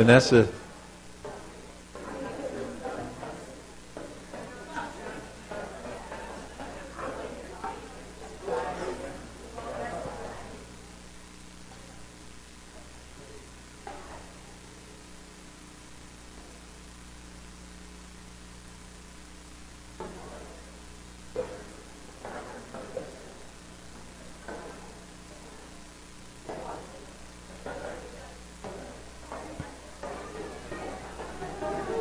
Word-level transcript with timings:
Vanessa 0.00 0.48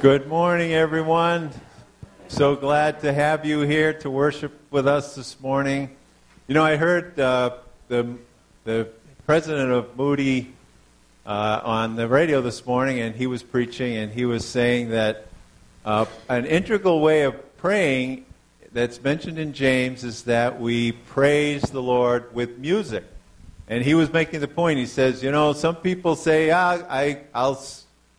Good 0.01 0.29
morning, 0.29 0.71
everyone. 0.71 1.51
So 2.29 2.55
glad 2.55 3.01
to 3.01 3.11
have 3.11 3.45
you 3.45 3.63
here 3.63 3.91
to 3.95 4.09
worship 4.09 4.57
with 4.71 4.87
us 4.87 5.13
this 5.15 5.37
morning. 5.41 5.89
You 6.47 6.53
know, 6.53 6.63
I 6.63 6.77
heard 6.77 7.19
uh, 7.19 7.57
the, 7.89 8.15
the 8.63 8.87
president 9.25 9.71
of 9.71 9.97
Moody 9.97 10.53
uh, 11.25 11.59
on 11.65 11.97
the 11.97 12.07
radio 12.07 12.39
this 12.39 12.65
morning, 12.65 13.01
and 13.01 13.13
he 13.13 13.27
was 13.27 13.43
preaching, 13.43 13.97
and 13.97 14.09
he 14.09 14.23
was 14.23 14.47
saying 14.47 14.91
that 14.91 15.27
uh, 15.83 16.05
an 16.29 16.45
integral 16.45 17.01
way 17.01 17.23
of 17.23 17.57
praying 17.57 18.23
that's 18.71 19.03
mentioned 19.03 19.37
in 19.37 19.51
James 19.51 20.05
is 20.05 20.23
that 20.23 20.61
we 20.61 20.93
praise 20.93 21.63
the 21.63 21.81
Lord 21.81 22.33
with 22.33 22.57
music. 22.57 23.03
And 23.67 23.83
he 23.83 23.95
was 23.95 24.13
making 24.13 24.39
the 24.39 24.47
point. 24.47 24.79
He 24.79 24.85
says, 24.85 25.21
you 25.21 25.31
know, 25.33 25.51
some 25.51 25.75
people 25.75 26.15
say, 26.15 26.51
ah, 26.51 26.83
I, 26.89 27.19
I'll 27.33 27.61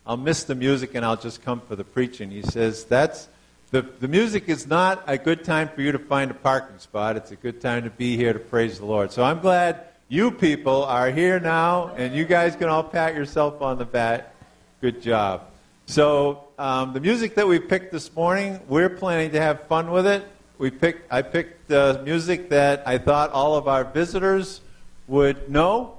I'll 0.05 0.17
miss 0.17 0.43
the 0.43 0.55
music 0.55 0.95
and 0.95 1.05
I'll 1.05 1.17
just 1.17 1.43
come 1.43 1.61
for 1.61 1.75
the 1.75 1.83
preaching. 1.83 2.31
He 2.31 2.41
says, 2.41 2.85
that's 2.85 3.27
the, 3.69 3.83
the 3.83 4.07
music 4.07 4.49
is 4.49 4.67
not 4.67 5.03
a 5.07 5.17
good 5.17 5.43
time 5.43 5.69
for 5.69 5.81
you 5.81 5.91
to 5.91 5.99
find 5.99 6.31
a 6.31 6.33
parking 6.33 6.79
spot. 6.79 7.15
It's 7.17 7.31
a 7.31 7.35
good 7.35 7.61
time 7.61 7.83
to 7.83 7.89
be 7.89 8.17
here 8.17 8.33
to 8.33 8.39
praise 8.39 8.79
the 8.79 8.85
Lord. 8.85 9.11
So 9.11 9.23
I'm 9.23 9.39
glad 9.39 9.85
you 10.09 10.31
people 10.31 10.83
are 10.83 11.09
here 11.09 11.39
now, 11.39 11.93
and 11.95 12.13
you 12.13 12.25
guys 12.25 12.55
can 12.57 12.67
all 12.67 12.83
pat 12.83 13.15
yourself 13.15 13.61
on 13.61 13.77
the 13.77 13.85
back. 13.85 14.35
Good 14.81 15.01
job. 15.01 15.43
So 15.85 16.47
um, 16.59 16.91
the 16.91 16.99
music 16.99 17.35
that 17.35 17.47
we 17.47 17.59
picked 17.59 17.93
this 17.93 18.13
morning, 18.13 18.59
we're 18.67 18.89
planning 18.89 19.31
to 19.31 19.39
have 19.39 19.67
fun 19.67 19.89
with 19.91 20.05
it. 20.05 20.27
We 20.57 20.69
picked, 20.69 21.11
I 21.13 21.21
picked 21.21 21.69
the 21.69 22.01
music 22.03 22.49
that 22.49 22.83
I 22.85 22.97
thought 22.97 23.31
all 23.31 23.55
of 23.55 23.69
our 23.69 23.85
visitors 23.85 24.59
would 25.07 25.49
know 25.49 25.97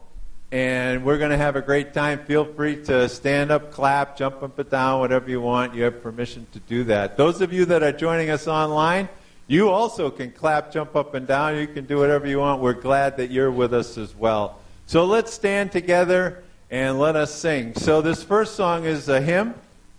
and 0.53 1.03
we're 1.03 1.17
going 1.17 1.31
to 1.31 1.39
have 1.39 1.57
a 1.57 1.63
great 1.63 1.95
time. 1.95 2.23
Feel 2.27 2.45
free 2.45 2.77
to 2.85 3.09
stand 3.09 3.51
up, 3.51 3.73
clap, 3.73 4.19
jump 4.19 4.43
up 4.43 4.59
and 4.59 4.69
down, 4.69 5.01
whatever 5.01 5.31
you 5.31 5.41
want. 5.41 5.75
You 5.75 5.85
have 5.85 6.03
permission 6.03 6.47
to 6.53 6.61
do 6.61 6.85
that. 6.85 7.17
Those 7.17 7.41
of 7.41 7.55
you 7.55 7.65
that 7.65 7.83
are 7.83 7.91
joining 7.91 8.29
us 8.29 8.47
online, 8.47 9.09
you 9.47 9.71
also 9.71 10.11
can 10.11 10.31
clap, 10.31 10.71
jump 10.71 10.95
up 10.95 11.15
and 11.15 11.27
down. 11.27 11.57
You 11.57 11.67
can 11.67 11.87
do 11.87 11.97
whatever 11.97 12.27
you 12.27 12.39
want. 12.39 12.61
We're 12.61 12.75
glad 12.75 13.17
that 13.17 13.31
you're 13.31 13.51
with 13.51 13.73
us 13.73 13.97
as 13.97 14.15
well. 14.15 14.59
So 14.85 15.07
let's 15.07 15.33
stand 15.33 15.73
together 15.73 16.45
and 16.71 16.99
let 16.99 17.17
us 17.17 17.35
sing. 17.35 17.75
So 17.75 18.03
this 18.03 18.23
first 18.23 18.55
song 18.55 18.85
is 18.85 19.09
a 19.09 19.23
hymn, 19.23 19.55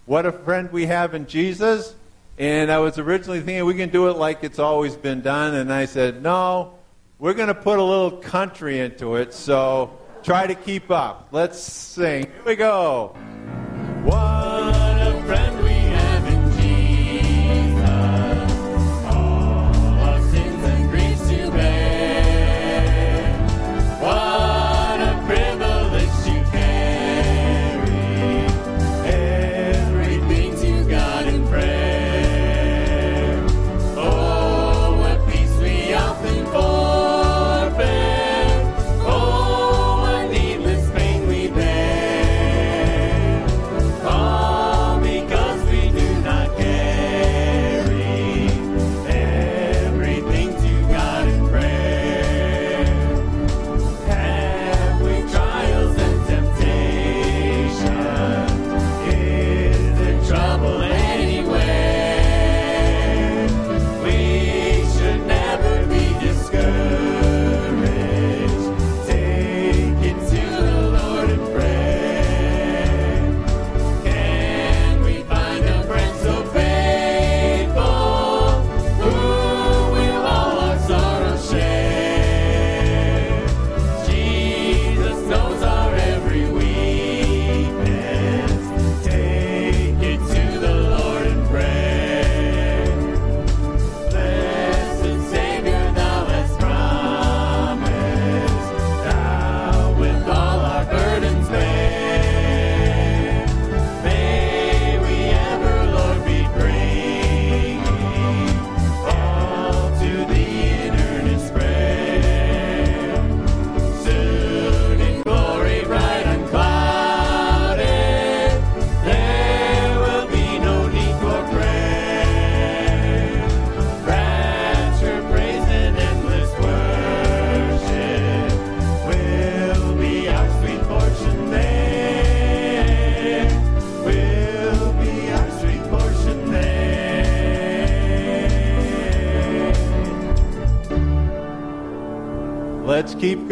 What 0.05 0.27
a 0.27 0.31
Friend 0.31 0.71
We 0.71 0.85
Have 0.85 1.15
in 1.15 1.25
Jesus. 1.25 1.95
And 2.37 2.71
I 2.71 2.77
was 2.77 2.99
originally 2.99 3.41
thinking 3.41 3.65
we 3.65 3.73
can 3.73 3.89
do 3.89 4.07
it 4.07 4.17
like 4.17 4.43
it's 4.43 4.59
always 4.59 4.95
been 4.95 5.21
done. 5.21 5.55
And 5.55 5.73
I 5.73 5.85
said, 5.85 6.21
no, 6.21 6.75
we're 7.17 7.33
going 7.33 7.47
to 7.47 7.55
put 7.55 7.79
a 7.79 7.83
little 7.83 8.11
country 8.11 8.79
into 8.79 9.15
it. 9.15 9.33
So 9.33 9.97
try 10.23 10.47
to 10.47 10.55
keep 10.55 10.89
up. 10.89 11.27
Let's 11.31 11.59
sing. 11.59 12.25
Here 12.25 12.43
we 12.45 12.55
go. 12.55 13.15
keep 14.05 14.42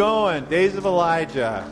going. 0.01 0.43
Days 0.45 0.75
of 0.75 0.85
Elijah. 0.85 1.70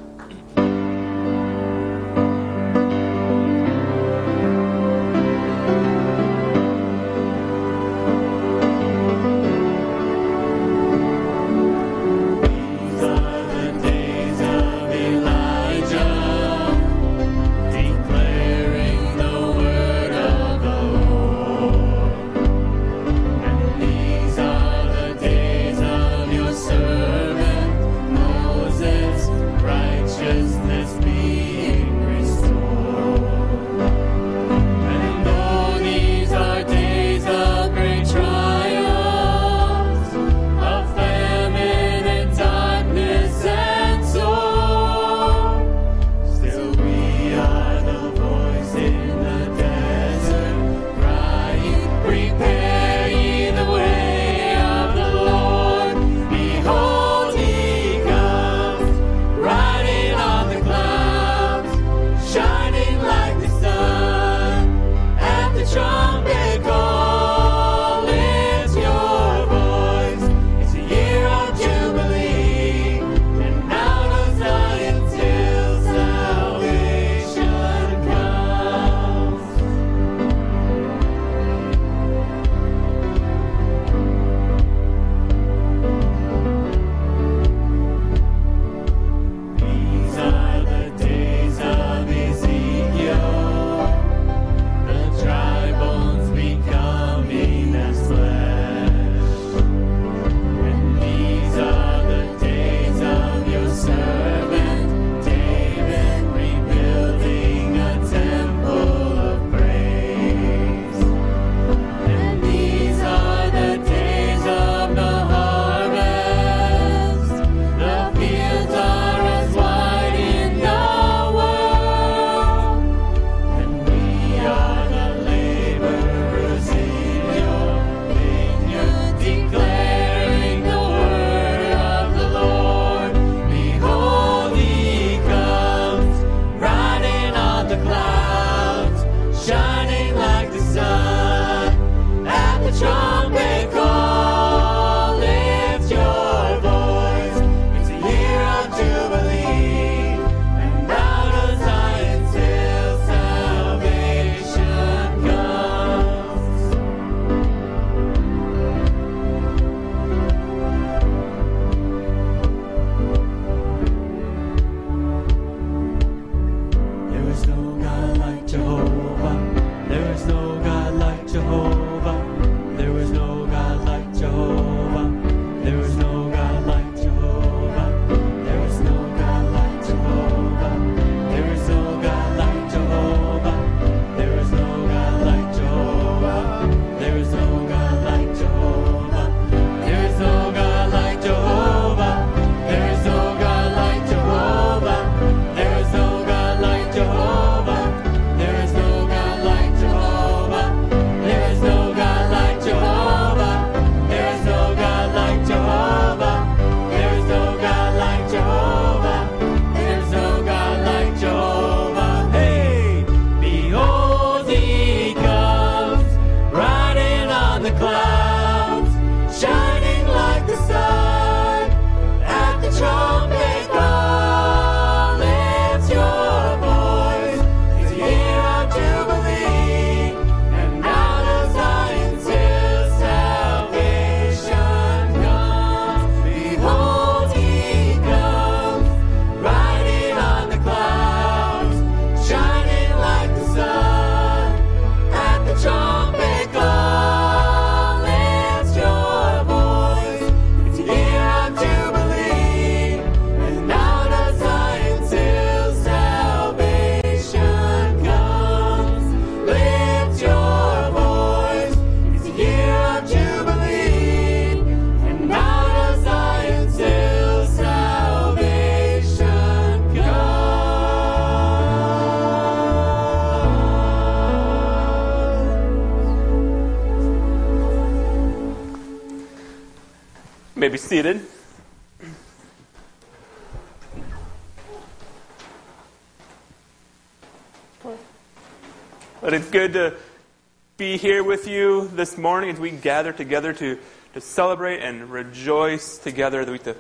Morning 292.20 292.50
as 292.50 292.60
we 292.60 292.70
gather 292.72 293.14
together 293.14 293.54
to, 293.54 293.80
to 294.14 294.22
celebrate 294.22 294.82
and 294.82 295.10
rejoice 295.10 295.98
together, 295.98 296.44
that 296.44 296.52
we 296.52 296.60
to 296.60 296.76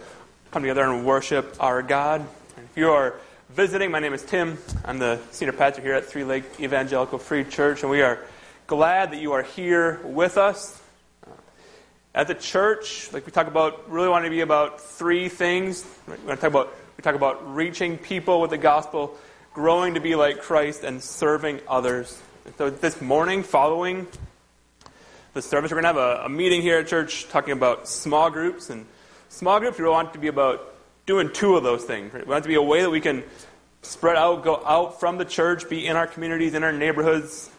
come 0.52 0.64
together 0.64 0.84
and 0.84 1.06
worship 1.06 1.56
our 1.60 1.82
God. 1.82 2.28
If 2.58 2.76
you 2.76 2.92
are 2.92 3.16
visiting, 3.50 3.90
my 3.90 4.00
name 4.00 4.14
is 4.14 4.22
Tim. 4.22 4.58
I'm 4.84 5.00
the 5.00 5.20
senior 5.32 5.54
pastor 5.54 5.82
here 5.82 5.94
at 5.94 6.06
Three 6.06 6.26
Lake 6.26 6.44
Evangelical 6.60 7.20
Free 7.20 7.46
Church, 7.46 7.84
and 7.84 7.90
we 7.90 8.02
are 8.02 8.20
glad 8.68 9.12
that 9.12 9.22
you 9.22 9.32
are 9.32 9.44
here 9.44 10.02
with 10.04 10.38
us. 10.38 10.82
Uh, 11.26 11.32
at 12.14 12.28
the 12.28 12.36
church, 12.36 13.12
like 13.14 13.26
we 13.26 13.32
talk 13.32 13.48
about, 13.48 13.90
really 13.90 14.10
want 14.10 14.26
to 14.26 14.30
be 14.30 14.42
about 14.42 14.82
three 14.82 15.30
things. 15.30 15.86
We 16.06 16.16
to 16.16 16.36
talk 16.36 16.44
about 16.44 16.76
we 16.98 17.02
talk 17.02 17.16
about 17.16 17.56
reaching 17.56 17.98
people 17.98 18.42
with 18.42 18.50
the 18.50 18.58
gospel, 18.58 19.18
growing 19.54 19.94
to 19.94 20.02
be 20.02 20.16
like 20.16 20.42
Christ, 20.42 20.84
and 20.84 21.02
serving 21.02 21.62
others. 21.66 22.22
And 22.44 22.54
so 22.58 22.70
this 22.70 23.00
morning, 23.00 23.42
following 23.42 24.06
the 25.42 25.48
service, 25.48 25.72
we're 25.72 25.82
going 25.82 25.96
to 25.96 26.02
have 26.02 26.20
a, 26.20 26.26
a, 26.26 26.30
meeting 26.30 26.62
here 26.62 26.80
at 26.80 26.88
church 26.88 27.30
talking 27.30 27.54
about 27.54 27.88
small 27.88 28.30
groups. 28.30 28.70
And 28.70 28.86
small 29.30 29.60
groups, 29.62 29.80
we 29.80 29.88
want 29.88 30.12
to 30.14 30.20
be 30.20 30.28
about 30.28 30.76
doing 31.06 31.32
two 31.32 31.56
of 31.56 31.64
those 31.64 31.86
things. 31.86 32.14
Right? 32.14 32.26
We 32.26 32.30
want 32.30 32.44
to 32.44 32.50
be 32.50 32.56
a 32.56 32.62
way 32.62 32.82
that 32.82 32.90
we 32.90 33.00
can 33.00 33.24
spread 33.82 34.18
out, 34.18 34.44
go 34.44 34.62
out 34.66 35.00
from 35.00 35.18
the 35.18 35.24
church, 35.24 35.70
be 35.70 35.88
in 35.88 35.96
our 35.96 36.08
communities, 36.08 36.56
in 36.56 36.64
our 36.64 36.74
neighborhoods, 36.74 37.50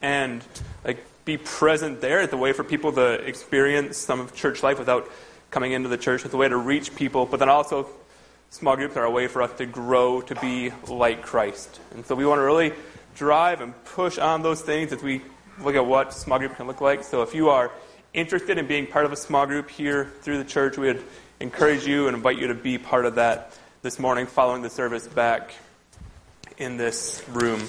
and 0.00 0.44
like 0.84 1.04
be 1.24 1.36
present 1.36 2.00
there. 2.00 2.20
It's 2.20 2.32
a 2.32 2.36
way 2.36 2.52
for 2.52 2.62
people 2.62 2.92
to 2.92 3.14
experience 3.14 3.96
some 3.96 4.20
of 4.20 4.32
church 4.34 4.62
life 4.62 4.78
without 4.78 5.10
coming 5.50 5.72
into 5.72 5.88
the 5.88 5.98
church. 5.98 6.24
It's 6.24 6.34
a 6.34 6.36
way 6.36 6.48
to 6.48 6.56
reach 6.56 6.94
people, 6.94 7.26
but 7.26 7.40
then 7.40 7.48
also 7.48 7.88
small 8.50 8.76
groups 8.76 8.96
are 8.96 9.04
a 9.04 9.10
way 9.10 9.26
for 9.26 9.42
us 9.42 9.52
to 9.58 9.66
grow 9.66 10.20
to 10.20 10.36
be 10.36 10.70
like 10.88 11.22
Christ. 11.22 11.80
And 11.94 12.06
so 12.06 12.14
we 12.14 12.26
want 12.26 12.38
to 12.38 12.44
really 12.44 12.72
drive 13.16 13.60
and 13.60 13.74
push 13.86 14.18
on 14.18 14.42
those 14.42 14.62
things 14.62 14.92
as 14.92 15.02
we 15.02 15.22
look 15.60 15.74
at 15.74 15.86
what 15.86 16.12
small 16.12 16.38
group 16.38 16.56
can 16.56 16.66
look 16.66 16.80
like. 16.80 17.04
So 17.04 17.22
if 17.22 17.34
you 17.34 17.48
are 17.50 17.70
interested 18.12 18.58
in 18.58 18.66
being 18.66 18.86
part 18.86 19.04
of 19.04 19.12
a 19.12 19.16
small 19.16 19.46
group 19.46 19.70
here 19.70 20.12
through 20.22 20.38
the 20.38 20.44
church, 20.44 20.78
we 20.78 20.86
would 20.88 21.02
encourage 21.40 21.86
you 21.86 22.06
and 22.06 22.16
invite 22.16 22.38
you 22.38 22.48
to 22.48 22.54
be 22.54 22.78
part 22.78 23.06
of 23.06 23.16
that 23.16 23.56
this 23.82 23.98
morning 23.98 24.26
following 24.26 24.62
the 24.62 24.70
service 24.70 25.06
back 25.06 25.54
in 26.58 26.76
this 26.76 27.22
room. 27.28 27.60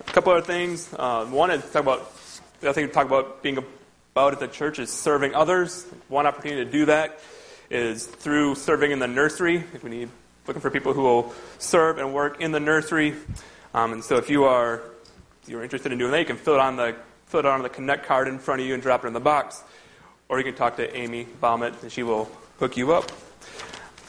A 0.00 0.12
couple 0.12 0.32
other 0.32 0.42
things. 0.42 0.92
Uh, 0.92 1.26
one 1.26 1.50
is 1.50 1.62
talk 1.70 1.82
about, 1.82 2.12
I 2.62 2.72
think 2.72 2.92
talk 2.92 3.06
about 3.06 3.42
being 3.42 3.58
about 3.58 4.32
at 4.32 4.40
the 4.40 4.48
church 4.48 4.78
is 4.78 4.90
serving 4.90 5.34
others. 5.34 5.86
One 6.08 6.26
opportunity 6.26 6.64
to 6.64 6.70
do 6.70 6.86
that 6.86 7.20
is 7.70 8.06
through 8.06 8.54
serving 8.56 8.90
in 8.90 8.98
the 8.98 9.06
nursery. 9.06 9.64
If 9.74 9.84
we 9.84 9.90
need 9.90 10.08
looking 10.46 10.62
for 10.62 10.70
people 10.70 10.94
who 10.94 11.02
will 11.02 11.34
serve 11.58 11.98
and 11.98 12.14
work 12.14 12.40
in 12.40 12.52
the 12.52 12.60
nursery. 12.60 13.14
Um, 13.74 13.92
and 13.92 14.02
so 14.02 14.16
if 14.16 14.30
you 14.30 14.44
are 14.44 14.82
you're 15.48 15.62
interested 15.62 15.92
in 15.92 15.98
doing 15.98 16.10
that, 16.12 16.20
you 16.20 16.26
can 16.26 16.36
fill 16.36 16.54
it 16.54 16.60
on 16.60 16.76
the 16.76 16.94
fill 17.26 17.40
it 17.40 17.46
on 17.46 17.62
the 17.62 17.68
connect 17.68 18.06
card 18.06 18.28
in 18.28 18.38
front 18.38 18.60
of 18.60 18.66
you 18.66 18.74
and 18.74 18.82
drop 18.82 19.04
it 19.04 19.08
in 19.08 19.12
the 19.12 19.20
box, 19.20 19.62
or 20.28 20.38
you 20.38 20.44
can 20.44 20.54
talk 20.54 20.76
to 20.76 20.96
Amy 20.96 21.26
Baumit 21.42 21.82
and 21.82 21.92
she 21.92 22.02
will 22.02 22.30
hook 22.58 22.76
you 22.76 22.92
up. 22.92 23.10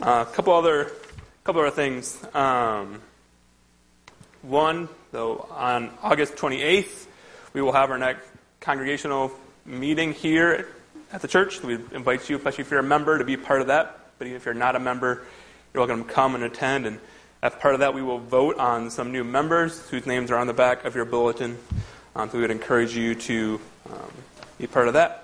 A 0.02 0.06
uh, 0.06 0.26
couple 0.26 0.54
other 0.54 0.92
couple 1.44 1.62
other 1.62 1.72
things. 1.72 2.18
Um, 2.34 3.02
one, 4.42 4.88
though, 5.12 5.48
on 5.52 5.92
August 6.02 6.36
28th, 6.36 7.08
we 7.54 7.62
will 7.62 7.74
have 7.74 7.92
our 7.92 7.98
next 7.98 8.26
congregational 8.62 9.32
meeting 9.66 10.14
here 10.14 10.70
at 11.12 11.22
the 11.22 11.28
church. 11.28 11.62
We 11.62 11.76
invite 11.92 12.30
you, 12.30 12.38
especially 12.38 12.62
if 12.62 12.72
you're 12.72 12.80
a 12.80 12.84
member, 12.84 13.18
to 13.18 13.26
be 13.26 13.36
part 13.36 13.62
of 13.62 13.68
that. 13.68 14.12
But 14.18 14.28
even 14.28 14.38
if 14.38 14.46
you're 14.46 14.54
not 14.54 14.76
a 14.76 14.80
member, 14.80 15.24
you're 15.74 15.86
welcome 15.86 16.06
to 16.08 16.14
come 16.14 16.36
and 16.36 16.44
attend 16.44 16.86
and 16.86 17.00
as 17.42 17.56
part 17.56 17.74
of 17.74 17.80
that, 17.80 17.94
we 17.94 18.02
will 18.02 18.20
vote 18.20 18.58
on 18.58 18.90
some 18.90 19.12
new 19.12 19.24
members 19.24 19.88
whose 19.90 20.06
names 20.06 20.30
are 20.30 20.38
on 20.38 20.48
the 20.48 20.54
back 20.54 20.84
of 20.84 20.94
your 20.94 21.06
bulletin. 21.06 21.58
Um, 22.16 22.30
so 22.30 22.36
we 22.36 22.42
would 22.42 22.52
encourage 22.52 22.96
you 22.96 23.16
to 23.16 23.62
um, 23.90 24.12
be 24.58 24.68
part 24.68 24.88
of 24.88 24.96
that. 24.96 25.24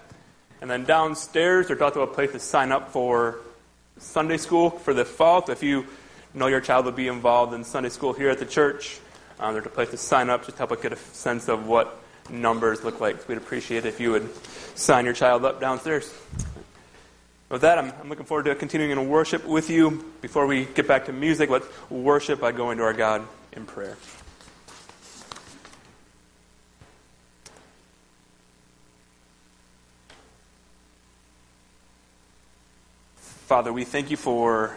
And 0.61 0.69
then 0.69 0.85
downstairs, 0.85 1.67
there's 1.67 1.81
also 1.81 2.01
a 2.01 2.07
place 2.07 2.31
to 2.31 2.39
sign 2.39 2.71
up 2.71 2.91
for 2.91 3.39
Sunday 3.97 4.37
school 4.37 4.69
for 4.69 4.93
the 4.93 5.03
fall. 5.03 5.45
So 5.45 5.51
if 5.51 5.61
you 5.61 5.87
know 6.33 6.47
your 6.47 6.61
child 6.61 6.85
will 6.85 6.93
be 6.93 7.09
involved 7.09 7.53
in 7.53 7.65
Sunday 7.65 7.89
school 7.89 8.13
here 8.13 8.29
at 8.29 8.39
the 8.39 8.45
church, 8.45 8.99
um, 9.39 9.53
there's 9.53 9.65
a 9.65 9.69
place 9.69 9.89
to 9.89 9.97
sign 9.97 10.29
up 10.29 10.45
just 10.45 10.51
to 10.51 10.57
help 10.59 10.71
us 10.71 10.81
get 10.81 10.93
a 10.93 10.97
sense 10.97 11.49
of 11.49 11.67
what 11.67 11.99
numbers 12.29 12.85
look 12.85 13.01
like. 13.01 13.17
So 13.17 13.25
we'd 13.27 13.37
appreciate 13.37 13.79
it 13.79 13.89
if 13.89 13.99
you 13.99 14.11
would 14.11 14.29
sign 14.77 15.03
your 15.03 15.13
child 15.13 15.43
up 15.43 15.59
downstairs. 15.59 16.13
With 17.49 17.61
that, 17.61 17.77
I'm, 17.77 17.93
I'm, 18.01 18.09
looking 18.09 18.25
forward 18.25 18.45
to 18.45 18.55
continuing 18.55 18.89
in 18.89 19.07
worship 19.07 19.45
with 19.45 19.69
you. 19.69 20.03
Before 20.21 20.47
we 20.47 20.65
get 20.65 20.87
back 20.87 21.05
to 21.05 21.13
music, 21.13 21.49
let's 21.51 21.67
worship 21.91 22.39
by 22.39 22.51
going 22.51 22.79
to 22.79 22.83
our 22.83 22.93
God 22.93 23.27
in 23.53 23.65
prayer. 23.65 23.97
Father, 33.17 33.71
we 33.71 33.83
thank 33.83 34.09
you 34.09 34.17
for 34.17 34.75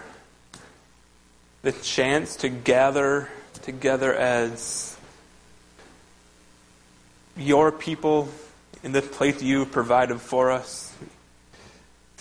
the 1.63 1.73
chance 1.73 2.37
to 2.37 2.51
gather 2.51 3.31
together 3.63 4.15
as 4.15 4.95
your 7.35 7.73
people 7.73 8.29
in 8.83 8.93
this 8.93 9.09
place 9.09 9.43
you 9.43 9.65
provided 9.65 10.21
for 10.21 10.51
us 10.51 10.88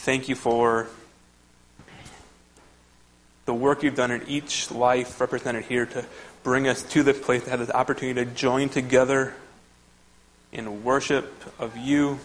thank 0.08 0.30
you 0.30 0.36
for 0.36 0.88
the 3.44 3.54
work 3.54 3.84
you've 3.84 3.98
done 3.98 4.10
in 4.10 4.26
each 4.26 4.72
life 4.72 5.20
represented 5.20 5.66
here 5.66 5.86
to 5.86 6.06
bring 6.44 6.66
us 6.66 6.82
to 6.82 7.04
this 7.04 7.20
place 7.20 7.44
to 7.44 7.50
have 7.50 7.60
this 7.60 7.70
opportunity 7.70 8.24
to 8.24 8.32
join 8.32 8.70
together 8.70 9.34
in 10.54 10.86
worship 10.86 11.30
of 11.60 11.76
you, 11.76 12.18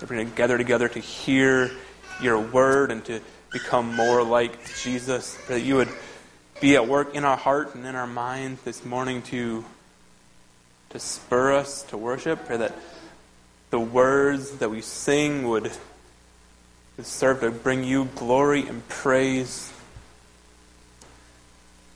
to 0.00 0.06
bring 0.08 0.28
gather 0.34 0.58
together 0.58 0.88
to 0.88 0.98
hear 0.98 1.70
your 2.20 2.40
word 2.40 2.90
and 2.90 3.04
to 3.04 3.20
become 3.52 3.94
more 3.94 4.24
like 4.24 4.74
Jesus. 4.82 5.38
That 5.46 5.60
you 5.60 5.76
would 5.76 5.90
be 6.60 6.74
at 6.74 6.88
work 6.88 7.14
in 7.14 7.24
our 7.24 7.36
heart 7.36 7.76
and 7.76 7.86
in 7.86 7.94
our 7.94 8.08
mind 8.08 8.58
this 8.64 8.84
morning 8.84 9.22
to 9.30 9.64
to 10.90 10.98
spur 10.98 11.52
us 11.52 11.84
to 11.84 11.96
worship. 11.96 12.46
Pray 12.46 12.56
that 12.56 12.74
the 13.70 13.78
words 13.78 14.56
that 14.56 14.72
we 14.72 14.80
sing 14.80 15.46
would 15.46 15.70
serve 17.04 17.40
to 17.40 17.50
bring 17.50 17.84
you 17.84 18.08
glory 18.14 18.66
and 18.66 18.86
praise. 18.88 19.72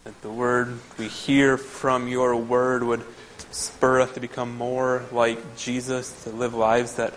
That 0.04 0.20
the 0.22 0.30
word 0.30 0.78
we 0.98 1.08
hear 1.08 1.56
from 1.56 2.08
your 2.08 2.36
word 2.36 2.82
would 2.82 3.04
spur 3.50 4.00
us 4.00 4.12
to 4.12 4.20
become 4.20 4.56
more 4.56 5.04
like 5.12 5.56
Jesus, 5.56 6.24
to 6.24 6.30
live 6.30 6.54
lives 6.54 6.94
that 6.96 7.14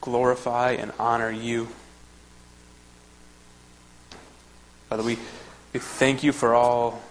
glorify 0.00 0.72
and 0.72 0.92
honor 0.98 1.30
you. 1.30 1.68
Father, 4.88 5.02
we, 5.02 5.18
we 5.72 5.80
thank 5.80 6.22
you 6.22 6.32
for 6.32 6.54
all 6.54 7.02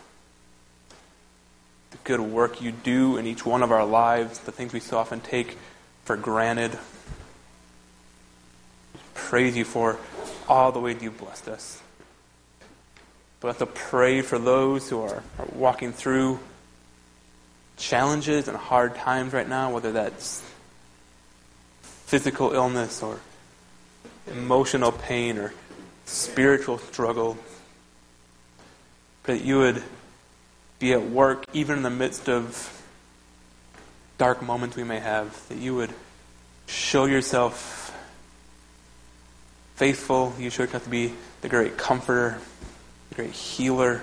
the 1.91 1.97
good 2.05 2.21
work 2.21 2.61
you 2.61 2.71
do 2.71 3.17
in 3.17 3.27
each 3.27 3.45
one 3.45 3.63
of 3.63 3.71
our 3.71 3.85
lives, 3.85 4.39
the 4.39 4.51
things 4.51 4.71
we 4.71 4.79
so 4.79 4.97
often 4.97 5.19
take 5.19 5.57
for 6.05 6.15
granted 6.15 6.77
praise 9.25 9.57
you 9.57 9.65
for 9.65 9.97
all 10.47 10.71
the 10.71 10.79
ways 10.79 11.01
you've 11.01 11.17
blessed 11.17 11.47
us. 11.47 11.81
But 13.39 13.47
have 13.47 13.57
to 13.57 13.65
pray 13.65 14.21
for 14.21 14.37
those 14.37 14.87
who 14.87 15.01
are, 15.01 15.23
are 15.39 15.47
walking 15.53 15.91
through 15.91 16.39
challenges 17.75 18.47
and 18.47 18.55
hard 18.55 18.95
times 18.95 19.33
right 19.33 19.49
now, 19.49 19.73
whether 19.73 19.91
that's 19.91 20.43
physical 21.81 22.53
illness 22.53 23.01
or 23.01 23.19
emotional 24.31 24.91
pain 24.91 25.39
or 25.39 25.53
spiritual 26.05 26.77
struggle. 26.77 27.35
That 29.23 29.41
you 29.41 29.57
would 29.57 29.81
be 30.77 30.93
at 30.93 31.03
work 31.03 31.45
even 31.51 31.77
in 31.77 31.83
the 31.83 31.89
midst 31.89 32.29
of 32.29 32.83
dark 34.19 34.43
moments 34.43 34.75
we 34.75 34.83
may 34.83 34.99
have. 34.99 35.47
That 35.49 35.57
you 35.57 35.73
would 35.75 35.93
show 36.67 37.05
yourself 37.05 37.94
faithful. 39.75 40.33
You 40.39 40.49
should 40.49 40.69
have 40.69 40.83
to 40.83 40.89
be 40.89 41.13
the 41.41 41.49
great 41.49 41.77
comforter, 41.77 42.39
the 43.09 43.15
great 43.15 43.31
healer. 43.31 44.01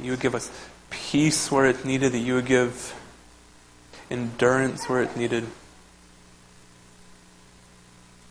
You 0.00 0.12
would 0.12 0.20
give 0.20 0.34
us 0.34 0.50
peace 0.90 1.50
where 1.50 1.66
it's 1.66 1.84
needed, 1.84 2.12
that 2.12 2.18
you 2.18 2.34
would 2.34 2.46
give 2.46 2.94
endurance 4.10 4.88
where 4.88 5.02
it's 5.02 5.16
needed. 5.16 5.46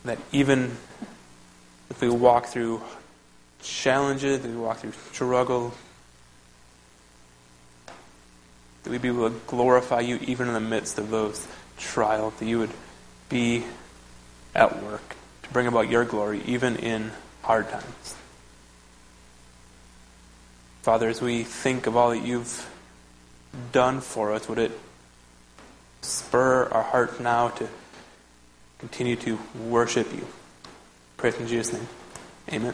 That 0.05 0.19
even 0.31 0.77
if 1.89 2.01
we 2.01 2.09
walk 2.09 2.47
through 2.47 2.81
challenges, 3.61 4.41
that 4.41 4.51
we 4.51 4.57
walk 4.57 4.79
through 4.79 4.91
struggle, 4.91 5.73
that 8.83 8.89
we'd 8.89 9.01
be 9.01 9.07
able 9.07 9.29
to 9.29 9.39
glorify 9.47 10.01
you 10.01 10.19
even 10.27 10.49
in 10.49 10.53
the 10.53 10.59
midst 10.59 10.99
of 10.99 11.09
those 11.09 11.47
trials, 11.77 12.33
that 12.35 12.45
you 12.45 12.59
would 12.59 12.71
be 13.29 13.63
at 14.53 14.83
work 14.83 15.15
bring 15.53 15.67
about 15.67 15.89
your 15.89 16.03
glory, 16.03 16.41
even 16.45 16.75
in 16.77 17.11
hard 17.43 17.69
times. 17.69 18.15
Father, 20.81 21.07
as 21.07 21.21
we 21.21 21.43
think 21.43 21.87
of 21.87 21.95
all 21.95 22.09
that 22.09 22.25
you've 22.25 22.69
done 23.71 24.01
for 24.01 24.33
us, 24.33 24.49
would 24.49 24.57
it 24.57 24.71
spur 26.01 26.65
our 26.65 26.83
heart 26.83 27.21
now 27.21 27.49
to 27.49 27.69
continue 28.79 29.15
to 29.15 29.39
worship 29.69 30.11
you? 30.13 30.27
Pray 31.15 31.31
in 31.39 31.47
Jesus' 31.47 31.71
name. 31.73 31.87
Amen. 32.51 32.73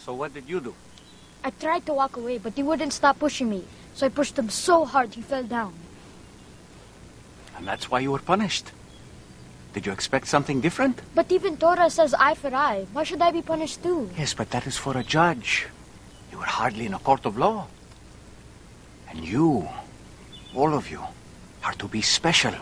So 0.00 0.12
what 0.12 0.34
did 0.34 0.46
you 0.46 0.60
do? 0.60 0.74
I 1.42 1.48
tried 1.48 1.86
to 1.86 1.94
walk 1.94 2.18
away, 2.18 2.36
but 2.36 2.52
he 2.52 2.62
wouldn't 2.62 2.92
stop 2.92 3.18
pushing 3.18 3.48
me. 3.48 3.64
So 3.94 4.04
I 4.04 4.10
pushed 4.10 4.38
him 4.38 4.50
so 4.50 4.84
hard 4.84 5.14
he 5.14 5.22
fell 5.22 5.44
down. 5.44 5.72
And 7.64 7.68
that's 7.70 7.90
why 7.90 8.00
you 8.00 8.12
were 8.12 8.18
punished. 8.18 8.72
Did 9.72 9.86
you 9.86 9.92
expect 9.92 10.28
something 10.28 10.60
different? 10.60 11.00
But 11.14 11.32
even 11.32 11.56
Torah 11.56 11.88
says 11.88 12.12
eye 12.12 12.34
for 12.34 12.54
eye. 12.54 12.86
Why 12.92 13.04
should 13.04 13.22
I 13.22 13.30
be 13.30 13.40
punished 13.40 13.82
too? 13.82 14.10
Yes, 14.18 14.34
but 14.34 14.50
that 14.50 14.66
is 14.66 14.76
for 14.76 14.98
a 14.98 15.02
judge. 15.02 15.66
You 16.30 16.36
were 16.36 16.44
hardly 16.60 16.84
in 16.84 16.92
a 16.92 16.98
court 16.98 17.24
of 17.24 17.38
law. 17.38 17.68
And 19.08 19.24
you, 19.24 19.66
all 20.54 20.74
of 20.74 20.90
you, 20.90 21.00
are 21.64 21.72
to 21.80 21.88
be 21.88 22.02
special. 22.02 22.52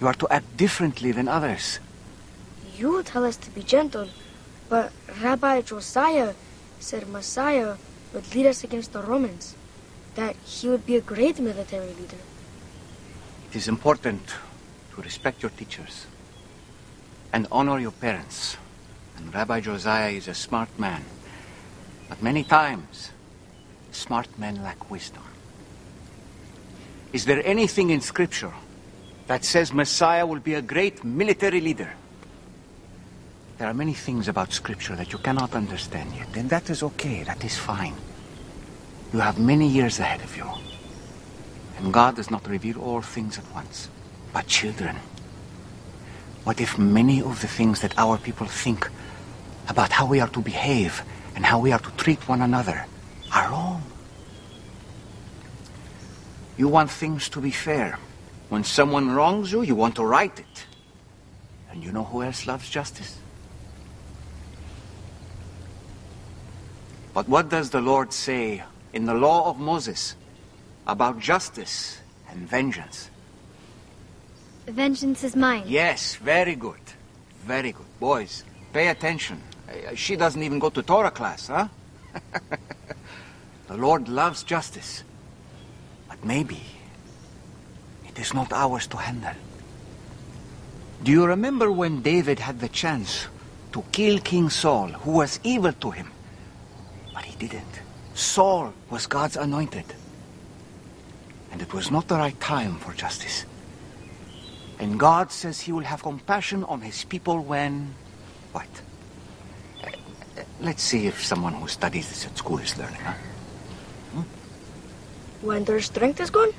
You 0.00 0.06
are 0.06 0.14
to 0.14 0.28
act 0.30 0.56
differently 0.56 1.12
than 1.12 1.28
others. 1.28 1.78
You 2.78 3.02
tell 3.02 3.26
us 3.26 3.36
to 3.36 3.50
be 3.50 3.62
gentle, 3.62 4.08
but 4.70 4.92
Rabbi 5.20 5.60
Josiah 5.60 6.32
said 6.78 7.06
Messiah 7.06 7.76
would 8.14 8.34
lead 8.34 8.46
us 8.46 8.64
against 8.64 8.94
the 8.94 9.02
Romans, 9.02 9.56
that 10.14 10.36
he 10.36 10.70
would 10.70 10.86
be 10.86 10.96
a 10.96 11.02
great 11.02 11.38
military 11.38 11.92
leader. 11.92 12.16
It 13.50 13.56
is 13.56 13.66
important 13.66 14.22
to 14.94 15.02
respect 15.02 15.42
your 15.42 15.50
teachers 15.50 16.06
and 17.32 17.48
honor 17.50 17.80
your 17.80 17.90
parents. 17.90 18.56
And 19.16 19.34
Rabbi 19.34 19.58
Josiah 19.58 20.10
is 20.10 20.28
a 20.28 20.34
smart 20.34 20.68
man. 20.78 21.04
But 22.08 22.22
many 22.22 22.44
times, 22.44 23.10
smart 23.90 24.28
men 24.38 24.62
lack 24.62 24.88
wisdom. 24.88 25.24
Is 27.12 27.24
there 27.24 27.44
anything 27.44 27.90
in 27.90 28.00
Scripture 28.00 28.52
that 29.26 29.44
says 29.44 29.72
Messiah 29.72 30.24
will 30.24 30.38
be 30.38 30.54
a 30.54 30.62
great 30.62 31.02
military 31.02 31.60
leader? 31.60 31.92
There 33.58 33.66
are 33.66 33.74
many 33.74 33.94
things 33.94 34.28
about 34.28 34.52
Scripture 34.52 34.94
that 34.94 35.12
you 35.12 35.18
cannot 35.18 35.56
understand 35.56 36.14
yet, 36.14 36.36
and 36.36 36.48
that 36.50 36.70
is 36.70 36.84
okay, 36.84 37.24
that 37.24 37.44
is 37.44 37.58
fine. 37.58 37.96
You 39.12 39.18
have 39.18 39.40
many 39.40 39.66
years 39.66 39.98
ahead 39.98 40.22
of 40.22 40.36
you. 40.36 40.46
And 41.80 41.92
God 41.92 42.16
does 42.16 42.30
not 42.30 42.46
reveal 42.46 42.78
all 42.78 43.00
things 43.00 43.38
at 43.38 43.54
once. 43.54 43.88
But 44.32 44.46
children, 44.46 44.96
what 46.44 46.60
if 46.60 46.78
many 46.78 47.22
of 47.22 47.40
the 47.40 47.48
things 47.48 47.80
that 47.80 47.98
our 47.98 48.18
people 48.18 48.46
think 48.46 48.88
about 49.68 49.90
how 49.92 50.06
we 50.06 50.20
are 50.20 50.28
to 50.28 50.40
behave 50.40 51.02
and 51.34 51.46
how 51.46 51.58
we 51.58 51.72
are 51.72 51.78
to 51.78 51.90
treat 51.92 52.28
one 52.28 52.42
another 52.42 52.84
are 53.34 53.50
wrong? 53.50 53.82
You 56.58 56.68
want 56.68 56.90
things 56.90 57.28
to 57.30 57.40
be 57.40 57.50
fair. 57.50 57.98
When 58.50 58.64
someone 58.64 59.12
wrongs 59.12 59.50
you, 59.50 59.62
you 59.62 59.74
want 59.74 59.96
to 59.96 60.04
right 60.04 60.38
it. 60.38 60.66
And 61.70 61.82
you 61.82 61.92
know 61.92 62.04
who 62.04 62.22
else 62.22 62.46
loves 62.46 62.68
justice? 62.68 63.16
But 67.14 67.28
what 67.28 67.48
does 67.48 67.70
the 67.70 67.80
Lord 67.80 68.12
say 68.12 68.62
in 68.92 69.06
the 69.06 69.14
law 69.14 69.48
of 69.48 69.58
Moses 69.58 70.14
about 70.90 71.18
justice 71.18 71.98
and 72.28 72.48
vengeance? 72.48 73.10
Vengeance 74.66 75.24
is 75.24 75.36
mine. 75.36 75.62
Yes, 75.66 76.16
very 76.16 76.54
good. 76.54 76.80
Very 77.44 77.72
good. 77.72 77.86
Boys, 77.98 78.44
pay 78.72 78.88
attention. 78.88 79.40
Uh, 79.68 79.94
She 79.94 80.16
doesn't 80.16 80.42
even 80.42 80.58
go 80.58 80.70
to 80.70 80.82
Torah 80.82 81.10
class, 81.10 81.46
huh? 81.46 81.68
the 83.68 83.76
Lord 83.76 84.08
loves 84.08 84.42
justice. 84.42 85.04
But 86.08 86.24
maybe 86.24 86.60
it 88.08 88.18
is 88.18 88.34
not 88.34 88.52
ours 88.52 88.86
to 88.88 88.96
handle. 88.96 89.34
Do 91.02 91.10
you 91.12 91.24
remember 91.24 91.72
when 91.72 92.02
David 92.02 92.38
had 92.40 92.60
the 92.60 92.68
chance 92.68 93.26
to 93.72 93.82
kill 93.92 94.18
King 94.18 94.50
Saul, 94.50 94.88
who 94.88 95.12
was 95.12 95.40
evil 95.44 95.72
to 95.72 95.90
him? 95.90 96.10
But 97.14 97.24
he 97.24 97.36
didn't. 97.36 97.80
Saul 98.14 98.74
was 98.90 99.06
God's 99.06 99.36
anointed. 99.36 99.86
And 101.50 101.60
it 101.60 101.74
was 101.74 101.90
not 101.90 102.08
the 102.08 102.16
right 102.16 102.38
time 102.40 102.76
for 102.76 102.92
justice. 102.92 103.44
And 104.78 104.98
God 104.98 105.30
says 105.30 105.60
he 105.60 105.72
will 105.72 105.84
have 105.84 106.02
compassion 106.02 106.64
on 106.64 106.80
his 106.80 107.04
people 107.04 107.40
when. 107.40 107.94
What? 108.52 108.68
Uh, 109.84 109.90
Let's 110.60 110.82
see 110.82 111.06
if 111.06 111.22
someone 111.24 111.54
who 111.54 111.68
studies 111.68 112.08
this 112.08 112.26
at 112.26 112.36
school 112.38 112.58
is 112.58 112.76
learning, 112.78 113.00
huh? 113.00 113.14
When 115.42 115.64
their 115.64 115.80
strength 115.80 116.20
is 116.20 116.30
gone? 116.30 116.52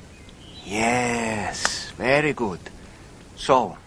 Yes, 0.64 1.90
very 1.96 2.32
good. 2.32 2.58
So, 3.36 3.78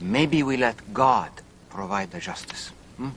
maybe 0.00 0.42
we 0.42 0.56
let 0.56 0.92
God 0.94 1.30
provide 1.68 2.10
the 2.10 2.20
justice. 2.20 2.72
hmm? 2.96 3.10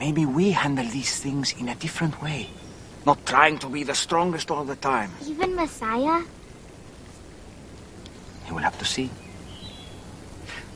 Maybe 0.00 0.24
we 0.24 0.52
handle 0.52 0.86
these 0.86 1.18
things 1.20 1.52
in 1.52 1.68
a 1.68 1.74
different 1.74 2.22
way. 2.22 2.48
Not 3.04 3.26
trying 3.26 3.58
to 3.58 3.68
be 3.68 3.82
the 3.82 3.94
strongest 3.94 4.50
all 4.50 4.64
the 4.64 4.76
time. 4.76 5.10
Even 5.26 5.56
Messiah? 5.56 6.22
You 8.46 8.54
will 8.54 8.62
have 8.62 8.78
to 8.78 8.84
see. 8.84 9.10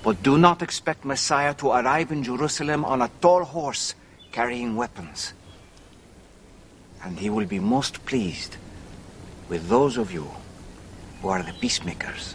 But 0.02 0.22
do 0.22 0.38
not 0.38 0.62
expect 0.62 1.04
Messiah 1.04 1.54
to 1.54 1.70
arrive 1.70 2.10
in 2.10 2.22
Jerusalem 2.22 2.84
on 2.84 3.02
a 3.02 3.10
tall 3.20 3.44
horse 3.44 3.94
carrying 4.32 4.76
weapons. 4.76 5.34
And 7.02 7.18
he 7.18 7.30
will 7.30 7.46
be 7.46 7.58
most 7.58 8.04
pleased 8.06 8.56
with 9.48 9.68
those 9.68 9.96
of 9.96 10.12
you 10.12 10.30
who 11.22 11.28
are 11.28 11.42
the 11.42 11.52
peacemakers. 11.52 12.34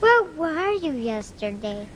Where 0.00 0.22
were 0.34 0.72
you 0.72 0.92
yesterday? 0.92 1.86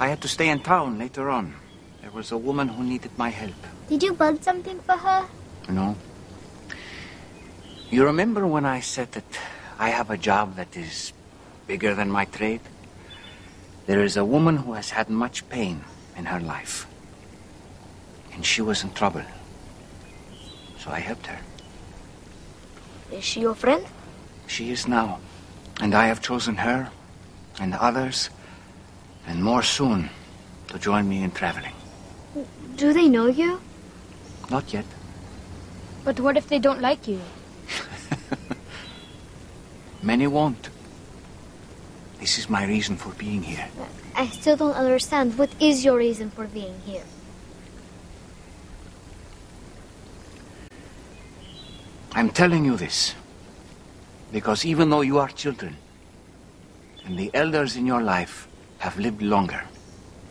I 0.00 0.08
had 0.08 0.20
to 0.22 0.28
stay 0.28 0.48
in 0.48 0.60
town 0.60 0.98
later 0.98 1.28
on. 1.30 1.54
There 2.02 2.10
was 2.10 2.32
a 2.32 2.38
woman 2.38 2.68
who 2.68 2.82
needed 2.82 3.10
my 3.18 3.28
help. 3.28 3.54
Did 3.88 4.02
you 4.02 4.14
build 4.14 4.42
something 4.42 4.80
for 4.80 4.96
her? 4.96 5.26
No. 5.70 5.96
You 7.90 8.04
remember 8.04 8.46
when 8.46 8.66
I 8.66 8.80
said 8.80 9.12
that 9.12 9.38
I 9.78 9.90
have 9.90 10.10
a 10.10 10.16
job 10.16 10.56
that 10.56 10.76
is 10.76 11.12
bigger 11.66 11.94
than 11.94 12.10
my 12.10 12.24
trade? 12.24 12.60
There 13.86 14.02
is 14.02 14.16
a 14.16 14.24
woman 14.24 14.58
who 14.58 14.74
has 14.74 14.90
had 14.90 15.08
much 15.08 15.48
pain 15.48 15.84
in 16.16 16.26
her 16.26 16.40
life. 16.40 16.86
And 18.32 18.44
she 18.44 18.62
was 18.62 18.82
in 18.82 18.90
trouble. 18.92 19.22
So 20.78 20.90
I 20.90 21.00
helped 21.00 21.26
her. 21.26 21.38
Is 23.12 23.24
she 23.24 23.40
your 23.40 23.54
friend? 23.54 23.84
She 24.46 24.70
is 24.70 24.86
now. 24.86 25.18
And 25.80 25.94
I 25.94 26.06
have 26.06 26.20
chosen 26.20 26.56
her 26.56 26.90
and 27.60 27.74
others 27.74 28.30
and 29.26 29.42
more 29.42 29.62
soon 29.62 30.10
to 30.68 30.78
join 30.78 31.08
me 31.08 31.22
in 31.22 31.30
traveling. 31.30 31.74
Do 32.76 32.92
they 32.92 33.08
know 33.08 33.26
you? 33.26 33.60
Not 34.50 34.72
yet. 34.72 34.86
But 36.04 36.18
what 36.20 36.36
if 36.36 36.48
they 36.48 36.58
don't 36.58 36.80
like 36.80 37.06
you? 37.06 37.20
Many 40.02 40.26
won't. 40.26 40.70
This 42.18 42.38
is 42.38 42.48
my 42.48 42.64
reason 42.64 42.96
for 42.96 43.10
being 43.14 43.42
here. 43.42 43.68
I 44.14 44.26
still 44.28 44.56
don't 44.56 44.74
understand. 44.74 45.38
What 45.38 45.50
is 45.60 45.84
your 45.84 45.96
reason 45.96 46.30
for 46.30 46.46
being 46.46 46.78
here? 46.84 47.04
I'm 52.12 52.30
telling 52.30 52.64
you 52.64 52.76
this 52.76 53.14
because 54.32 54.64
even 54.64 54.90
though 54.90 55.00
you 55.00 55.18
are 55.18 55.28
children 55.28 55.76
and 57.04 57.18
the 57.18 57.30
elders 57.32 57.76
in 57.76 57.86
your 57.86 58.02
life 58.02 58.48
have 58.78 58.98
lived 58.98 59.22
longer, 59.22 59.62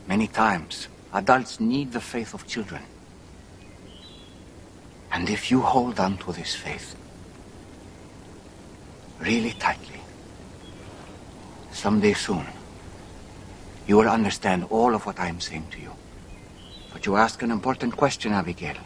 many 0.08 0.28
times 0.28 0.88
adults 1.14 1.60
need 1.60 1.92
the 1.92 2.02
faith 2.02 2.34
of 2.34 2.46
children. 2.46 2.84
And 5.12 5.30
if 5.30 5.52
you 5.52 5.62
hold 5.62 6.00
on 6.00 6.18
to 6.20 6.32
this 6.32 6.56
faith 6.56 6.96
really 9.20 9.52
tightly, 9.52 10.02
someday 11.72 12.14
soon 12.14 12.46
you 13.88 13.98
will 13.98 14.08
understand 14.08 14.66
all 14.70 14.94
of 14.94 15.06
what 15.06 15.20
I 15.20 15.28
am 15.28 15.40
saying 15.40 15.68
to 15.72 15.80
you. 15.80 15.92
But 16.94 17.06
you 17.06 17.16
ask 17.16 17.42
an 17.42 17.52
important 17.52 17.98
question, 17.98 18.34
Abigail. 18.34 18.78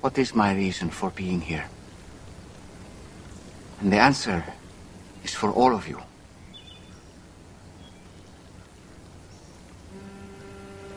What 0.00 0.16
is 0.18 0.34
my 0.34 0.54
reason 0.54 0.90
for 0.90 1.10
being 1.10 1.40
here? 1.40 1.68
And 3.80 3.92
the 3.92 3.98
answer 3.98 4.44
is 5.24 5.34
for 5.34 5.50
all 5.50 5.74
of 5.74 5.88
you. 5.88 6.00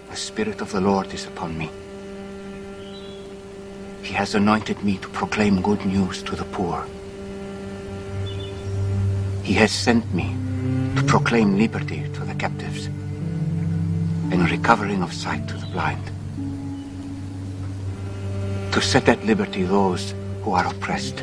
The 0.10 0.16
Spirit 0.16 0.62
of 0.62 0.72
the 0.72 0.80
Lord 0.82 1.14
is 1.14 1.26
upon 1.26 1.58
me. 1.58 1.70
He 4.04 4.14
has 4.14 4.36
anointed 4.36 4.84
me 4.84 4.98
to 4.98 5.08
proclaim 5.08 5.62
good 5.62 5.86
news 5.86 6.22
to 6.24 6.36
the 6.36 6.44
poor. 6.44 6.86
He 9.44 9.54
has 9.54 9.72
sent 9.72 10.14
me 10.14 10.36
to 10.96 11.04
proclaim 11.04 11.58
liberty 11.58 12.04
to 12.14 12.26
the 12.26 12.36
captives 12.36 12.88
and 12.88 14.50
recovering 14.52 15.02
of 15.02 15.14
sight 15.14 15.48
to 15.48 15.54
the 15.56 15.66
blind. 15.68 16.04
To 18.74 18.82
set 18.82 19.08
at 19.08 19.24
liberty 19.26 19.64
those 19.64 20.14
who 20.42 20.52
are 20.52 20.68
oppressed. 20.68 21.18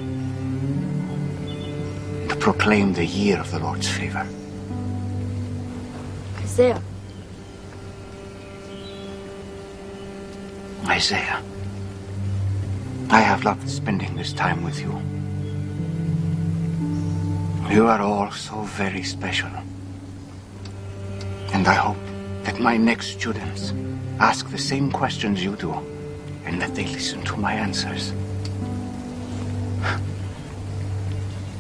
To 2.31 2.37
proclaim 2.41 2.95
the 2.95 3.05
year 3.05 3.39
of 3.39 3.51
the 3.51 3.59
Lord's 3.59 3.89
favor. 3.89 4.27
Isaiah, 6.39 6.83
Isaiah, 10.87 11.43
I 13.13 13.21
have 13.23 13.45
loved 13.45 13.69
spending 13.69 14.15
this 14.15 14.33
time 14.33 14.63
with 14.63 14.79
you. 14.81 14.93
You 17.75 17.89
are 17.89 18.01
all 18.01 18.31
so 18.31 18.63
very 18.63 19.03
special. 19.03 19.51
And 21.53 21.67
I 21.67 21.75
hope 21.75 21.99
that 22.45 22.61
my 22.61 22.77
next 22.77 23.09
students 23.09 23.73
ask 24.21 24.49
the 24.51 24.59
same 24.59 24.93
questions 24.93 25.43
you 25.43 25.57
do 25.57 25.73
and 26.45 26.63
that 26.63 26.77
they 26.77 26.87
listen 26.87 27.23
to 27.25 27.37
my 27.37 27.53
answers. 27.53 28.13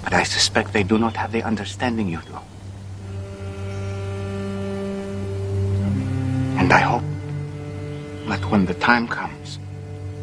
But 0.04 0.12
I 0.12 0.22
suspect 0.22 0.72
they 0.72 0.84
do 0.84 0.98
not 0.98 1.16
have 1.16 1.32
the 1.32 1.42
understanding 1.42 2.08
you 2.08 2.20
do. 2.26 2.38
And 6.60 6.72
I 6.72 6.78
hope 6.78 7.02
that 8.28 8.44
when 8.50 8.66
the 8.66 8.74
time 8.74 9.08
comes, 9.08 9.39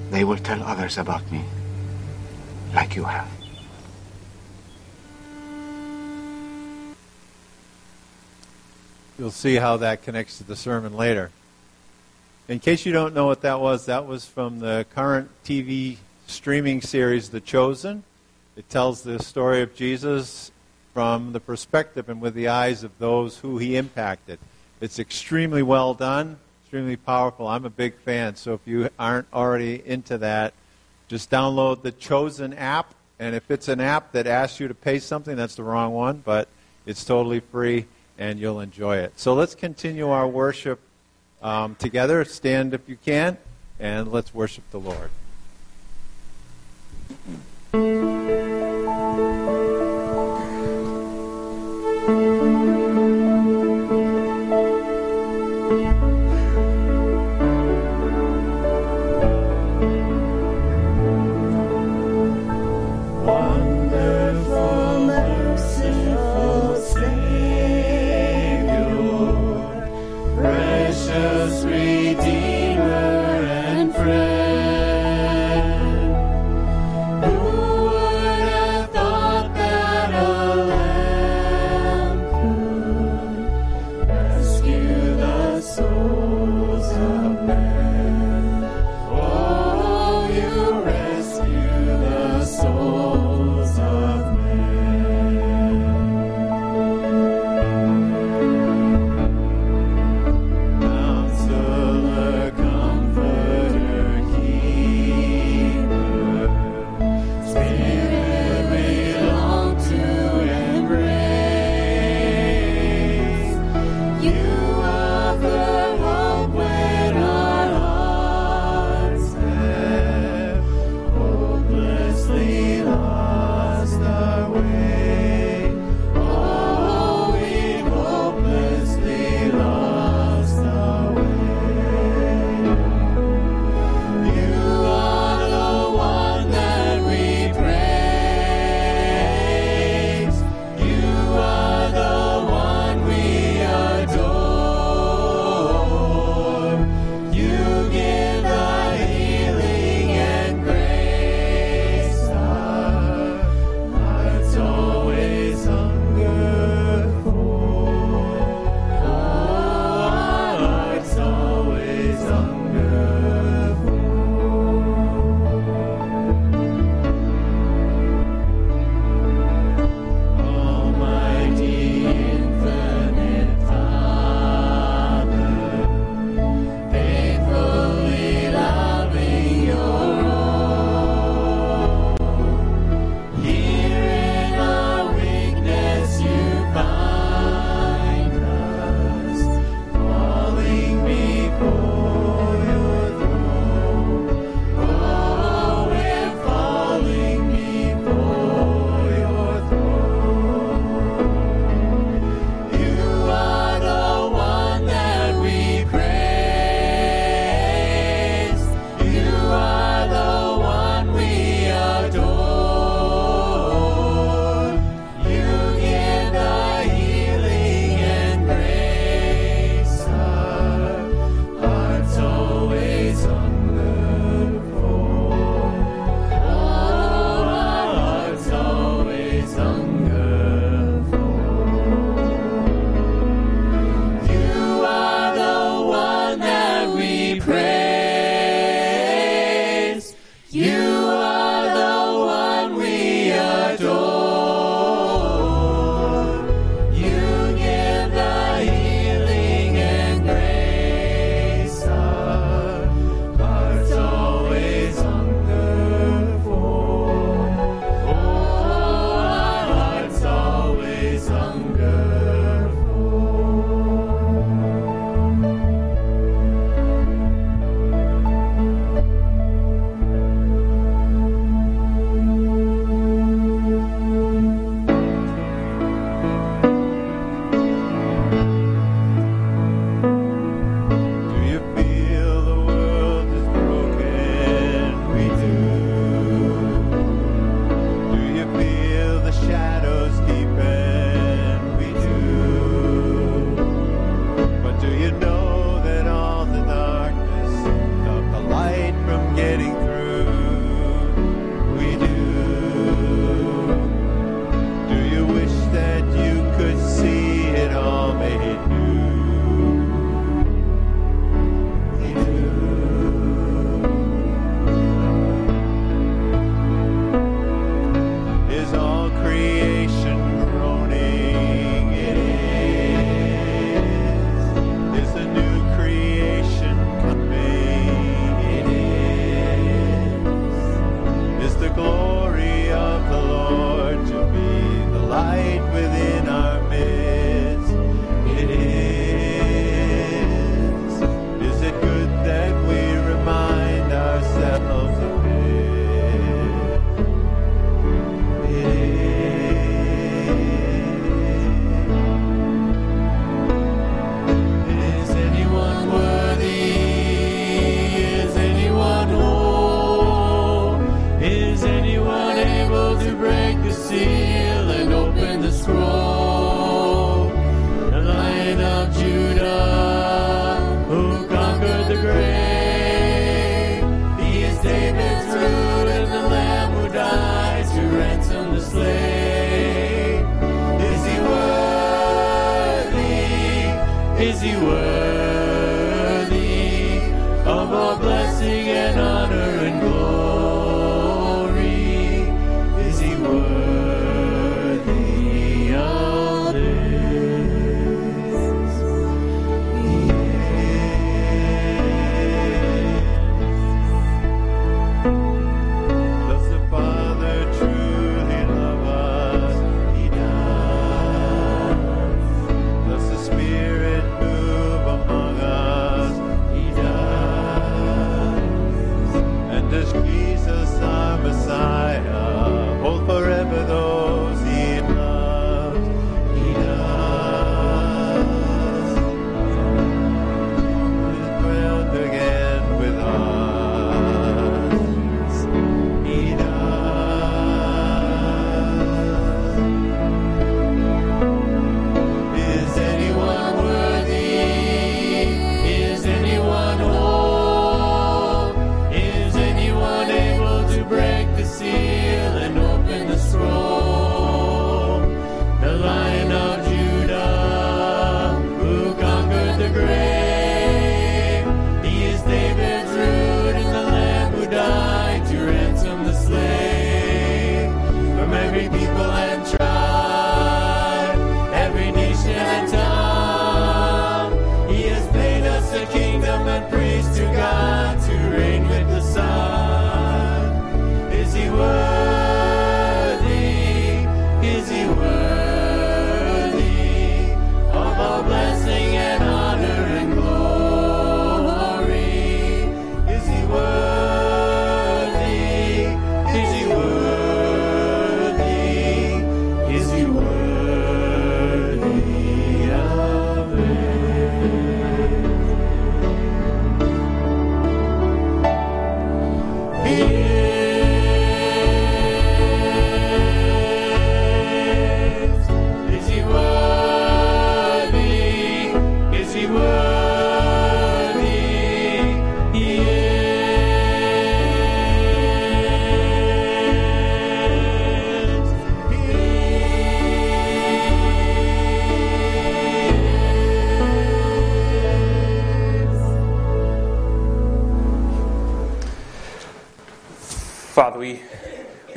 they 0.09 0.23
will 0.23 0.37
tell 0.37 0.61
others 0.63 0.97
about 0.97 1.29
me, 1.31 1.43
like 2.73 2.95
you 2.95 3.03
have. 3.03 3.29
You'll 9.19 9.31
see 9.31 9.55
how 9.55 9.77
that 9.77 10.03
connects 10.03 10.37
to 10.37 10.43
the 10.43 10.55
sermon 10.55 10.93
later. 10.95 11.31
In 12.47 12.59
case 12.59 12.85
you 12.85 12.93
don't 12.93 13.13
know 13.13 13.25
what 13.25 13.41
that 13.41 13.59
was, 13.59 13.87
that 13.87 14.05
was 14.05 14.25
from 14.25 14.59
the 14.59 14.85
current 14.93 15.29
TV 15.43 15.97
streaming 16.27 16.81
series, 16.81 17.29
The 17.29 17.41
Chosen. 17.41 18.03
It 18.55 18.69
tells 18.69 19.01
the 19.01 19.19
story 19.19 19.61
of 19.61 19.75
Jesus 19.75 20.51
from 20.93 21.33
the 21.33 21.39
perspective 21.39 22.09
and 22.09 22.21
with 22.21 22.33
the 22.35 22.47
eyes 22.47 22.83
of 22.83 22.97
those 22.99 23.39
who 23.39 23.57
he 23.57 23.75
impacted. 23.75 24.39
It's 24.79 24.99
extremely 24.99 25.63
well 25.63 25.93
done, 25.93 26.37
extremely 26.67 26.97
powerful. 26.97 27.47
I'm 27.47 27.63
a 27.63 27.69
big 27.69 27.95
fan, 27.95 28.35
so 28.35 28.53
if 28.53 28.59
you 28.65 28.89
aren't 28.99 29.27
already 29.31 29.81
into 29.85 30.17
that, 30.17 30.53
just 31.07 31.31
download 31.31 31.81
the 31.81 31.93
Chosen 31.93 32.53
app. 32.53 32.93
And 33.19 33.35
if 33.35 33.49
it's 33.49 33.69
an 33.69 33.79
app 33.79 34.11
that 34.11 34.27
asks 34.27 34.59
you 34.59 34.67
to 34.67 34.73
pay 34.73 34.99
something, 34.99 35.37
that's 35.37 35.55
the 35.55 35.63
wrong 35.63 35.93
one, 35.93 36.21
but 36.25 36.49
it's 36.85 37.05
totally 37.05 37.39
free 37.39 37.85
and 38.17 38.37
you'll 38.37 38.59
enjoy 38.59 38.97
it. 38.97 39.13
So 39.15 39.33
let's 39.33 39.55
continue 39.55 40.09
our 40.09 40.27
worship 40.27 40.81
um, 41.41 41.75
together. 41.75 42.25
Stand 42.25 42.73
if 42.73 42.89
you 42.89 42.97
can, 42.97 43.37
and 43.79 44.11
let's 44.11 44.33
worship 44.33 44.65
the 44.71 44.81
Lord. 44.81 45.09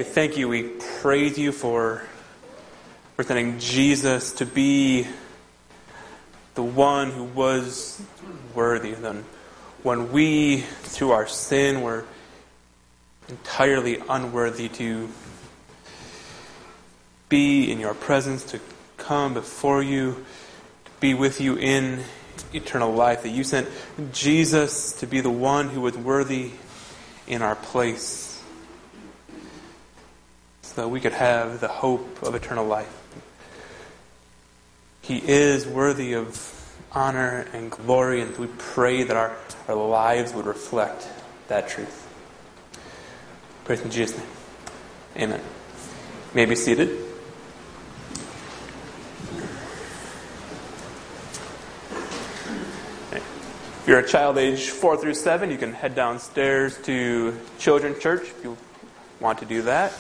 We 0.01 0.05
thank 0.05 0.39
you. 0.39 0.49
We 0.49 0.63
praise 1.03 1.37
you 1.37 1.53
for 1.53 2.03
presenting 3.17 3.59
Jesus 3.59 4.33
to 4.33 4.47
be 4.47 5.07
the 6.55 6.63
one 6.63 7.11
who 7.11 7.25
was 7.25 8.01
worthy. 8.55 8.95
And 8.95 9.27
when 9.83 10.11
we, 10.11 10.61
through 10.85 11.11
our 11.11 11.27
sin, 11.27 11.83
were 11.83 12.07
entirely 13.29 13.99
unworthy 14.09 14.71
to 14.71 15.11
be 17.29 17.71
in 17.71 17.79
your 17.79 17.93
presence, 17.93 18.43
to 18.45 18.61
come 18.97 19.35
before 19.35 19.83
you, 19.83 20.25
to 20.87 20.91
be 20.99 21.13
with 21.13 21.43
you 21.43 21.57
in 21.57 22.05
eternal 22.55 22.91
life, 22.91 23.23
that 23.25 23.29
you 23.29 23.45
sent 23.45 23.69
Jesus 24.15 24.95
to 24.95 25.07
be 25.07 25.21
the 25.21 25.29
one 25.29 25.69
who 25.69 25.83
was 25.83 25.95
worthy 25.95 26.53
in 27.27 27.43
our 27.43 27.55
place 27.55 28.30
that 30.81 30.89
we 30.89 30.99
could 30.99 31.13
have 31.13 31.61
the 31.61 31.69
hope 31.69 32.23
of 32.23 32.35
eternal 32.35 32.65
life. 32.65 32.91
He 35.03 35.19
is 35.19 35.67
worthy 35.67 36.15
of 36.15 36.57
honor 36.91 37.47
and 37.53 37.71
glory, 37.71 38.23
and 38.23 38.35
we 38.39 38.47
pray 38.57 39.03
that 39.03 39.15
our, 39.15 39.37
our 39.69 39.75
lives 39.75 40.33
would 40.33 40.47
reflect 40.47 41.07
that 41.49 41.69
truth. 41.69 42.09
Praise 43.65 43.83
in 43.83 43.91
Jesus' 43.91 44.17
name. 44.17 44.27
Amen. 45.19 45.41
You 45.41 46.35
may 46.35 46.47
be 46.47 46.57
seated. 46.57 46.89
If 53.13 53.85
you're 53.87 53.99
a 53.99 54.09
child 54.09 54.39
age 54.39 54.71
four 54.71 54.97
through 54.97 55.13
seven, 55.13 55.51
you 55.51 55.59
can 55.59 55.75
head 55.75 55.95
downstairs 55.95 56.79
to 56.85 57.39
Children's 57.59 57.99
Church 57.99 58.23
if 58.23 58.43
you 58.43 58.57
want 59.21 59.41
to 59.41 59.45
do 59.45 59.61
that. 59.63 59.93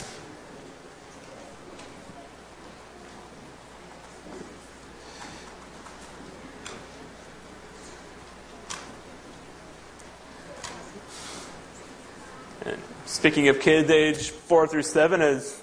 Speaking 13.10 13.48
of 13.48 13.58
kids 13.58 13.90
age 13.90 14.30
4 14.30 14.68
through 14.68 14.84
7, 14.84 15.20
as 15.20 15.60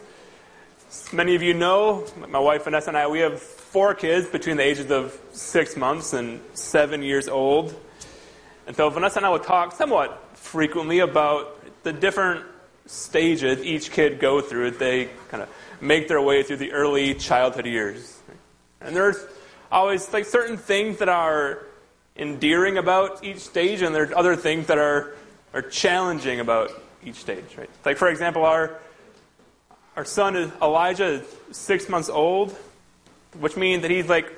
many 1.14 1.34
of 1.34 1.42
you 1.42 1.54
know, 1.54 2.06
my 2.28 2.40
wife 2.40 2.66
Vanessa 2.66 2.90
and 2.90 2.98
I, 2.98 3.08
we 3.08 3.20
have 3.20 3.42
four 3.42 3.96
kids 3.96 4.28
between 4.28 4.58
the 4.58 4.64
ages 4.64 4.92
of 4.92 5.18
six 5.32 5.78
months 5.78 6.12
and 6.12 6.42
seven 6.54 7.02
years 7.02 7.30
old. 7.30 7.74
And 8.68 8.76
so 8.76 8.90
Vanessa 8.90 9.20
and 9.20 9.26
I 9.26 9.30
will 9.30 9.40
talk 9.40 9.74
somewhat 9.74 10.38
frequently 10.38 11.00
about 11.00 11.84
the 11.84 11.94
different 11.94 12.46
stages 12.86 13.64
each 13.64 13.92
kid 13.92 14.20
go 14.20 14.42
through 14.42 14.68
as 14.68 14.78
they 14.78 15.10
kind 15.30 15.42
of 15.42 15.50
make 15.80 16.10
their 16.10 16.22
way 16.22 16.44
through 16.44 16.58
the 16.58 16.74
early 16.74 17.14
childhood 17.14 17.66
years. 17.66 18.20
And 18.82 18.94
there's 18.94 19.24
always 19.72 20.12
like 20.12 20.26
certain 20.26 20.58
things 20.58 20.98
that 20.98 21.08
are 21.08 21.66
endearing 22.18 22.78
about 22.78 23.24
each 23.24 23.40
stage, 23.40 23.82
and 23.84 23.96
there's 23.96 24.12
other 24.12 24.36
things 24.36 24.68
that 24.68 24.78
are, 24.78 25.16
are 25.54 25.62
challenging 25.62 26.42
about 26.42 26.72
each 27.08 27.16
stage. 27.16 27.58
Right? 27.58 27.70
Like 27.86 27.98
for 27.98 28.08
example, 28.08 28.46
our 28.46 28.80
our 29.96 30.06
son 30.06 30.52
Elijah 30.62 31.06
is 31.06 31.36
six 31.52 31.90
months 31.90 32.10
old, 32.10 32.56
which 33.40 33.58
means 33.58 33.82
that 33.82 33.92
he's 33.92 34.08
like 34.08 34.32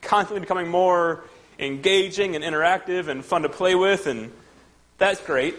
constantly 0.00 0.40
becoming 0.40 0.68
more 0.68 1.24
engaging 1.58 2.36
and 2.36 2.44
interactive 2.44 3.08
and 3.08 3.24
fun 3.24 3.42
to 3.42 3.48
play 3.48 3.74
with, 3.74 4.06
and 4.06 4.32
that's 4.98 5.20
great. 5.22 5.54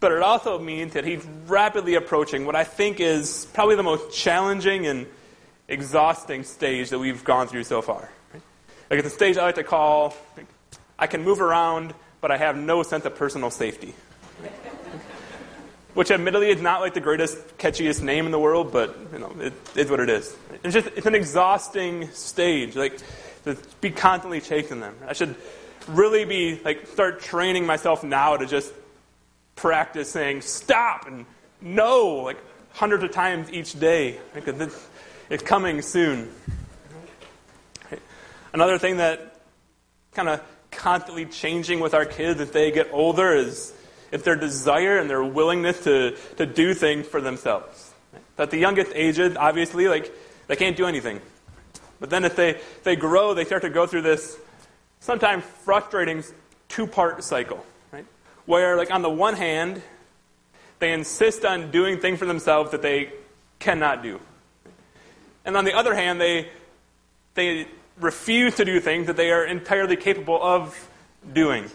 But 0.00 0.10
it 0.10 0.22
also 0.22 0.58
means 0.58 0.94
that 0.94 1.04
he's 1.04 1.24
rapidly 1.46 1.94
approaching 1.94 2.44
what 2.44 2.56
I 2.56 2.64
think 2.64 2.98
is 2.98 3.46
probably 3.54 3.76
the 3.76 3.84
most 3.84 4.12
challenging 4.12 4.86
and 4.86 5.06
exhausting 5.68 6.42
stage 6.42 6.90
that 6.90 6.98
we've 6.98 7.22
gone 7.22 7.46
through 7.46 7.62
so 7.62 7.82
far. 7.82 8.10
Like 8.90 8.98
it's 8.98 9.06
a 9.06 9.10
stage 9.10 9.36
I 9.36 9.44
like 9.44 9.54
to 9.54 9.64
call 9.64 10.16
I 10.98 11.06
can 11.06 11.24
move 11.24 11.40
around, 11.40 11.94
but 12.20 12.30
I 12.30 12.36
have 12.36 12.56
no 12.56 12.82
sense 12.82 13.04
of 13.04 13.16
personal 13.16 13.50
safety. 13.50 13.94
Which 15.94 16.10
admittedly 16.10 16.48
is 16.48 16.62
not 16.62 16.80
like 16.80 16.94
the 16.94 17.00
greatest, 17.00 17.58
catchiest 17.58 18.02
name 18.02 18.24
in 18.24 18.32
the 18.32 18.38
world, 18.38 18.72
but 18.72 18.96
you 19.12 19.18
know, 19.18 19.34
it 19.40 19.52
is 19.76 19.90
what 19.90 20.00
it 20.00 20.08
is. 20.08 20.34
It's 20.64 20.72
just 20.72 20.88
it's 20.96 21.06
an 21.06 21.14
exhausting 21.14 22.10
stage. 22.12 22.76
Like 22.76 22.98
to 23.44 23.56
be 23.80 23.90
constantly 23.90 24.40
chasing 24.40 24.80
them. 24.80 24.94
I 25.06 25.12
should 25.12 25.34
really 25.88 26.24
be 26.24 26.60
like 26.64 26.86
start 26.86 27.20
training 27.20 27.66
myself 27.66 28.04
now 28.04 28.36
to 28.36 28.46
just 28.46 28.72
practice 29.56 30.10
saying 30.10 30.40
stop 30.40 31.06
and 31.06 31.26
no 31.60 32.22
like 32.24 32.38
hundreds 32.72 33.04
of 33.04 33.10
times 33.12 33.50
each 33.52 33.78
day 33.78 34.18
because 34.34 34.60
it's, 34.60 34.88
it's 35.28 35.42
coming 35.42 35.82
soon. 35.82 36.30
Another 38.52 38.78
thing 38.78 38.98
that 38.98 39.40
kind 40.12 40.28
of 40.28 40.42
constantly 40.70 41.26
changing 41.26 41.80
with 41.80 41.94
our 41.94 42.04
kids 42.04 42.40
as 42.40 42.50
they 42.50 42.70
get 42.70 42.88
older 42.92 43.34
is 43.34 43.72
if 44.12 44.22
their 44.22 44.36
desire 44.36 44.98
and 44.98 45.10
their 45.10 45.24
willingness 45.24 45.82
to, 45.84 46.16
to 46.36 46.46
do 46.46 46.74
things 46.74 47.08
for 47.08 47.20
themselves. 47.20 47.92
At 48.38 48.50
the 48.50 48.58
youngest 48.58 48.92
ages, 48.94 49.36
obviously, 49.36 49.88
like 49.88 50.14
they 50.46 50.56
can't 50.56 50.76
do 50.76 50.86
anything. 50.86 51.20
But 51.98 52.10
then 52.10 52.24
if 52.24 52.36
they, 52.36 52.60
they 52.82 52.96
grow, 52.96 53.32
they 53.34 53.44
start 53.44 53.62
to 53.62 53.70
go 53.70 53.86
through 53.86 54.02
this 54.02 54.36
sometimes 55.00 55.44
frustrating 55.64 56.24
two-part 56.68 57.22
cycle, 57.22 57.64
right? 57.92 58.04
Where, 58.46 58.76
like, 58.76 58.90
on 58.90 59.02
the 59.02 59.10
one 59.10 59.34
hand, 59.34 59.82
they 60.78 60.92
insist 60.92 61.44
on 61.44 61.70
doing 61.70 61.98
things 61.98 62.18
for 62.18 62.26
themselves 62.26 62.72
that 62.72 62.82
they 62.82 63.12
cannot 63.58 64.02
do. 64.02 64.20
And 65.44 65.56
on 65.56 65.64
the 65.64 65.74
other 65.74 65.94
hand, 65.94 66.20
they, 66.20 66.48
they 67.34 67.66
refuse 68.00 68.56
to 68.56 68.64
do 68.64 68.80
things 68.80 69.06
that 69.06 69.16
they 69.16 69.30
are 69.30 69.44
entirely 69.44 69.96
capable 69.96 70.42
of 70.42 70.88
doing. 71.32 71.70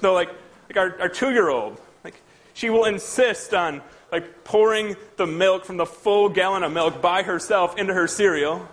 So, 0.00 0.14
like, 0.14 0.30
like 0.68 0.76
our, 0.76 1.00
our 1.00 1.08
two-year-old, 1.08 1.80
like, 2.04 2.20
she 2.54 2.70
will 2.70 2.84
insist 2.84 3.54
on, 3.54 3.82
like, 4.10 4.44
pouring 4.44 4.96
the 5.16 5.26
milk 5.26 5.64
from 5.64 5.76
the 5.76 5.86
full 5.86 6.28
gallon 6.28 6.62
of 6.62 6.72
milk 6.72 7.00
by 7.00 7.22
herself 7.22 7.78
into 7.78 7.94
her 7.94 8.06
cereal, 8.06 8.68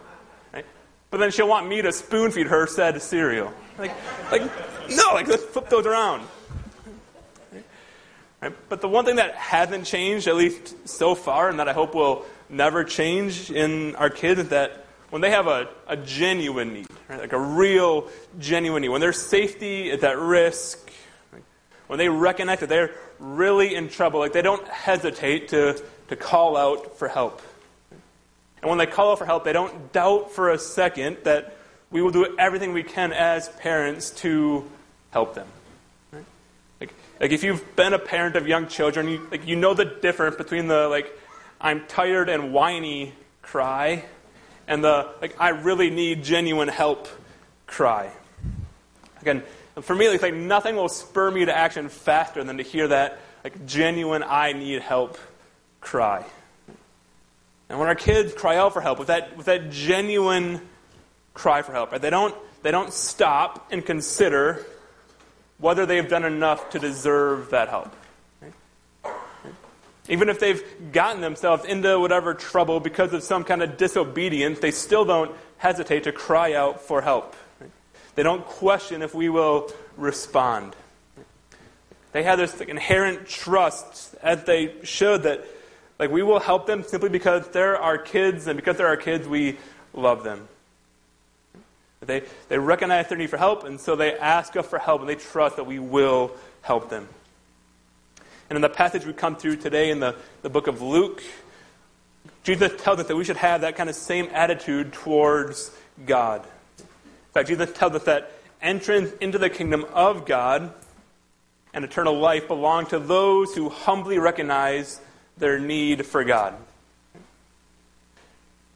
but 1.13 1.19
then 1.19 1.29
she'll 1.29 1.47
want 1.47 1.67
me 1.67 1.79
to 1.79 1.91
spoon 1.91 2.31
feed 2.31 2.47
her 2.47 2.65
said 2.65 2.99
cereal. 2.99 3.53
Like, 3.77 3.91
like 4.31 4.41
no, 4.89 5.13
like 5.13 5.27
let's 5.27 5.43
flip 5.43 5.69
those 5.69 5.85
around. 5.85 6.27
Right? 8.41 8.51
But 8.67 8.81
the 8.81 8.87
one 8.87 9.05
thing 9.05 9.17
that 9.17 9.35
hasn't 9.35 9.85
changed, 9.85 10.27
at 10.27 10.35
least 10.35 10.89
so 10.89 11.13
far, 11.13 11.49
and 11.49 11.59
that 11.59 11.69
I 11.69 11.73
hope 11.73 11.93
will 11.93 12.25
never 12.49 12.83
change 12.83 13.51
in 13.51 13.95
our 13.95 14.09
kids, 14.09 14.39
is 14.39 14.49
that 14.49 14.87
when 15.11 15.21
they 15.21 15.29
have 15.29 15.45
a, 15.45 15.69
a 15.87 15.97
genuine 15.97 16.73
need, 16.73 16.87
right? 17.07 17.19
like 17.19 17.33
a 17.33 17.39
real 17.39 18.09
genuine 18.39 18.81
need, 18.81 18.89
when 18.89 18.99
their 18.99 19.13
safety 19.13 19.91
is 19.91 20.03
at 20.03 20.17
risk? 20.17 20.82
When 21.87 21.99
they 21.99 22.09
recognize 22.09 22.59
that 22.59 22.69
they're 22.69 22.91
really 23.19 23.75
in 23.75 23.89
trouble, 23.89 24.19
like 24.19 24.33
they 24.33 24.41
don't 24.41 24.67
hesitate 24.67 25.49
to, 25.49 25.81
to 26.09 26.15
call 26.15 26.57
out 26.57 26.97
for 26.97 27.07
help. 27.07 27.41
And 28.61 28.69
when 28.69 28.77
they 28.77 28.85
call 28.85 29.11
out 29.11 29.19
for 29.19 29.25
help, 29.25 29.43
they 29.43 29.53
don't 29.53 29.91
doubt 29.91 30.31
for 30.31 30.49
a 30.49 30.57
second 30.57 31.17
that 31.23 31.57
we 31.91 32.01
will 32.01 32.11
do 32.11 32.35
everything 32.39 32.73
we 32.73 32.83
can 32.83 33.11
as 33.13 33.49
parents 33.49 34.09
to 34.21 34.69
help 35.11 35.35
them. 35.35 35.47
Like, 36.79 36.93
like 37.19 37.31
if 37.31 37.43
you've 37.43 37.75
been 37.75 37.93
a 37.93 37.99
parent 37.99 38.35
of 38.35 38.47
young 38.47 38.67
children, 38.67 39.07
you, 39.07 39.27
like 39.31 39.45
you 39.45 39.55
know 39.55 39.73
the 39.73 39.85
difference 39.85 40.35
between 40.35 40.67
the 40.67 40.87
like 40.87 41.11
I'm 41.61 41.85
tired 41.87 42.29
and 42.29 42.53
whiny 42.53 43.13
cry 43.41 44.05
and 44.67 44.83
the 44.83 45.11
like 45.21 45.39
I 45.39 45.49
really 45.49 45.89
need 45.89 46.23
genuine 46.23 46.67
help 46.67 47.07
cry. 47.67 48.09
Again, 49.21 49.43
for 49.81 49.95
me, 49.95 50.05
it's 50.05 50.21
like 50.21 50.33
nothing 50.33 50.75
will 50.75 50.89
spur 50.89 51.31
me 51.31 51.45
to 51.45 51.55
action 51.55 51.89
faster 51.89 52.43
than 52.43 52.57
to 52.57 52.63
hear 52.63 52.87
that 52.89 53.19
like 53.43 53.65
genuine 53.65 54.23
I 54.23 54.53
need 54.53 54.81
help 54.81 55.17
cry. 55.81 56.25
And 57.69 57.79
when 57.79 57.87
our 57.87 57.95
kids 57.95 58.33
cry 58.33 58.57
out 58.57 58.73
for 58.73 58.81
help 58.81 58.99
with 58.99 59.07
that, 59.07 59.35
with 59.35 59.47
that 59.47 59.71
genuine 59.71 60.61
cry 61.33 61.61
for 61.63 61.71
help, 61.71 61.91
right, 61.91 62.01
they, 62.01 62.09
don't, 62.09 62.35
they 62.61 62.71
don't 62.71 62.93
stop 62.93 63.71
and 63.71 63.83
consider 63.85 64.65
whether 65.57 65.85
they've 65.85 66.07
done 66.07 66.23
enough 66.23 66.69
to 66.71 66.79
deserve 66.79 67.49
that 67.49 67.69
help. 67.69 67.95
Even 70.09 70.27
if 70.27 70.39
they've 70.39 70.63
gotten 70.91 71.21
themselves 71.21 71.63
into 71.63 71.99
whatever 71.99 72.33
trouble 72.33 72.79
because 72.79 73.13
of 73.13 73.23
some 73.23 73.43
kind 73.43 73.63
of 73.63 73.77
disobedience, 73.77 74.59
they 74.59 74.71
still 74.71 75.05
don't 75.05 75.31
hesitate 75.57 76.03
to 76.03 76.11
cry 76.11 76.53
out 76.53 76.81
for 76.81 77.01
help. 77.01 77.35
They 78.15 78.23
don't 78.23 78.45
question 78.45 79.01
if 79.01 79.15
we 79.15 79.29
will 79.29 79.71
respond. 79.97 80.75
They 82.11 82.23
have 82.23 82.37
this 82.37 82.61
inherent 82.61 83.27
trust, 83.27 84.15
as 84.21 84.43
they 84.43 84.75
should, 84.83 85.23
that 85.23 85.45
like 85.97 86.11
we 86.11 86.21
will 86.21 86.39
help 86.39 86.67
them 86.67 86.83
simply 86.83 87.09
because 87.09 87.47
they're 87.49 87.77
our 87.77 87.97
kids, 87.97 88.47
and 88.47 88.55
because 88.55 88.77
they're 88.77 88.87
our 88.87 88.97
kids, 88.97 89.27
we 89.27 89.57
love 89.93 90.23
them. 90.23 90.47
They, 92.01 92.23
they 92.49 92.57
recognize 92.57 93.07
their 93.07 93.17
need 93.17 93.29
for 93.29 93.37
help, 93.37 93.63
and 93.63 93.79
so 93.79 93.95
they 93.95 94.17
ask 94.17 94.55
us 94.55 94.67
for 94.67 94.77
help, 94.77 95.01
and 95.01 95.09
they 95.09 95.15
trust 95.15 95.55
that 95.55 95.65
we 95.65 95.79
will 95.79 96.31
help 96.61 96.89
them. 96.89 97.07
And 98.49 98.57
in 98.57 98.61
the 98.61 98.69
passage 98.69 99.05
we 99.05 99.13
come 99.13 99.35
through 99.35 99.57
today 99.57 99.89
in 99.89 99.99
the, 99.99 100.15
the 100.41 100.49
book 100.49 100.67
of 100.67 100.81
Luke, 100.81 101.23
Jesus 102.43 102.71
tells 102.81 102.99
us 102.99 103.07
that 103.07 103.15
we 103.15 103.23
should 103.23 103.37
have 103.37 103.61
that 103.61 103.75
kind 103.75 103.89
of 103.89 103.95
same 103.95 104.27
attitude 104.33 104.93
towards 104.93 105.71
God. 106.05 106.45
In 107.33 107.41
fact, 107.41 107.49
Jesus 107.49 107.73
tells 107.73 107.95
us 107.95 108.03
that 108.03 108.31
entrance 108.61 109.11
into 109.19 109.39
the 109.39 109.49
kingdom 109.49 109.87
of 109.91 110.27
God 110.27 110.71
and 111.73 111.83
eternal 111.83 112.15
life 112.15 112.47
belong 112.47 112.85
to 112.87 112.99
those 112.99 113.55
who 113.55 113.69
humbly 113.69 114.19
recognize 114.19 115.01
their 115.39 115.57
need 115.57 116.05
for 116.05 116.23
God. 116.23 116.53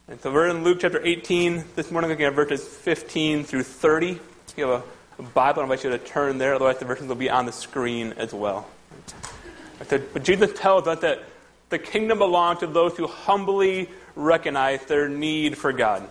And 0.08 0.20
so 0.22 0.34
we're 0.34 0.48
in 0.48 0.64
Luke 0.64 0.80
chapter 0.82 1.00
18 1.06 1.66
this 1.76 1.92
morning, 1.92 2.10
looking 2.10 2.26
at 2.26 2.34
verses 2.34 2.68
15 2.68 3.44
through 3.44 3.62
30. 3.62 4.14
If 4.14 4.58
you 4.58 4.66
have 4.66 4.84
a, 5.20 5.22
Bible, 5.22 5.60
I 5.60 5.64
invite 5.66 5.84
you 5.84 5.92
to 5.92 6.00
turn 6.00 6.40
there, 6.40 6.56
otherwise, 6.56 6.80
the 6.80 6.86
verses 6.86 7.08
will 7.08 7.14
be 7.14 7.30
on 7.30 7.46
the 7.46 7.52
screen 7.52 8.14
as 8.14 8.34
well. 8.34 8.68
But 9.88 10.24
Jesus 10.24 10.52
tells 10.58 10.88
us 10.88 11.02
that 11.02 11.22
the 11.70 11.78
kingdom 11.78 12.18
belongs 12.18 12.62
to 12.62 12.68
those 12.68 12.98
who 12.98 13.06
humbly 13.06 13.88
recognize 14.16 14.84
their 14.86 15.08
need 15.08 15.60
for 15.60 15.72
God. 15.72 16.10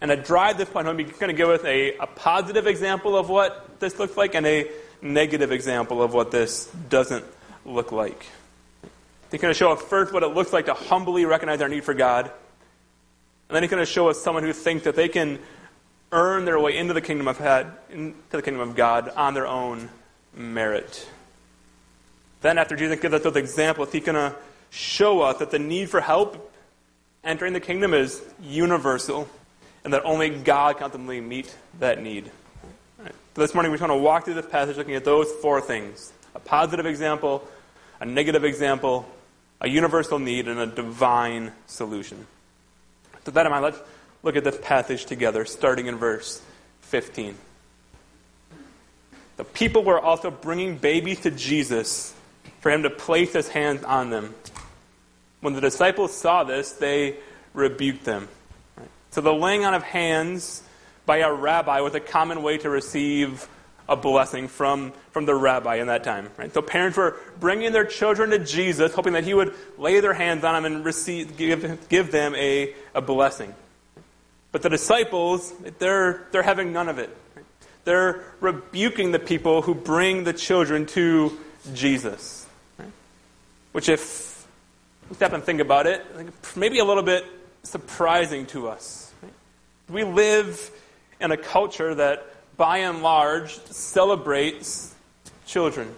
And 0.00 0.10
to 0.10 0.16
drive 0.16 0.56
this 0.56 0.68
point 0.68 0.86
home, 0.86 0.98
he's 0.98 1.12
going 1.12 1.28
to 1.28 1.36
give 1.36 1.48
us 1.48 1.62
a, 1.64 1.96
a 1.98 2.06
positive 2.06 2.66
example 2.66 3.16
of 3.16 3.28
what 3.28 3.80
this 3.80 3.98
looks 3.98 4.16
like 4.16 4.34
and 4.34 4.46
a 4.46 4.70
negative 5.02 5.52
example 5.52 6.02
of 6.02 6.14
what 6.14 6.30
this 6.30 6.66
doesn't 6.88 7.24
look 7.66 7.92
like. 7.92 8.26
He's 9.30 9.40
going 9.40 9.52
to 9.52 9.58
show 9.58 9.72
us 9.72 9.82
first 9.82 10.12
what 10.12 10.22
it 10.22 10.28
looks 10.28 10.52
like 10.52 10.66
to 10.66 10.74
humbly 10.74 11.24
recognize 11.24 11.60
our 11.60 11.68
need 11.68 11.84
for 11.84 11.94
God. 11.94 12.26
And 12.26 13.56
then 13.56 13.62
he's 13.62 13.70
going 13.70 13.82
to 13.82 13.90
show 13.90 14.08
us 14.08 14.20
someone 14.20 14.42
who 14.42 14.52
thinks 14.52 14.84
that 14.84 14.96
they 14.96 15.08
can 15.08 15.38
earn 16.12 16.44
their 16.44 16.58
way 16.58 16.76
into 16.76 16.94
the 16.94 17.00
kingdom 17.00 17.28
of 17.28 17.40
into 17.90 18.14
the 18.30 18.42
kingdom 18.42 18.68
of 18.68 18.74
God 18.74 19.08
on 19.10 19.34
their 19.34 19.46
own 19.46 19.88
merit. 20.34 21.06
Then, 22.40 22.58
after 22.58 22.74
Jesus 22.74 22.98
gives 23.00 23.14
us 23.14 23.22
those 23.22 23.36
examples, 23.36 23.92
he's 23.92 24.04
going 24.04 24.14
to 24.14 24.34
show 24.70 25.20
us 25.20 25.38
that 25.38 25.50
the 25.50 25.58
need 25.58 25.90
for 25.90 26.00
help 26.00 26.52
entering 27.22 27.52
the 27.52 27.60
kingdom 27.60 27.92
is 27.92 28.22
universal 28.40 29.28
and 29.84 29.92
that 29.92 30.04
only 30.04 30.30
God 30.30 30.76
can 30.76 30.84
ultimately 30.84 31.20
meet 31.20 31.54
that 31.78 32.02
need. 32.02 32.30
Right. 32.98 33.14
So 33.34 33.42
this 33.42 33.54
morning, 33.54 33.72
we're 33.72 33.78
going 33.78 33.90
to 33.90 33.96
walk 33.96 34.24
through 34.24 34.34
this 34.34 34.46
passage 34.46 34.76
looking 34.76 34.94
at 34.94 35.04
those 35.04 35.30
four 35.42 35.60
things 35.60 36.12
a 36.34 36.38
positive 36.38 36.86
example, 36.86 37.46
a 37.98 38.06
negative 38.06 38.44
example, 38.44 39.08
a 39.60 39.68
universal 39.68 40.18
need, 40.18 40.48
and 40.48 40.60
a 40.60 40.66
divine 40.66 41.52
solution. 41.66 42.26
So, 43.24 43.32
that 43.32 43.46
in 43.46 43.52
mind, 43.52 43.64
let's 43.64 43.78
look 44.22 44.36
at 44.36 44.44
this 44.44 44.58
passage 44.62 45.06
together, 45.06 45.44
starting 45.44 45.86
in 45.86 45.96
verse 45.96 46.40
15. 46.82 47.36
The 49.36 49.44
people 49.44 49.84
were 49.84 49.98
also 49.98 50.30
bringing 50.30 50.76
babies 50.76 51.20
to 51.20 51.30
Jesus 51.30 52.14
for 52.60 52.70
him 52.70 52.82
to 52.82 52.90
place 52.90 53.32
his 53.32 53.48
hands 53.48 53.82
on 53.84 54.10
them. 54.10 54.34
When 55.40 55.54
the 55.54 55.60
disciples 55.60 56.14
saw 56.14 56.44
this, 56.44 56.72
they 56.72 57.16
rebuked 57.54 58.04
them. 58.04 58.28
So 59.10 59.20
the 59.20 59.32
laying 59.32 59.64
on 59.64 59.74
of 59.74 59.82
hands 59.82 60.62
by 61.06 61.18
a 61.18 61.32
rabbi 61.32 61.80
was 61.80 61.94
a 61.94 62.00
common 62.00 62.42
way 62.42 62.58
to 62.58 62.70
receive 62.70 63.48
a 63.88 63.96
blessing 63.96 64.46
from, 64.46 64.92
from 65.10 65.26
the 65.26 65.34
rabbi 65.34 65.76
in 65.76 65.88
that 65.88 66.04
time. 66.04 66.30
Right? 66.36 66.54
So 66.54 66.62
parents 66.62 66.96
were 66.96 67.16
bringing 67.40 67.72
their 67.72 67.84
children 67.84 68.30
to 68.30 68.38
Jesus, 68.38 68.94
hoping 68.94 69.14
that 69.14 69.24
he 69.24 69.34
would 69.34 69.52
lay 69.78 69.98
their 69.98 70.14
hands 70.14 70.44
on 70.44 70.54
them 70.54 70.72
and 70.72 70.84
receive, 70.84 71.36
give, 71.36 71.88
give 71.88 72.12
them 72.12 72.36
a, 72.36 72.72
a 72.94 73.00
blessing. 73.00 73.52
But 74.52 74.62
the 74.62 74.68
disciples, 74.68 75.52
they're, 75.80 76.26
they're 76.30 76.42
having 76.42 76.72
none 76.72 76.88
of 76.88 76.98
it. 76.98 77.16
They're 77.84 78.22
rebuking 78.40 79.10
the 79.10 79.18
people 79.18 79.62
who 79.62 79.74
bring 79.74 80.22
the 80.22 80.32
children 80.32 80.86
to 80.86 81.36
Jesus. 81.74 82.46
Which, 83.72 83.88
if 83.88 84.46
we 85.08 85.16
stop 85.16 85.32
and 85.32 85.42
think 85.42 85.60
about 85.60 85.86
it, 85.86 86.04
maybe 86.54 86.78
a 86.78 86.84
little 86.84 87.02
bit 87.02 87.24
surprising 87.62 88.46
to 88.46 88.68
us. 88.68 89.12
We 89.88 90.04
live 90.04 90.70
in 91.20 91.30
a 91.30 91.36
culture 91.36 91.94
that, 91.94 92.26
by 92.56 92.78
and 92.78 93.02
large, 93.02 93.58
celebrates 93.66 94.94
children. 95.46 95.94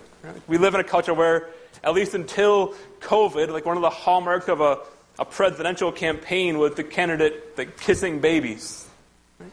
We 0.46 0.58
live 0.58 0.74
in 0.74 0.80
a 0.80 0.84
culture 0.84 1.14
where, 1.14 1.48
at 1.84 1.94
least 1.94 2.14
until 2.14 2.74
COVID, 3.00 3.50
like 3.50 3.66
one 3.66 3.76
of 3.76 3.82
the 3.82 3.90
hallmarks 3.90 4.48
of 4.48 4.60
a, 4.60 4.78
a 5.18 5.24
presidential 5.24 5.92
campaign 5.92 6.58
was 6.58 6.74
the 6.74 6.84
candidate 6.84 7.58
like, 7.58 7.78
kissing 7.78 8.20
babies. 8.20 8.86
Like, 9.40 9.50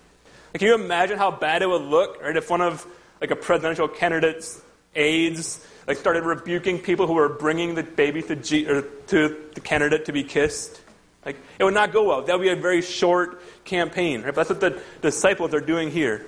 can 0.60 0.68
you 0.68 0.76
imagine 0.76 1.18
how 1.18 1.32
bad 1.32 1.62
it 1.62 1.70
would 1.70 1.82
look, 1.82 2.22
right, 2.22 2.36
if 2.36 2.50
one 2.50 2.62
of 2.62 2.86
like 3.20 3.32
a 3.32 3.36
presidential 3.36 3.88
candidate's 3.88 4.62
aides 4.96 5.66
like 5.88 5.98
started 5.98 6.24
rebuking 6.24 6.80
people 6.80 7.08
who 7.08 7.14
were 7.14 7.30
bringing 7.30 7.76
the 7.76 7.84
baby 7.84 8.22
to, 8.22 8.36
G, 8.36 8.64
to 8.66 9.36
the 9.54 9.62
candidate 9.62 10.06
to 10.06 10.12
be 10.12 10.24
kissed? 10.24 10.82
Like, 11.26 11.38
it 11.58 11.64
would 11.64 11.74
not 11.74 11.92
go 11.92 12.04
well. 12.04 12.22
That 12.22 12.38
would 12.38 12.44
be 12.44 12.50
a 12.50 12.56
very 12.56 12.82
short 12.82 13.42
campaign. 13.66 14.22
Right? 14.22 14.34
That's 14.34 14.50
what 14.50 14.60
the 14.60 14.82
disciples 15.02 15.54
are 15.54 15.62
doing 15.62 15.92
here. 15.92 16.26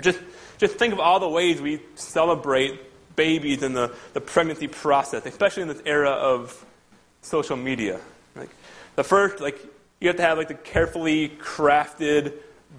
Just, 0.00 0.18
just 0.58 0.76
think 0.76 0.92
of 0.92 1.00
all 1.00 1.20
the 1.20 1.28
ways 1.28 1.60
we 1.60 1.80
celebrate 1.94 2.80
babies 3.16 3.62
and 3.62 3.76
the, 3.76 3.94
the 4.12 4.20
pregnancy 4.20 4.68
process, 4.68 5.26
especially 5.26 5.62
in 5.62 5.68
this 5.68 5.82
era 5.84 6.10
of 6.10 6.64
social 7.22 7.56
media. 7.56 8.00
Like, 8.34 8.50
the 8.96 9.04
first, 9.04 9.40
like, 9.40 9.58
you 10.00 10.08
have 10.08 10.16
to 10.16 10.22
have 10.22 10.38
like 10.38 10.48
the 10.48 10.54
carefully 10.54 11.28
crafted 11.28 12.32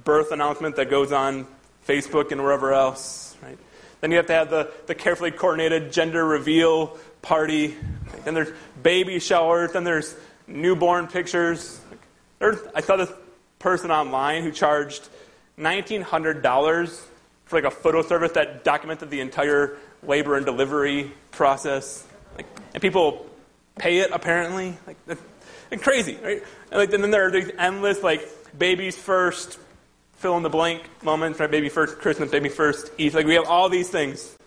birth 0.04 0.32
announcement 0.32 0.78
that 0.78 0.90
goes 0.90 1.12
on 1.12 1.46
Facebook 1.88 2.32
and 2.32 2.42
wherever 2.42 2.74
else. 2.74 3.36
Right? 3.44 3.58
Then 4.00 4.10
you 4.10 4.18
have 4.18 4.26
to 4.28 4.34
have 4.34 4.50
the, 4.50 4.72
the 4.88 4.96
carefully 4.96 5.30
coordinated 5.30 5.92
gender 5.92 6.26
reveal 6.26 6.98
party. 7.22 7.76
Then 8.26 8.34
there's 8.34 8.52
baby 8.82 9.20
showers. 9.20 9.74
Then 9.74 9.84
there's 9.84 10.16
newborn 10.52 11.08
pictures. 11.08 11.80
I 12.42 12.82
saw 12.82 12.98
this 12.98 13.12
person 13.60 13.92
online 13.92 14.44
who 14.44 14.52
charged 14.52 15.08
$1,900 15.58 17.02
for 17.46 17.56
like 17.56 17.66
a 17.66 17.72
photo 17.72 18.02
service 18.02 18.32
that 18.34 18.64
documented 18.64 19.10
the 19.10 19.20
entire 19.20 19.78
labor 20.04 20.36
and 20.36 20.46
delivery 20.46 21.12
process. 21.32 22.06
Like, 22.36 22.48
and 22.74 22.82
people 22.82 23.26
pay 23.78 24.00
it 24.00 24.12
apparently. 24.12 24.78
Like, 24.88 24.98
it's 25.70 25.84
crazy, 25.84 26.18
right? 26.24 26.44
And, 26.72 26.80
like, 26.80 26.92
and 26.94 27.04
then 27.04 27.12
there 27.12 27.28
are 27.28 27.32
these 27.32 27.52
endless 27.58 28.02
like 28.02 28.28
babies 28.58 28.98
first, 28.98 29.60
fill 30.16 30.38
in 30.38 30.44
the 30.44 30.50
blank 30.50 30.82
moments, 31.04 31.40
right? 31.40 31.50
Baby 31.50 31.70
first 31.70 32.00
Christmas, 32.00 32.32
baby 32.32 32.50
first 32.50 32.92
Easter. 32.98 33.20
Like 33.20 33.28
we 33.28 33.36
have 33.36 33.48
all 33.48 33.70
these 33.70 33.90
things. 33.90 34.38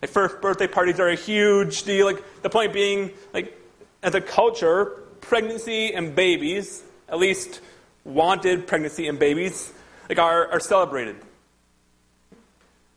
Like 0.00 0.10
first 0.10 0.40
birthday 0.40 0.66
parties 0.66 1.00
are 1.00 1.08
a 1.08 1.16
huge 1.16 1.84
deal. 1.84 2.06
Like 2.06 2.42
the 2.42 2.50
point 2.50 2.72
being, 2.72 3.10
like 3.32 3.58
as 4.02 4.14
a 4.14 4.20
culture, 4.20 5.01
pregnancy 5.22 5.94
and 5.94 6.14
babies, 6.14 6.82
at 7.08 7.18
least 7.18 7.60
wanted 8.04 8.66
pregnancy 8.66 9.08
and 9.08 9.18
babies, 9.18 9.72
like 10.08 10.18
are, 10.18 10.52
are 10.52 10.60
celebrated. 10.60 11.16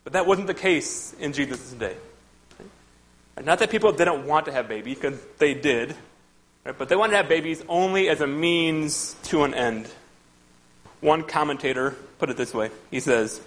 But 0.04 0.14
that 0.14 0.28
wasn't 0.28 0.48
the 0.48 0.54
case 0.54 1.16
in 1.20 1.32
Jesus' 1.34 1.72
day. 1.72 1.96
Not 3.44 3.60
that 3.60 3.70
people 3.70 3.92
didn't 3.92 4.26
want 4.26 4.46
to 4.46 4.52
have 4.52 4.68
babies, 4.68 4.96
because 4.96 5.20
they 5.40 5.54
did, 5.54 5.96
right? 6.64 6.78
but 6.78 6.90
they 6.90 6.96
wanted 6.96 7.12
to 7.12 7.18
have 7.18 7.30
babies 7.30 7.64
only 7.68 8.08
as 8.08 8.22
a 8.22 8.28
means 8.28 9.16
to 9.24 9.44
an 9.44 9.54
end. 9.54 9.90
One 11.02 11.24
commentator 11.24 11.96
put 12.18 12.30
it 12.30 12.38
this 12.38 12.54
way 12.54 12.72
he 12.92 13.00
says, 13.00 13.42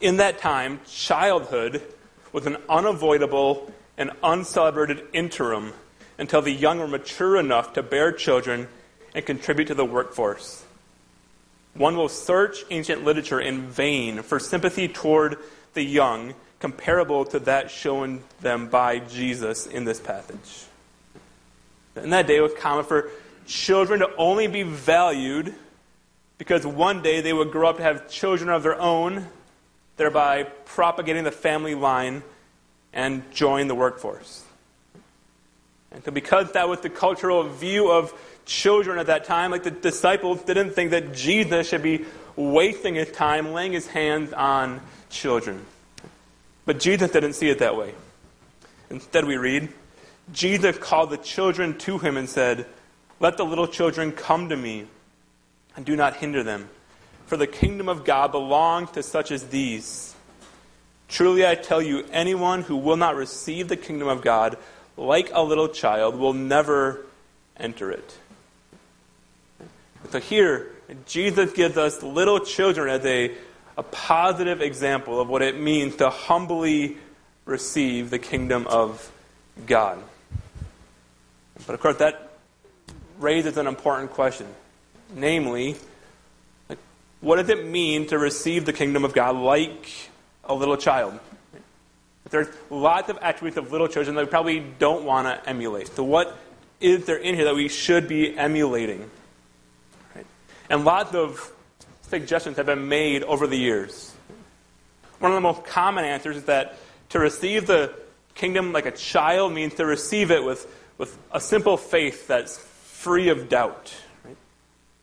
In 0.00 0.18
that 0.18 0.38
time, 0.38 0.80
childhood 0.86 1.82
was 2.32 2.46
an 2.46 2.58
unavoidable 2.68 3.72
and 3.96 4.10
uncelebrated 4.22 5.02
interim 5.14 5.72
until 6.18 6.42
the 6.42 6.52
young 6.52 6.78
were 6.78 6.88
mature 6.88 7.36
enough 7.36 7.72
to 7.74 7.82
bear 7.82 8.12
children 8.12 8.68
and 9.14 9.24
contribute 9.24 9.66
to 9.66 9.74
the 9.74 9.84
workforce. 9.84 10.64
One 11.74 11.96
will 11.96 12.08
search 12.08 12.64
ancient 12.70 13.04
literature 13.04 13.40
in 13.40 13.68
vain 13.68 14.22
for 14.22 14.38
sympathy 14.38 14.88
toward 14.88 15.36
the 15.74 15.82
young 15.82 16.34
comparable 16.58 17.24
to 17.26 17.38
that 17.40 17.70
shown 17.70 18.22
them 18.40 18.68
by 18.68 18.98
Jesus 18.98 19.66
in 19.66 19.84
this 19.84 20.00
passage. 20.00 20.64
In 21.96 22.10
that 22.10 22.26
day, 22.26 22.36
it 22.36 22.40
was 22.40 22.54
common 22.54 22.84
for 22.84 23.10
children 23.46 24.00
to 24.00 24.10
only 24.16 24.46
be 24.46 24.62
valued 24.62 25.54
because 26.38 26.66
one 26.66 27.02
day 27.02 27.20
they 27.20 27.32
would 27.32 27.50
grow 27.50 27.70
up 27.70 27.76
to 27.78 27.82
have 27.82 28.08
children 28.10 28.50
of 28.50 28.62
their 28.62 28.78
own, 28.80 29.26
thereby 29.96 30.44
propagating 30.64 31.24
the 31.24 31.30
family 31.30 31.74
line 31.74 32.22
and 32.92 33.30
join 33.32 33.68
the 33.68 33.74
workforce. 33.74 34.44
And 35.92 36.04
so, 36.04 36.10
because 36.10 36.52
that 36.52 36.68
was 36.68 36.80
the 36.80 36.90
cultural 36.90 37.48
view 37.48 37.90
of 37.90 38.12
children 38.44 38.98
at 38.98 39.06
that 39.06 39.24
time, 39.24 39.50
like 39.50 39.62
the 39.62 39.70
disciples 39.70 40.42
didn't 40.42 40.70
think 40.70 40.90
that 40.90 41.14
Jesus 41.14 41.68
should 41.68 41.82
be 41.82 42.04
wasting 42.36 42.94
his 42.94 43.10
time 43.10 43.52
laying 43.52 43.72
his 43.72 43.86
hands 43.86 44.32
on 44.32 44.80
children. 45.08 45.64
But 46.64 46.80
Jesus 46.80 47.10
didn't 47.10 47.34
see 47.34 47.48
it 47.48 47.60
that 47.60 47.76
way. 47.76 47.94
Instead, 48.90 49.24
we 49.24 49.36
read, 49.36 49.68
Jesus 50.32 50.76
called 50.78 51.10
the 51.10 51.16
children 51.16 51.78
to 51.78 51.98
him 51.98 52.16
and 52.16 52.28
said, 52.28 52.66
Let 53.20 53.36
the 53.36 53.44
little 53.44 53.66
children 53.66 54.12
come 54.12 54.48
to 54.48 54.56
me, 54.56 54.86
and 55.76 55.84
do 55.84 55.96
not 55.96 56.16
hinder 56.16 56.42
them, 56.42 56.68
for 57.26 57.36
the 57.36 57.46
kingdom 57.46 57.88
of 57.88 58.04
God 58.04 58.32
belongs 58.32 58.90
to 58.92 59.02
such 59.02 59.30
as 59.30 59.44
these. 59.48 60.14
Truly, 61.08 61.46
I 61.46 61.54
tell 61.54 61.80
you, 61.80 62.04
anyone 62.10 62.62
who 62.62 62.76
will 62.76 62.96
not 62.96 63.14
receive 63.14 63.68
the 63.68 63.76
kingdom 63.76 64.08
of 64.08 64.22
God 64.22 64.56
like 64.96 65.30
a 65.32 65.42
little 65.42 65.68
child, 65.68 66.16
will 66.16 66.32
never 66.32 67.04
enter 67.56 67.90
it. 67.90 68.18
So 70.10 70.20
here, 70.20 70.72
Jesus 71.06 71.52
gives 71.52 71.76
us 71.76 72.02
little 72.02 72.40
children 72.40 72.88
as 72.88 73.04
a, 73.04 73.34
a 73.76 73.82
positive 73.82 74.62
example 74.62 75.20
of 75.20 75.28
what 75.28 75.42
it 75.42 75.58
means 75.58 75.96
to 75.96 76.10
humbly 76.10 76.96
receive 77.44 78.10
the 78.10 78.18
kingdom 78.18 78.66
of 78.66 79.10
God. 79.66 80.02
But 81.66 81.74
of 81.74 81.80
course, 81.80 81.96
that 81.96 82.30
raises 83.18 83.56
an 83.56 83.66
important 83.66 84.10
question. 84.10 84.46
Namely, 85.14 85.76
what 87.20 87.36
does 87.36 87.48
it 87.48 87.66
mean 87.66 88.06
to 88.08 88.18
receive 88.18 88.66
the 88.66 88.72
kingdom 88.72 89.04
of 89.04 89.14
God 89.14 89.36
like 89.36 89.88
a 90.44 90.54
little 90.54 90.76
child? 90.76 91.18
There's 92.30 92.48
lots 92.70 93.08
of 93.08 93.18
attributes 93.22 93.56
of 93.56 93.70
little 93.70 93.88
children 93.88 94.16
that 94.16 94.24
we 94.24 94.30
probably 94.30 94.60
don't 94.60 95.04
want 95.04 95.26
to 95.28 95.48
emulate. 95.48 95.88
So, 95.88 96.02
what 96.02 96.36
is 96.80 97.06
there 97.06 97.16
in 97.16 97.34
here 97.34 97.44
that 97.44 97.54
we 97.54 97.68
should 97.68 98.08
be 98.08 98.36
emulating? 98.36 99.08
Right? 100.14 100.26
And 100.68 100.84
lots 100.84 101.14
of 101.14 101.52
suggestions 102.02 102.56
have 102.56 102.66
been 102.66 102.88
made 102.88 103.22
over 103.22 103.46
the 103.46 103.56
years. 103.56 104.12
One 105.18 105.30
of 105.30 105.36
the 105.36 105.40
most 105.40 105.64
common 105.64 106.04
answers 106.04 106.36
is 106.36 106.44
that 106.44 106.78
to 107.10 107.18
receive 107.18 107.66
the 107.66 107.94
kingdom 108.34 108.72
like 108.72 108.86
a 108.86 108.90
child 108.90 109.52
means 109.52 109.74
to 109.74 109.86
receive 109.86 110.30
it 110.30 110.44
with, 110.44 110.66
with 110.98 111.16
a 111.32 111.40
simple 111.40 111.76
faith 111.76 112.26
that's 112.26 112.58
free 112.58 113.28
of 113.28 113.48
doubt. 113.48 113.94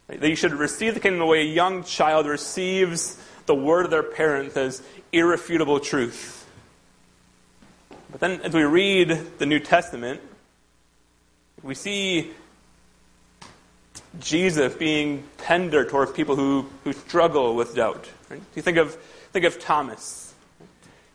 Right? 0.10 0.20
That 0.20 0.30
you 0.30 0.36
should 0.36 0.54
receive 0.54 0.94
the 0.94 1.00
kingdom 1.00 1.20
the 1.20 1.26
way 1.26 1.42
a 1.42 1.52
young 1.52 1.84
child 1.84 2.28
receives 2.28 3.18
the 3.46 3.56
word 3.56 3.86
of 3.86 3.92
their 3.92 4.04
parents 4.04 4.56
as 4.56 4.84
irrefutable 5.12 5.80
truth. 5.80 6.43
But 8.14 8.20
then, 8.20 8.41
as 8.41 8.53
we 8.53 8.61
read 8.61 9.39
the 9.39 9.47
New 9.47 9.59
Testament, 9.59 10.22
we 11.64 11.74
see 11.74 12.32
Jesus 14.20 14.76
being 14.76 15.24
tender 15.39 15.84
towards 15.84 16.11
people 16.11 16.36
who, 16.36 16.70
who 16.84 16.93
struggle 16.93 17.55
with 17.55 17.76
doubt. 17.76 18.07
Right? 18.30 18.39
You 18.55 18.61
think 18.61 18.78
of, 18.78 18.93
think 19.32 19.45
of 19.45 19.59
Thomas, 19.59 20.32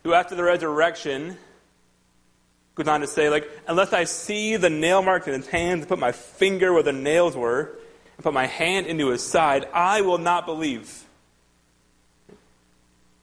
who 0.03 0.13
after 0.13 0.35
the 0.35 0.43
resurrection 0.43 1.37
goes 2.75 2.89
on 2.89 2.99
to 2.99 3.07
say, 3.07 3.29
like, 3.29 3.49
unless 3.65 3.93
I 3.93 4.03
see 4.03 4.57
the 4.57 4.69
nail 4.69 5.01
marks 5.01 5.25
in 5.25 5.33
his 5.33 5.47
hands, 5.47 5.83
and 5.83 5.87
put 5.87 5.99
my 5.99 6.11
finger 6.11 6.73
where 6.73 6.83
the 6.83 6.91
nails 6.91 7.33
were, 7.33 7.77
and 8.17 8.23
put 8.25 8.33
my 8.33 8.45
hand 8.45 8.87
into 8.87 9.07
his 9.07 9.23
side, 9.23 9.69
I 9.73 10.01
will 10.01 10.17
not 10.17 10.45
believe. 10.45 11.05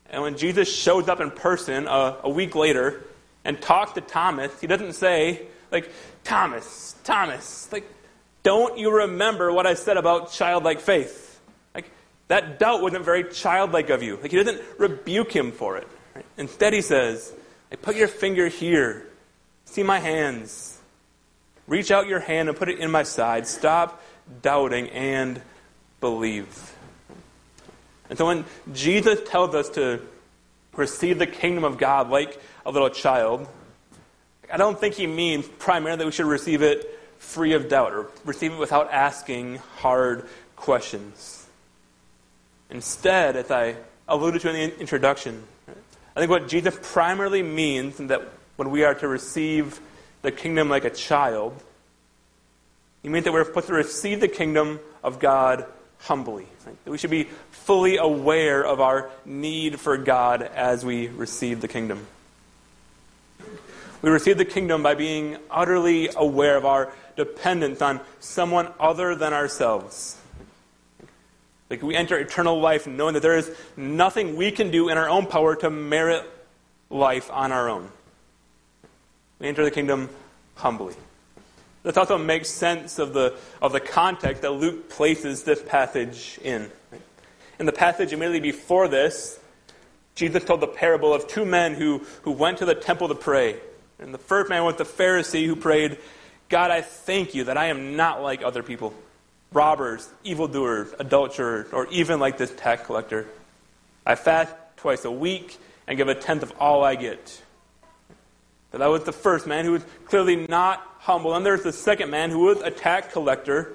And 0.09 0.23
when 0.23 0.39
Jesus 0.39 0.75
shows 0.75 1.11
up 1.11 1.21
in 1.21 1.31
person 1.31 1.87
uh, 1.87 2.17
a 2.23 2.31
week 2.31 2.55
later 2.55 3.05
and 3.47 3.63
talk 3.63 3.95
to 3.95 4.01
Thomas, 4.01 4.61
he 4.61 4.67
doesn't 4.67 4.95
say, 4.95 5.47
like, 5.71 5.89
Thomas, 6.25 6.97
Thomas, 7.05 7.71
like, 7.71 7.89
don't 8.43 8.77
you 8.77 8.93
remember 8.93 9.53
what 9.53 9.67
I 9.67 9.75
said 9.75 9.97
about 9.97 10.33
childlike 10.33 10.81
faith? 10.81 11.41
Like, 11.73 11.89
that 12.27 12.59
doubt 12.59 12.83
wasn't 12.83 13.05
very 13.05 13.23
childlike 13.31 13.89
of 13.91 14.03
you. 14.03 14.17
Like, 14.17 14.33
he 14.33 14.37
doesn't 14.37 14.61
rebuke 14.79 15.35
him 15.35 15.53
for 15.53 15.77
it. 15.77 15.87
Right? 16.15 16.25
Instead, 16.37 16.73
he 16.73 16.81
says, 16.81 17.33
hey, 17.71 17.77
put 17.77 17.95
your 17.95 18.09
finger 18.09 18.49
here. 18.49 19.07
See 19.65 19.85
my 19.85 20.01
hands. 20.01 20.79
Reach 21.69 21.93
out 21.93 22.09
your 22.09 22.21
hand 22.21 22.49
and 22.49 22.59
put 22.59 22.69
it 22.69 22.81
in 22.81 22.91
my 22.91 23.05
side. 23.05 23.47
Stop 23.47 24.03
doubting 24.43 24.91
and 24.91 25.41
believe. 26.01 26.75
And 28.09 28.19
so 28.19 28.27
when 28.27 28.45
Jesus 28.73 29.21
tells 29.29 29.55
us 29.55 29.69
to 29.71 30.03
receive 30.77 31.19
the 31.19 31.27
kingdom 31.27 31.65
of 31.65 31.79
God 31.79 32.11
like 32.11 32.41
a 32.65 32.71
little 32.71 32.91
child, 32.91 33.49
I 34.53 34.57
don't 34.57 34.79
think 34.79 34.95
he 34.95 35.07
means 35.07 35.47
primarily 35.47 35.99
that 35.99 36.05
we 36.05 36.13
should 36.13 36.27
receive 36.27 36.63
it 36.63 36.99
free 37.19 37.55
of 37.55 37.69
doubt 37.69 37.93
or 37.93 38.09
receive 38.25 38.53
it 38.53 38.59
without 38.59 38.93
asking 38.93 39.57
hard 39.79 40.29
questions. 40.55 41.47
Instead, 42.71 43.37
as 43.37 43.51
I 43.51 43.77
alluded 44.09 44.43
to 44.43 44.49
in 44.51 44.71
the 44.71 44.81
introduction, 44.81 45.43
I 46.15 46.21
think 46.21 46.31
what 46.31 46.49
Jesus 46.49 46.79
primarily 46.81 47.43
means 47.43 47.97
that 47.99 48.23
when 48.57 48.71
we 48.71 48.85
are 48.85 48.95
to 48.95 49.09
receive 49.09 49.81
the 50.23 50.33
kingdom 50.33 50.69
like 50.69 50.85
a 50.85 50.91
child, 50.91 51.63
he 53.03 53.09
means 53.09 53.25
that 53.25 53.33
we're 53.33 53.45
supposed 53.45 53.69
to 53.69 53.75
receive 53.75 54.21
the 54.21 54.29
kingdom 54.29 54.81
of 55.03 55.19
God 55.19 55.67
humbly. 56.01 56.47
Right? 56.67 56.77
We 56.85 56.99
should 56.99 57.11
be 57.11 57.25
fully 57.51 57.97
aware 57.97 58.65
of 58.65 58.81
our 58.81 59.11
need 59.25 59.81
for 59.81 59.97
God 59.97 60.43
as 60.43 60.85
we 60.85 61.09
receive 61.09 61.61
the 61.61 61.69
kingdom. 61.69 62.07
We 64.03 64.11
receive 64.11 64.39
the 64.39 64.45
kingdom 64.45 64.83
by 64.83 64.95
being 64.95 65.39
utterly 65.51 66.11
aware 66.15 66.57
of 66.57 66.65
our 66.65 66.93
dependence 67.17 67.81
on 67.83 68.01
someone 68.21 68.69
other 68.79 69.15
than 69.15 69.33
ourselves. 69.33 70.17
Like 71.71 71.83
we 71.83 71.97
enter 71.97 72.17
eternal 72.19 72.61
life 72.61 72.87
knowing 72.87 73.15
that 73.15 73.21
there 73.21 73.37
is 73.37 73.51
nothing 73.77 74.37
we 74.37 74.53
can 74.53 74.71
do 74.71 74.89
in 74.89 74.99
our 74.99 75.09
own 75.09 75.27
power 75.27 75.57
to 75.57 75.71
merit 75.71 76.25
life 76.91 77.31
on 77.33 77.51
our 77.51 77.69
own. 77.69 77.91
We 79.41 79.49
enter 79.49 79.65
the 79.65 79.71
kingdom 79.71 80.09
humbly. 80.55 80.95
This 81.87 81.97
also 81.97 82.19
makes 82.19 82.51
sense 82.51 82.99
of 82.99 83.13
the, 83.13 83.37
of 83.63 83.71
the 83.71 83.79
context 83.79 84.43
that 84.43 84.51
Luke 84.51 84.91
places 84.91 85.45
this 85.45 85.63
passage 85.63 86.37
in. 86.43 86.69
In 87.61 87.67
the 87.67 87.71
passage 87.71 88.13
immediately 88.13 88.41
before 88.41 88.89
this, 88.89 89.39
Jesus 90.17 90.43
told 90.43 90.63
the 90.63 90.67
parable 90.67 91.15
of 91.15 91.29
two 91.29 91.45
men 91.45 91.75
who, 91.75 92.05
who 92.23 92.33
went 92.33 92.59
to 92.59 92.65
the 92.65 92.75
temple 92.75 93.07
to 93.07 93.15
pray. 93.15 93.61
And 94.01 94.13
the 94.13 94.19
first 94.19 94.51
man 94.51 94.65
was 94.65 94.75
the 94.75 94.85
Pharisee 94.85 95.47
who 95.47 95.55
prayed, 95.55 95.99
God, 96.49 96.73
I 96.73 96.81
thank 96.81 97.37
you 97.37 97.45
that 97.45 97.57
I 97.57 97.67
am 97.67 97.95
not 97.95 98.21
like 98.21 98.43
other 98.43 98.65
people 98.65 98.93
robbers, 99.53 100.09
evildoers, 100.25 100.93
adulterers, 100.99 101.73
or 101.73 101.87
even 101.93 102.19
like 102.19 102.37
this 102.37 102.51
tax 102.57 102.85
collector. 102.85 103.29
I 104.05 104.17
fast 104.17 104.53
twice 104.77 105.05
a 105.05 105.11
week 105.13 105.57
and 105.87 105.97
give 105.97 106.09
a 106.09 106.17
tenth 106.17 106.43
of 106.43 106.53
all 106.59 106.83
I 106.83 106.97
get. 106.97 107.41
So 108.73 108.79
that 108.79 108.89
was 108.89 109.05
the 109.05 109.13
first 109.13 109.47
man 109.47 109.65
who 109.65 109.71
was 109.71 109.85
clearly 110.07 110.49
not 110.49 110.86
humble. 111.07 111.35
And 111.35 111.47
there's 111.47 111.63
the 111.63 111.73
second 111.73 112.11
man 112.11 112.31
who 112.31 112.41
was 112.41 112.61
a 112.61 112.71
tax 112.71 113.13
collector, 113.13 113.73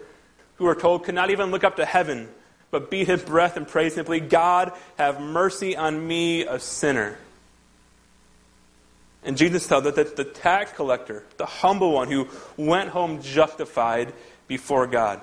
who 0.56 0.66
we're 0.66 0.76
told 0.76 1.06
could 1.06 1.16
not 1.16 1.32
even 1.32 1.50
look 1.50 1.64
up 1.64 1.78
to 1.78 1.86
heaven, 1.86 2.28
but 2.70 2.92
beat 2.92 3.08
his 3.08 3.24
breath 3.24 3.58
and 3.58 3.68
pray 3.68 3.90
simply, 3.90 4.20
God, 4.20 4.74
have 4.98 5.20
mercy 5.20 5.76
on 5.76 6.08
me, 6.08 6.46
a 6.46 6.60
sinner. 6.60 7.18
And 9.24 9.38
Jesus 9.38 9.66
tells 9.66 9.86
us 9.86 9.96
that 9.96 10.16
the 10.16 10.24
tax 10.26 10.72
collector, 10.74 11.24
the 11.38 11.46
humble 11.46 11.94
one 11.94 12.12
who 12.12 12.28
went 12.58 12.90
home 12.90 13.22
justified 13.22 14.14
before 14.48 14.88
God. 14.88 15.22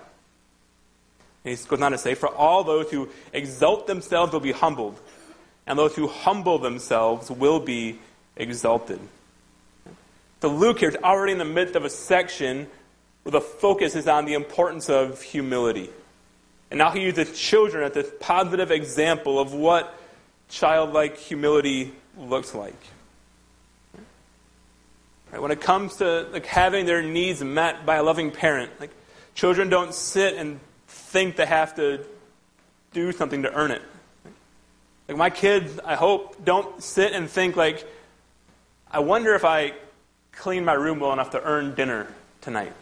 And 1.45 1.57
he 1.57 1.65
goes 1.67 1.81
on 1.81 1.93
to 1.93 1.99
say, 1.99 2.15
For 2.15 2.29
all 2.29 2.65
those 2.65 2.91
who 2.91 3.09
exalt 3.33 3.87
themselves 3.87 4.33
will 4.33 4.41
be 4.41 4.53
humbled, 4.53 4.99
and 5.67 5.79
those 5.79 5.95
who 5.95 6.07
humble 6.07 6.59
themselves 6.59 7.31
will 7.31 7.61
be 7.61 7.99
exalted. 8.37 9.01
So 10.41 10.49
Luke 10.49 10.79
here 10.79 10.89
is 10.89 10.97
already 10.97 11.33
in 11.33 11.39
the 11.39 11.45
midst 11.45 11.75
of 11.75 11.85
a 11.85 11.91
section 11.91 12.69
where 13.25 13.33
the 13.33 13.41
focus 13.41 13.97
is 13.97 14.07
on 14.07 14.25
the 14.25 14.35
importance 14.35 14.89
of 14.89 15.21
humility. 15.21 15.91
And 16.71 16.79
now 16.79 16.91
he 16.91 17.01
uses 17.01 17.39
children 17.39 17.83
as 17.85 17.93
this 17.93 18.11
positive 18.21 18.71
example 18.71 19.41
of 19.41 19.53
what 19.53 19.99
childlike 20.49 21.17
humility 21.17 21.93
looks 22.17 22.55
like. 22.55 22.77
Right, 25.33 25.43
when 25.43 25.51
it 25.51 25.61
comes 25.61 25.97
to 25.97 26.29
like 26.33 26.47
having 26.47 26.87
their 26.87 27.03
needs 27.03 27.43
met 27.43 27.85
by 27.85 27.97
a 27.97 28.03
loving 28.03 28.31
parent, 28.31 28.71
like 28.81 28.91
children 29.35 29.69
don't 29.69 29.93
sit 29.93 30.35
and 30.37 30.61
think 30.87 31.37
they 31.37 31.47
have 31.47 31.75
to 31.77 32.05
do 32.93 33.13
something 33.13 33.43
to 33.43 33.53
earn 33.53 33.71
it. 33.73 33.83
Like 35.09 35.17
my 35.17 35.31
kids, 35.31 35.81
I 35.85 35.97
hope, 35.97 36.45
don't 36.45 36.83
sit 36.83 37.13
and 37.13 37.29
think 37.29 37.57
like, 37.57 37.87
I 38.91 39.01
wonder 39.01 39.35
if 39.35 39.45
I 39.45 39.73
clean 40.39 40.65
my 40.65 40.73
room 40.73 41.01
well 41.01 41.13
enough 41.13 41.31
to 41.31 41.43
earn 41.43 41.75
dinner 41.75 42.07
tonight. 42.41 42.73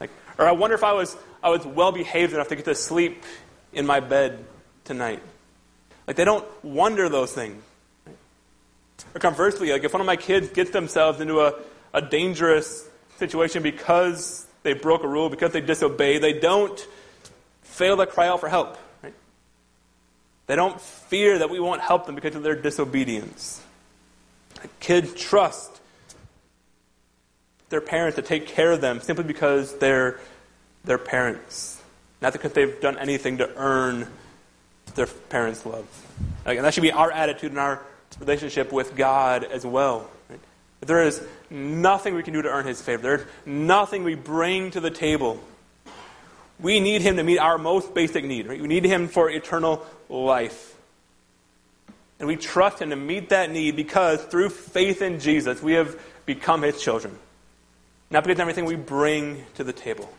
Like, 0.00 0.10
or 0.38 0.46
I 0.46 0.52
wonder 0.52 0.74
if 0.74 0.84
I 0.84 0.92
was 0.92 1.16
I 1.42 1.48
was 1.48 1.64
well 1.64 1.92
behaved 1.92 2.32
enough 2.32 2.48
to 2.48 2.56
get 2.56 2.64
to 2.66 2.74
sleep 2.74 3.24
in 3.72 3.86
my 3.86 4.00
bed 4.00 4.44
tonight. 4.84 5.22
Like 6.06 6.16
they 6.16 6.24
don't 6.24 6.44
wonder 6.64 7.08
those 7.08 7.32
things. 7.32 7.62
Or 9.14 9.20
conversely, 9.20 9.70
like 9.72 9.84
if 9.84 9.92
one 9.92 10.00
of 10.00 10.06
my 10.06 10.16
kids 10.16 10.50
gets 10.50 10.70
themselves 10.70 11.20
into 11.20 11.40
a, 11.40 11.54
a 11.94 12.02
dangerous 12.02 12.86
situation 13.16 13.62
because 13.62 14.46
they 14.62 14.74
broke 14.74 15.04
a 15.04 15.08
rule, 15.08 15.30
because 15.30 15.52
they 15.52 15.60
disobey, 15.60 16.18
they 16.18 16.38
don't 16.38 16.78
fail 17.62 17.96
to 17.96 18.06
cry 18.06 18.28
out 18.28 18.40
for 18.40 18.48
help. 18.48 18.76
Right? 19.02 19.14
They 20.46 20.56
don't 20.56 20.78
fear 20.80 21.38
that 21.38 21.48
we 21.48 21.60
won't 21.60 21.80
help 21.80 22.06
them 22.06 22.14
because 22.14 22.34
of 22.34 22.42
their 22.42 22.54
disobedience. 22.54 23.62
Kids 24.80 25.14
trust 25.14 25.79
their 27.70 27.80
parents 27.80 28.16
to 28.16 28.22
take 28.22 28.46
care 28.46 28.72
of 28.72 28.80
them 28.80 29.00
simply 29.00 29.24
because 29.24 29.78
they're 29.78 30.20
their 30.84 30.98
parents, 30.98 31.80
not 32.20 32.32
because 32.32 32.52
they've 32.52 32.80
done 32.80 32.98
anything 32.98 33.38
to 33.38 33.50
earn 33.56 34.06
their 34.94 35.06
parents' 35.06 35.64
love. 35.64 35.86
Like, 36.44 36.58
and 36.58 36.66
that 36.66 36.74
should 36.74 36.82
be 36.82 36.92
our 36.92 37.10
attitude 37.10 37.52
in 37.52 37.58
our 37.58 37.82
relationship 38.18 38.72
with 38.72 38.96
God 38.96 39.44
as 39.44 39.64
well. 39.64 40.10
Right? 40.28 40.40
There 40.80 41.02
is 41.02 41.22
nothing 41.48 42.14
we 42.14 42.22
can 42.22 42.34
do 42.34 42.42
to 42.42 42.48
earn 42.48 42.66
His 42.66 42.82
favor. 42.82 43.02
There's 43.02 43.26
nothing 43.46 44.04
we 44.04 44.14
bring 44.14 44.72
to 44.72 44.80
the 44.80 44.90
table. 44.90 45.40
We 46.58 46.80
need 46.80 47.02
Him 47.02 47.16
to 47.16 47.22
meet 47.22 47.38
our 47.38 47.58
most 47.58 47.94
basic 47.94 48.24
need. 48.24 48.48
Right? 48.48 48.60
We 48.60 48.68
need 48.68 48.84
Him 48.84 49.08
for 49.08 49.30
eternal 49.30 49.86
life. 50.08 50.74
And 52.18 52.26
we 52.26 52.36
trust 52.36 52.80
Him 52.80 52.90
to 52.90 52.96
meet 52.96 53.28
that 53.28 53.50
need 53.50 53.76
because 53.76 54.22
through 54.24 54.50
faith 54.50 55.02
in 55.02 55.20
Jesus, 55.20 55.62
we 55.62 55.74
have 55.74 55.98
become 56.26 56.62
His 56.62 56.80
children. 56.80 57.16
Not 58.10 58.24
because 58.24 58.36
of 58.36 58.40
everything 58.40 58.64
we 58.64 58.76
bring 58.76 59.44
to 59.54 59.64
the 59.64 59.72
table. 59.72 60.12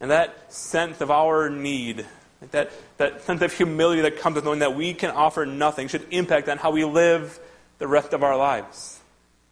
And 0.00 0.10
that 0.10 0.52
sense 0.52 1.00
of 1.00 1.10
our 1.10 1.48
need 1.48 2.06
that, 2.50 2.70
that 2.96 3.22
sense 3.22 3.42
of 3.42 3.52
humility 3.52 4.02
that 4.02 4.18
comes 4.18 4.34
with 4.34 4.44
knowing 4.44 4.58
that 4.58 4.74
we 4.74 4.94
can 4.94 5.10
offer 5.10 5.46
nothing 5.46 5.88
should 5.88 6.06
impact 6.10 6.48
on 6.48 6.58
how 6.58 6.70
we 6.72 6.84
live 6.84 7.38
the 7.78 7.86
rest 7.86 8.12
of 8.12 8.22
our 8.22 8.36
lives. 8.36 9.00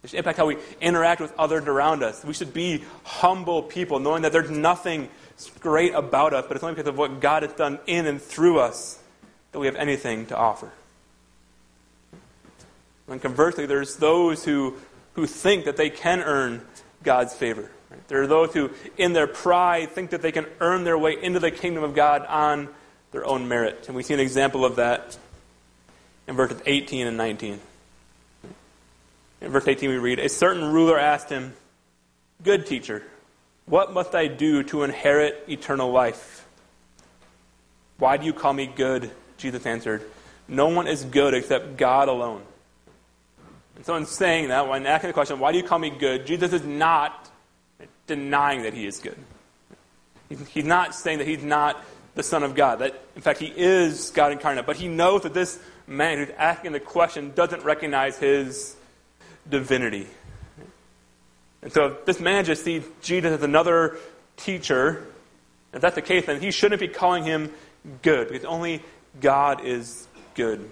It 0.03 0.09
should 0.09 0.17
impact 0.17 0.37
how 0.37 0.47
we 0.47 0.57
interact 0.81 1.21
with 1.21 1.33
others 1.37 1.65
around 1.65 2.03
us. 2.03 2.23
We 2.25 2.33
should 2.33 2.53
be 2.53 2.83
humble 3.03 3.63
people, 3.63 3.99
knowing 3.99 4.23
that 4.23 4.31
there's 4.31 4.49
nothing 4.49 5.09
great 5.59 5.93
about 5.93 6.33
us, 6.33 6.45
but 6.47 6.57
it's 6.57 6.63
only 6.63 6.75
because 6.75 6.89
of 6.89 6.97
what 6.97 7.19
God 7.19 7.43
has 7.43 7.53
done 7.53 7.79
in 7.87 8.07
and 8.07 8.21
through 8.21 8.59
us 8.59 8.99
that 9.51 9.59
we 9.59 9.67
have 9.67 9.75
anything 9.75 10.25
to 10.27 10.37
offer. 10.37 10.71
And 13.07 13.21
conversely, 13.21 13.65
there's 13.65 13.97
those 13.97 14.45
who, 14.45 14.75
who 15.13 15.27
think 15.27 15.65
that 15.65 15.77
they 15.77 15.89
can 15.89 16.21
earn 16.21 16.61
God's 17.03 17.33
favor. 17.33 17.69
Right? 17.89 18.07
There 18.07 18.21
are 18.21 18.27
those 18.27 18.53
who, 18.53 18.71
in 18.97 19.13
their 19.13 19.27
pride, 19.27 19.91
think 19.91 20.11
that 20.11 20.21
they 20.21 20.31
can 20.31 20.45
earn 20.59 20.83
their 20.83 20.97
way 20.97 21.15
into 21.21 21.39
the 21.39 21.51
kingdom 21.51 21.83
of 21.83 21.95
God 21.95 22.25
on 22.25 22.69
their 23.11 23.25
own 23.25 23.47
merit. 23.47 23.85
And 23.87 23.95
we 23.95 24.03
see 24.03 24.13
an 24.13 24.19
example 24.19 24.65
of 24.65 24.77
that 24.77 25.17
in 26.27 26.35
verses 26.35 26.61
18 26.65 27.07
and 27.07 27.17
19. 27.17 27.59
In 29.41 29.51
verse 29.51 29.67
18, 29.67 29.89
we 29.89 29.97
read 29.97 30.19
A 30.19 30.29
certain 30.29 30.71
ruler 30.71 30.97
asked 30.97 31.29
him, 31.29 31.53
Good 32.43 32.65
teacher, 32.65 33.03
what 33.65 33.93
must 33.93 34.15
I 34.15 34.27
do 34.27 34.63
to 34.63 34.83
inherit 34.83 35.45
eternal 35.47 35.91
life? 35.91 36.47
Why 37.97 38.17
do 38.17 38.25
you 38.25 38.33
call 38.33 38.53
me 38.53 38.67
good? 38.67 39.11
Jesus 39.37 39.65
answered, 39.65 40.03
No 40.47 40.67
one 40.69 40.87
is 40.87 41.03
good 41.03 41.33
except 41.33 41.77
God 41.77 42.07
alone. 42.07 42.43
And 43.81 43.85
so, 43.87 43.95
in 43.95 44.05
saying 44.05 44.49
that, 44.49 44.67
when 44.67 44.85
asking 44.85 45.07
the 45.07 45.13
question, 45.15 45.39
Why 45.39 45.51
do 45.51 45.57
you 45.57 45.63
call 45.63 45.79
me 45.79 45.89
good? 45.89 46.27
Jesus 46.27 46.53
is 46.53 46.63
not 46.63 47.31
denying 48.05 48.61
that 48.61 48.75
he 48.75 48.85
is 48.85 48.99
good. 48.99 49.17
He's 50.49 50.65
not 50.65 50.93
saying 50.93 51.17
that 51.17 51.25
he's 51.25 51.41
not 51.41 51.83
the 52.13 52.21
Son 52.21 52.43
of 52.43 52.53
God. 52.53 52.77
That, 52.77 53.03
in 53.15 53.23
fact, 53.23 53.39
he 53.39 53.47
is 53.47 54.11
God 54.11 54.33
incarnate. 54.33 54.67
But 54.67 54.75
he 54.75 54.87
knows 54.87 55.23
that 55.23 55.33
this 55.33 55.57
man 55.87 56.19
who's 56.19 56.29
asking 56.37 56.73
the 56.73 56.79
question 56.79 57.31
doesn't 57.31 57.63
recognize 57.63 58.19
his 58.19 58.75
divinity. 59.49 60.05
And 61.63 61.73
so 61.73 61.97
this 62.05 62.19
man 62.19 62.45
just 62.45 62.63
sees 62.63 62.83
Jesus 63.01 63.31
as 63.31 63.41
another 63.41 63.97
teacher. 64.37 65.07
If 65.73 65.81
that's 65.81 65.95
the 65.95 66.03
case, 66.03 66.27
then 66.27 66.39
he 66.39 66.51
shouldn't 66.51 66.81
be 66.81 66.87
calling 66.87 67.23
him 67.23 67.51
good, 68.03 68.27
because 68.27 68.45
only 68.45 68.83
God 69.19 69.65
is 69.65 70.07
good. 70.35 70.69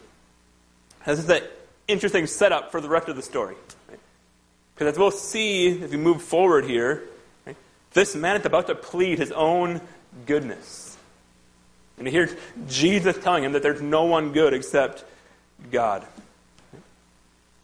This 1.07 1.17
is 1.17 1.27
an 1.27 1.41
interesting 1.89 2.27
setup 2.27 2.71
for 2.71 2.81
the 2.81 2.89
rest 2.89 3.09
of 3.09 3.15
the 3.15 3.21
story. 3.21 3.55
Because 4.73 4.93
as 4.93 4.97
we'll 4.97 5.11
see 5.11 5.81
as 5.83 5.91
we 5.91 5.97
move 5.97 6.21
forward 6.21 6.65
here, 6.65 7.03
right, 7.45 7.57
this 7.93 8.15
man 8.15 8.37
is 8.37 8.45
about 8.45 8.67
to 8.67 8.75
plead 8.75 9.19
his 9.19 9.31
own 9.31 9.81
goodness. 10.25 10.97
And 11.97 12.07
he 12.07 12.11
hears 12.11 12.33
Jesus 12.67 13.17
telling 13.17 13.43
him 13.43 13.51
that 13.51 13.61
there's 13.61 13.81
no 13.81 14.05
one 14.05 14.31
good 14.31 14.53
except 14.53 15.03
God. 15.69 16.05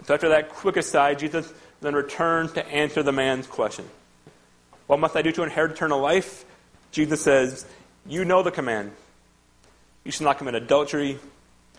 So 0.03 0.13
after 0.13 0.29
that 0.29 0.49
quick 0.49 0.75
aside, 0.77 1.19
Jesus 1.19 1.51
then 1.81 1.95
returns 1.95 2.51
to 2.53 2.67
answer 2.67 3.01
the 3.01 3.13
man's 3.13 3.47
question. 3.47 3.85
What 4.87 4.99
must 4.99 5.15
I 5.15 5.21
do 5.21 5.31
to 5.31 5.43
inherit 5.43 5.71
eternal 5.71 5.99
life? 5.99 6.45
Jesus 6.91 7.21
says, 7.21 7.65
You 8.05 8.25
know 8.25 8.43
the 8.43 8.51
command. 8.51 8.91
You 10.03 10.11
shall 10.11 10.25
not 10.25 10.37
commit 10.37 10.55
adultery. 10.55 11.17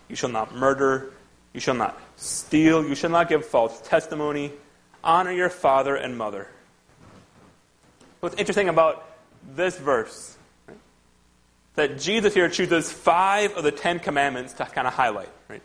You 0.09 0.15
shall 0.15 0.29
not 0.29 0.53
murder. 0.53 1.11
You 1.53 1.59
shall 1.59 1.75
not 1.75 1.99
steal. 2.15 2.87
You 2.87 2.95
shall 2.95 3.09
not 3.09 3.29
give 3.29 3.45
false 3.45 3.81
testimony. 3.81 4.51
Honor 5.03 5.31
your 5.31 5.49
father 5.49 5.95
and 5.95 6.17
mother. 6.17 6.47
What's 8.19 8.35
interesting 8.35 8.69
about 8.69 9.07
this 9.55 9.77
verse 9.77 10.37
that 11.75 11.99
Jesus 11.99 12.33
here 12.33 12.49
chooses 12.49 12.91
five 12.91 13.55
of 13.55 13.63
the 13.63 13.71
Ten 13.71 13.99
Commandments 13.99 14.53
to 14.53 14.65
kind 14.65 14.87
of 14.87 14.93
highlight. 14.93 15.29
Right? 15.47 15.61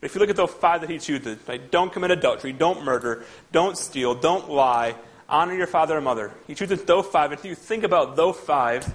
But 0.00 0.06
If 0.06 0.14
you 0.14 0.20
look 0.20 0.30
at 0.30 0.36
those 0.36 0.50
five 0.50 0.80
that 0.80 0.88
he 0.88 0.98
chooses, 0.98 1.38
right, 1.46 1.70
don't 1.70 1.92
commit 1.92 2.10
adultery, 2.10 2.52
don't 2.52 2.82
murder, 2.84 3.24
don't 3.52 3.76
steal, 3.76 4.14
don't 4.14 4.50
lie, 4.50 4.96
honor 5.28 5.54
your 5.54 5.66
father 5.66 5.96
and 5.96 6.04
mother. 6.04 6.32
He 6.46 6.54
chooses 6.54 6.82
those 6.84 7.06
five. 7.06 7.30
And 7.30 7.38
if 7.38 7.44
you 7.44 7.54
think 7.54 7.84
about 7.84 8.16
those 8.16 8.36
five 8.36 8.90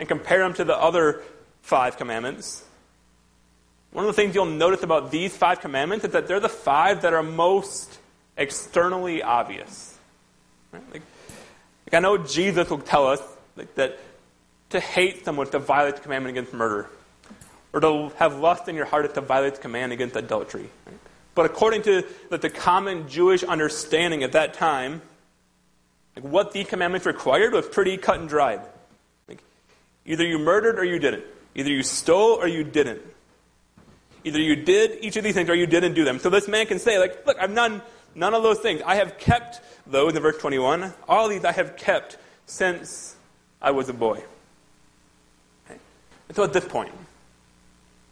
and 0.00 0.08
compare 0.08 0.40
them 0.40 0.54
to 0.54 0.64
the 0.64 0.76
other 0.76 1.22
five 1.62 1.96
commandments, 1.96 2.64
one 3.92 4.04
of 4.04 4.14
the 4.14 4.20
things 4.20 4.34
you'll 4.34 4.46
notice 4.46 4.82
about 4.82 5.10
these 5.10 5.36
five 5.36 5.60
commandments 5.60 6.04
is 6.04 6.12
that 6.12 6.28
they're 6.28 6.40
the 6.40 6.48
five 6.48 7.02
that 7.02 7.14
are 7.14 7.22
most 7.22 7.98
externally 8.36 9.22
obvious. 9.22 9.96
Right? 10.72 10.82
Like, 10.92 11.02
like 11.86 11.94
I 11.94 12.00
know 12.00 12.18
Jesus 12.18 12.68
will 12.68 12.78
tell 12.78 13.06
us 13.06 13.20
like, 13.56 13.74
that 13.76 13.98
to 14.70 14.80
hate 14.80 15.24
someone 15.24 15.46
is 15.46 15.52
to 15.52 15.58
violate 15.58 15.96
the 15.96 16.02
commandment 16.02 16.36
against 16.36 16.52
murder 16.52 16.88
or 17.72 17.80
to 17.80 18.12
have 18.16 18.38
lust 18.38 18.68
in 18.68 18.76
your 18.76 18.84
heart 18.84 19.06
is 19.06 19.12
to 19.12 19.20
violate 19.20 19.54
the 19.54 19.60
command 19.60 19.92
against 19.92 20.16
adultery. 20.16 20.68
But 21.34 21.46
according 21.46 21.82
to 21.82 22.04
the, 22.30 22.38
the 22.38 22.50
common 22.50 23.08
Jewish 23.08 23.42
understanding 23.42 24.22
at 24.22 24.32
that 24.32 24.54
time, 24.54 25.02
like 26.14 26.24
what 26.24 26.52
the 26.52 26.64
commandments 26.64 27.06
required 27.06 27.52
was 27.52 27.66
pretty 27.66 27.96
cut 27.96 28.20
and 28.20 28.28
dried. 28.28 28.60
Like, 29.28 29.42
either 30.04 30.26
you 30.26 30.38
murdered 30.38 30.78
or 30.78 30.84
you 30.84 30.98
didn't. 30.98 31.24
Either 31.54 31.70
you 31.70 31.82
stole 31.82 32.32
or 32.32 32.46
you 32.46 32.64
didn't. 32.64 33.02
Either 34.24 34.40
you 34.40 34.56
did 34.56 34.98
each 35.02 35.16
of 35.16 35.24
these 35.24 35.34
things 35.34 35.48
or 35.48 35.54
you 35.54 35.66
didn't 35.66 35.94
do 35.94 36.04
them. 36.04 36.18
So 36.18 36.30
this 36.30 36.48
man 36.48 36.66
can 36.66 36.78
say, 36.78 36.98
like, 36.98 37.26
look, 37.26 37.36
I've 37.40 37.54
done 37.54 37.82
none 38.14 38.34
of 38.34 38.42
those 38.42 38.58
things. 38.58 38.82
I 38.84 38.96
have 38.96 39.18
kept 39.18 39.60
those 39.86 40.10
in 40.10 40.14
the 40.14 40.20
verse 40.20 40.38
21. 40.38 40.92
All 41.08 41.28
these 41.28 41.44
I 41.44 41.52
have 41.52 41.76
kept 41.76 42.18
since 42.46 43.16
I 43.60 43.70
was 43.70 43.88
a 43.88 43.94
boy. 43.94 44.22
Okay. 45.66 45.78
And 46.28 46.36
so 46.36 46.44
at 46.44 46.52
this 46.52 46.64
point, 46.64 46.92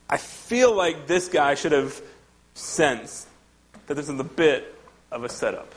I 0.09 0.17
feel 0.17 0.75
like 0.75 1.07
this 1.07 1.29
guy 1.29 1.55
should 1.55 1.73
have 1.73 2.01
sensed 2.55 3.29
that 3.87 3.95
this 3.95 4.09
is 4.09 4.19
a 4.19 4.25
bit 4.25 4.75
of 5.11 5.25
a 5.25 5.29
setup. 5.29 5.75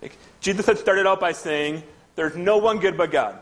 Like, 0.00 0.16
Jesus 0.40 0.66
had 0.66 0.78
started 0.78 1.06
out 1.06 1.20
by 1.20 1.32
saying, 1.32 1.82
There's 2.14 2.36
no 2.36 2.58
one 2.58 2.78
good 2.78 2.96
but 2.96 3.10
God. 3.10 3.38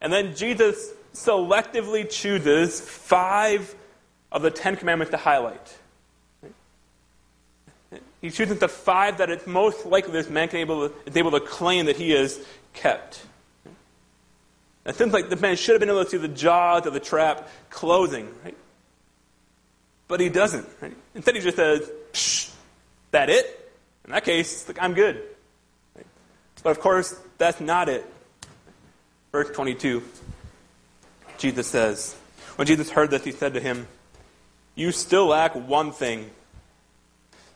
And 0.00 0.12
then 0.12 0.34
Jesus 0.36 0.92
selectively 1.12 2.08
chooses 2.08 2.80
five 2.80 3.74
of 4.30 4.42
the 4.42 4.50
Ten 4.50 4.76
Commandments 4.76 5.10
to 5.10 5.16
highlight. 5.16 5.76
He 8.20 8.30
chooses 8.30 8.58
the 8.58 8.68
five 8.68 9.18
that 9.18 9.30
it's 9.30 9.46
most 9.46 9.86
likely 9.86 10.12
this 10.12 10.28
man 10.28 10.48
can 10.48 10.58
able 10.58 10.88
to, 10.88 10.94
is 11.06 11.16
able 11.16 11.30
to 11.30 11.40
claim 11.40 11.86
that 11.86 11.96
he 11.96 12.10
has 12.10 12.44
kept. 12.74 13.24
It 14.84 14.96
seems 14.96 15.12
like 15.12 15.28
the 15.28 15.36
man 15.36 15.56
should 15.56 15.74
have 15.74 15.80
been 15.80 15.90
able 15.90 16.04
to 16.04 16.10
see 16.10 16.16
the 16.16 16.28
jaws 16.28 16.86
of 16.86 16.94
the 16.94 17.00
trap 17.00 17.48
closing, 17.70 18.28
right? 18.44 18.56
But 20.08 20.20
he 20.20 20.30
doesn't. 20.30 20.66
Right? 20.80 20.96
Instead, 21.14 21.34
he 21.36 21.42
just 21.42 21.56
says, 21.56 21.90
Psh, 22.12 22.52
that 23.10 23.28
it? 23.28 23.70
In 24.04 24.12
that 24.12 24.24
case, 24.24 24.70
I'm 24.80 24.94
good. 24.94 25.22
Right? 25.94 26.06
But 26.62 26.70
of 26.70 26.80
course, 26.80 27.14
that's 27.36 27.60
not 27.60 27.90
it. 27.90 28.04
Verse 29.30 29.50
22, 29.50 30.02
Jesus 31.36 31.66
says, 31.66 32.14
When 32.56 32.66
Jesus 32.66 32.90
heard 32.90 33.10
this, 33.10 33.22
he 33.22 33.32
said 33.32 33.54
to 33.54 33.60
him, 33.60 33.86
You 34.78 34.92
still 34.92 35.26
lack 35.26 35.56
one 35.56 35.90
thing. 35.90 36.30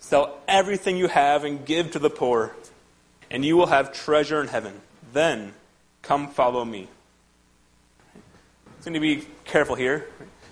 Sell 0.01 0.41
everything 0.49 0.97
you 0.97 1.07
have 1.07 1.45
and 1.45 1.65
give 1.65 1.93
to 1.93 2.01
the 2.01 2.11
poor, 2.11 2.53
and 3.31 3.45
you 3.45 3.57
will 3.57 3.67
have 3.67 3.93
treasure 3.93 4.41
in 4.41 4.49
heaven. 4.49 4.81
Then 5.13 5.53
come 6.03 6.27
follow 6.27 6.65
me. 6.65 6.89
So 8.81 8.91
we 8.91 8.99
need 8.99 9.21
to 9.21 9.23
be 9.23 9.29
careful 9.45 9.77
here. 9.77 10.09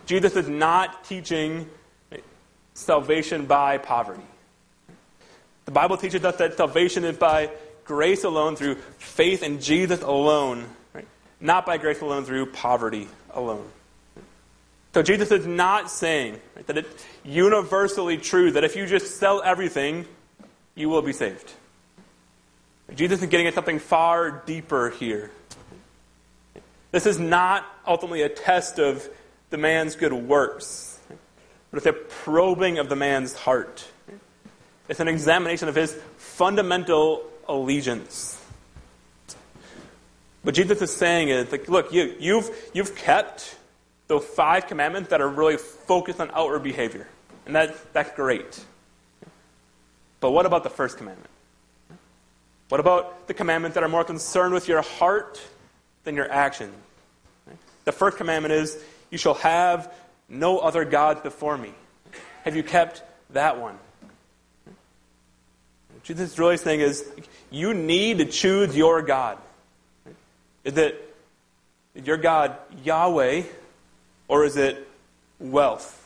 Jesus 0.06 0.36
is 0.36 0.48
not 0.48 1.02
teaching 1.02 1.68
salvation 2.74 3.46
by 3.46 3.78
poverty. 3.78 4.22
The 5.64 5.72
Bible 5.72 5.96
teaches 5.96 6.24
us 6.24 6.36
that 6.36 6.56
salvation 6.56 7.02
is 7.02 7.16
by 7.16 7.50
grace 7.84 8.22
alone 8.22 8.54
through 8.54 8.76
faith 8.98 9.42
in 9.42 9.60
Jesus 9.60 10.02
alone, 10.02 10.66
right? 10.92 11.08
not 11.40 11.66
by 11.66 11.78
grace 11.78 12.00
alone 12.00 12.24
through 12.24 12.46
poverty 12.46 13.08
alone. 13.30 13.68
So 14.92 15.02
Jesus 15.02 15.30
is 15.30 15.46
not 15.46 15.90
saying 15.90 16.40
right, 16.56 16.66
that 16.66 16.78
it's 16.78 17.04
universally 17.24 18.16
true 18.16 18.50
that 18.52 18.64
if 18.64 18.74
you 18.74 18.86
just 18.86 19.18
sell 19.18 19.40
everything, 19.42 20.04
you 20.74 20.88
will 20.88 21.02
be 21.02 21.12
saved. 21.12 21.52
Jesus 22.94 23.22
is 23.22 23.28
getting 23.28 23.46
at 23.46 23.54
something 23.54 23.78
far 23.78 24.42
deeper 24.46 24.90
here. 24.90 25.30
This 26.90 27.06
is 27.06 27.20
not 27.20 27.64
ultimately 27.86 28.22
a 28.22 28.28
test 28.28 28.80
of 28.80 29.08
the 29.50 29.58
man's 29.58 29.94
good 29.94 30.12
works, 30.12 30.98
but 31.70 31.76
it's 31.76 31.86
a 31.86 31.92
probing 31.92 32.78
of 32.78 32.88
the 32.88 32.96
man's 32.96 33.34
heart. 33.34 33.86
It's 34.88 34.98
an 34.98 35.06
examination 35.06 35.68
of 35.68 35.76
his 35.76 35.94
fundamental 36.16 37.22
allegiance. 37.46 38.36
What 40.42 40.56
Jesus 40.56 40.82
is 40.82 40.92
saying 40.96 41.28
is, 41.28 41.52
like, 41.52 41.68
look, 41.68 41.92
you, 41.92 42.16
you've, 42.18 42.50
you've 42.72 42.96
kept 42.96 43.56
those 44.10 44.24
five 44.24 44.66
commandments 44.66 45.10
that 45.10 45.20
are 45.20 45.28
really 45.28 45.56
focused 45.56 46.20
on 46.20 46.32
outward 46.34 46.64
behavior. 46.64 47.06
And 47.46 47.54
that, 47.54 47.92
that's 47.92 48.12
great. 48.16 48.58
But 50.18 50.32
what 50.32 50.46
about 50.46 50.64
the 50.64 50.68
first 50.68 50.98
commandment? 50.98 51.30
What 52.70 52.80
about 52.80 53.28
the 53.28 53.34
commandments 53.34 53.76
that 53.76 53.84
are 53.84 53.88
more 53.88 54.02
concerned 54.02 54.52
with 54.52 54.66
your 54.66 54.82
heart 54.82 55.40
than 56.02 56.16
your 56.16 56.28
action? 56.28 56.72
The 57.84 57.92
first 57.92 58.16
commandment 58.16 58.52
is, 58.52 58.76
You 59.12 59.18
shall 59.18 59.34
have 59.34 59.94
no 60.28 60.58
other 60.58 60.84
gods 60.84 61.20
before 61.20 61.56
me. 61.56 61.72
Have 62.42 62.56
you 62.56 62.64
kept 62.64 63.04
that 63.30 63.60
one? 63.60 63.78
Jesus 66.02 66.36
really 66.36 66.56
saying 66.56 66.80
is, 66.80 67.08
you 67.48 67.74
need 67.74 68.18
to 68.18 68.24
choose 68.24 68.76
your 68.76 69.02
God. 69.02 69.38
Is 70.64 70.76
it 70.76 71.14
your 71.94 72.16
God 72.16 72.56
Yahweh, 72.82 73.44
or 74.30 74.44
is 74.44 74.56
it 74.56 74.88
wealth? 75.40 75.96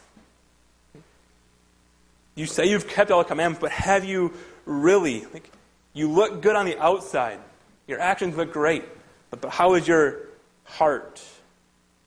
You 2.35 2.47
say 2.47 2.67
you've 2.67 2.89
kept 2.89 3.11
all 3.11 3.23
the 3.23 3.29
commandments, 3.29 3.61
but 3.61 3.71
have 3.71 4.05
you 4.05 4.33
really? 4.65 5.27
Like, 5.33 5.49
You 5.93 6.11
look 6.11 6.41
good 6.41 6.57
on 6.57 6.65
the 6.65 6.79
outside. 6.79 7.39
Your 7.87 8.01
actions 8.01 8.35
look 8.35 8.53
great. 8.53 8.83
But, 9.31 9.43
but 9.43 9.51
how 9.51 9.75
is 9.75 9.87
your 9.87 10.21
heart? 10.65 11.23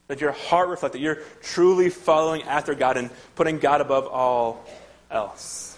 That 0.08 0.20
your 0.20 0.32
heart 0.32 0.70
reflect 0.70 0.94
that 0.94 1.02
you're 1.02 1.20
truly 1.42 1.92
following 1.92 2.42
after 2.44 2.74
God 2.74 2.98
and 2.98 3.12
putting 3.36 3.60
God 3.60 3.80
above 3.80 4.08
all 4.08 4.66
else. 5.12 5.78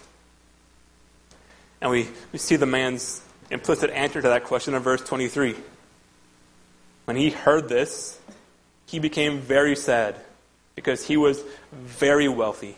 And 1.82 1.90
we, 1.90 2.08
we 2.32 2.38
see 2.38 2.56
the 2.56 2.66
man's 2.66 3.22
implicit 3.50 3.90
answer 3.90 4.22
to 4.22 4.28
that 4.28 4.44
question 4.44 4.72
in 4.74 4.80
verse 4.82 5.02
23. 5.02 5.54
When 7.04 7.16
he 7.16 7.28
heard 7.28 7.68
this, 7.68 8.18
he 8.86 9.00
became 9.00 9.40
very 9.40 9.76
sad 9.76 10.16
because 10.80 11.06
he 11.06 11.18
was 11.18 11.44
very 11.72 12.26
wealthy. 12.26 12.74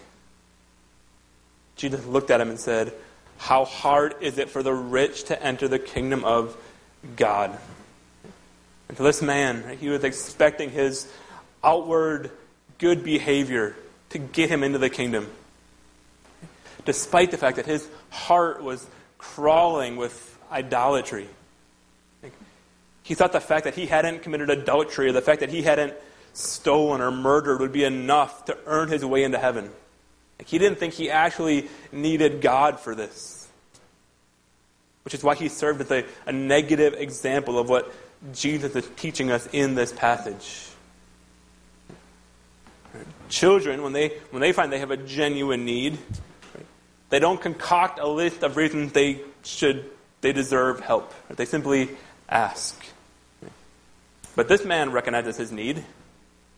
Jesus 1.77 2.05
looked 2.05 2.33
at 2.33 2.41
him 2.41 2.51
and 2.51 2.59
said, 2.59 2.93
How 3.39 3.65
hard 3.65 4.17
is 4.21 4.39
it 4.39 4.51
for 4.51 4.61
the 4.65 4.75
rich 4.75 5.23
to 5.25 5.41
enter 5.41 5.69
the 5.69 5.79
kingdom 5.79 6.25
of 6.25 6.57
God? 7.15 7.57
And 8.89 8.97
for 8.97 9.05
this 9.05 9.23
man, 9.23 9.79
he 9.79 9.89
was 9.89 10.03
expecting 10.03 10.71
his 10.71 11.07
outward 11.63 12.33
good 12.79 13.05
behavior 13.05 13.77
to 14.11 14.19
get 14.19 14.51
him 14.51 14.65
into 14.65 14.79
the 14.79 14.91
kingdom. 14.91 15.31
Despite 16.85 17.31
the 17.31 17.39
fact 17.39 17.55
that 17.55 17.67
his 17.67 17.89
heart 18.11 18.65
was 18.65 18.85
crawling 19.19 19.95
with 19.95 20.37
idolatry. 20.51 21.29
He 23.05 23.15
thought 23.15 23.31
the 23.31 23.41
fact 23.41 23.63
that 23.63 23.77
he 23.77 23.87
hadn't 23.87 24.25
committed 24.25 24.51
adultery 24.51 25.09
or 25.09 25.13
the 25.13 25.23
fact 25.23 25.39
that 25.39 25.51
he 25.51 25.63
hadn't 25.63 25.95
stolen 26.33 27.01
or 27.01 27.11
murdered 27.11 27.61
would 27.61 27.73
be 27.73 27.85
enough 27.85 28.47
to 28.47 28.57
earn 28.67 28.89
his 28.89 29.05
way 29.05 29.25
into 29.25 29.39
heaven. 29.39 29.71
He 30.47 30.59
didn't 30.59 30.79
think 30.79 30.95
he 30.95 31.11
actually 31.11 31.69
needed 31.93 32.41
God 32.41 32.81
for 32.81 32.95
this. 32.95 33.49
Which 35.05 35.15
is 35.15 35.23
why 35.23 35.35
he 35.35 35.49
served 35.49 35.81
as 35.81 35.91
a, 35.91 36.05
a 36.27 36.33
negative 36.33 36.95
example 36.95 37.59
of 37.59 37.69
what 37.69 37.93
Jesus 38.33 38.75
is 38.77 38.89
teaching 38.97 39.31
us 39.31 39.49
in 39.53 39.75
this 39.75 39.93
passage. 39.93 40.69
Children, 43.29 43.83
when 43.83 43.93
they, 43.93 44.09
when 44.31 44.41
they 44.41 44.53
find 44.53 44.73
they 44.73 44.79
have 44.79 44.91
a 44.91 44.97
genuine 44.97 45.65
need, 45.65 45.99
they 47.09 47.19
don't 47.19 47.41
concoct 47.41 47.99
a 47.99 48.07
list 48.07 48.43
of 48.43 48.57
reasons 48.57 48.93
they 48.93 49.21
should, 49.43 49.91
they 50.21 50.33
deserve 50.33 50.81
help. 50.81 51.13
They 51.31 51.47
simply 51.47 51.91
ask. 52.29 52.85
But 54.37 54.49
this 54.49 54.65
man 54.65 54.93
recognizes 54.93 55.37
his 55.37 55.53
need, 55.53 55.85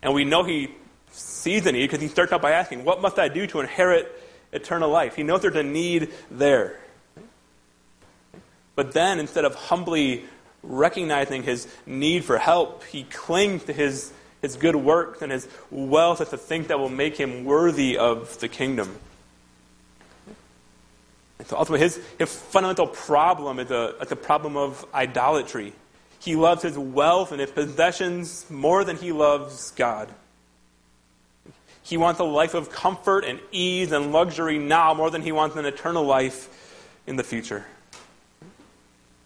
and 0.04 0.12
we 0.12 0.24
know 0.24 0.44
he 0.44 0.70
sees 1.10 1.64
the 1.64 1.72
need 1.72 1.86
because 1.86 2.00
he 2.00 2.08
starts 2.08 2.32
out 2.32 2.42
by 2.42 2.52
asking, 2.52 2.84
What 2.84 3.00
must 3.00 3.18
I 3.18 3.28
do 3.28 3.46
to 3.48 3.60
inherit 3.60 4.06
eternal 4.52 4.90
life? 4.90 5.16
He 5.16 5.22
knows 5.22 5.40
there's 5.40 5.56
a 5.56 5.62
need 5.62 6.12
there. 6.30 6.78
But 8.76 8.92
then, 8.92 9.18
instead 9.18 9.44
of 9.44 9.54
humbly 9.54 10.24
recognizing 10.62 11.42
his 11.42 11.66
need 11.86 12.24
for 12.24 12.38
help, 12.38 12.84
he 12.84 13.04
clings 13.04 13.64
to 13.64 13.72
his 13.72 14.12
his 14.42 14.56
good 14.56 14.76
works 14.76 15.22
and 15.22 15.32
his 15.32 15.48
wealth 15.70 16.20
as 16.20 16.28
the 16.28 16.36
thing 16.36 16.64
that 16.64 16.78
will 16.78 16.90
make 16.90 17.16
him 17.16 17.46
worthy 17.46 17.96
of 17.96 18.38
the 18.40 18.48
kingdom. 18.48 18.94
And 21.38 21.48
so 21.48 21.56
ultimately, 21.56 21.82
his, 21.82 21.98
his 22.18 22.36
fundamental 22.36 22.86
problem 22.86 23.58
is 23.58 23.70
a, 23.70 23.96
is 24.02 24.12
a 24.12 24.16
problem 24.16 24.58
of 24.58 24.84
idolatry. 24.92 25.72
He 26.24 26.36
loves 26.36 26.62
his 26.62 26.78
wealth 26.78 27.32
and 27.32 27.40
his 27.40 27.50
possessions 27.50 28.48
more 28.48 28.82
than 28.82 28.96
he 28.96 29.12
loves 29.12 29.72
God. 29.72 30.08
He 31.82 31.98
wants 31.98 32.18
a 32.18 32.24
life 32.24 32.54
of 32.54 32.70
comfort 32.70 33.26
and 33.26 33.40
ease 33.52 33.92
and 33.92 34.10
luxury 34.10 34.58
now 34.58 34.94
more 34.94 35.10
than 35.10 35.20
he 35.20 35.32
wants 35.32 35.54
an 35.56 35.66
eternal 35.66 36.02
life 36.02 36.48
in 37.06 37.16
the 37.16 37.22
future. 37.22 37.66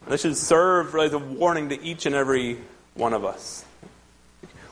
This 0.08 0.22
should 0.22 0.36
serve 0.36 0.92
really 0.92 1.06
as 1.06 1.12
a 1.12 1.18
warning 1.18 1.68
to 1.68 1.80
each 1.80 2.04
and 2.04 2.16
every 2.16 2.58
one 2.94 3.12
of 3.12 3.24
us. 3.24 3.64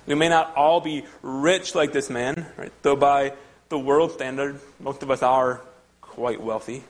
We 0.05 0.17
may 0.17 0.29
not 0.29 0.53
all 0.57 0.81
be 0.81 1.05
rich 1.23 1.77
like 1.77 1.93
this 1.93 2.11
man, 2.11 2.45
right? 2.57 2.73
though 2.83 2.97
by 2.97 3.35
the 3.69 3.79
world 3.79 4.11
standard, 4.11 4.59
most 4.81 5.05
of 5.05 5.13
us 5.13 5.23
are 5.23 5.61
quite 6.01 6.41
wealthy. 6.41 6.83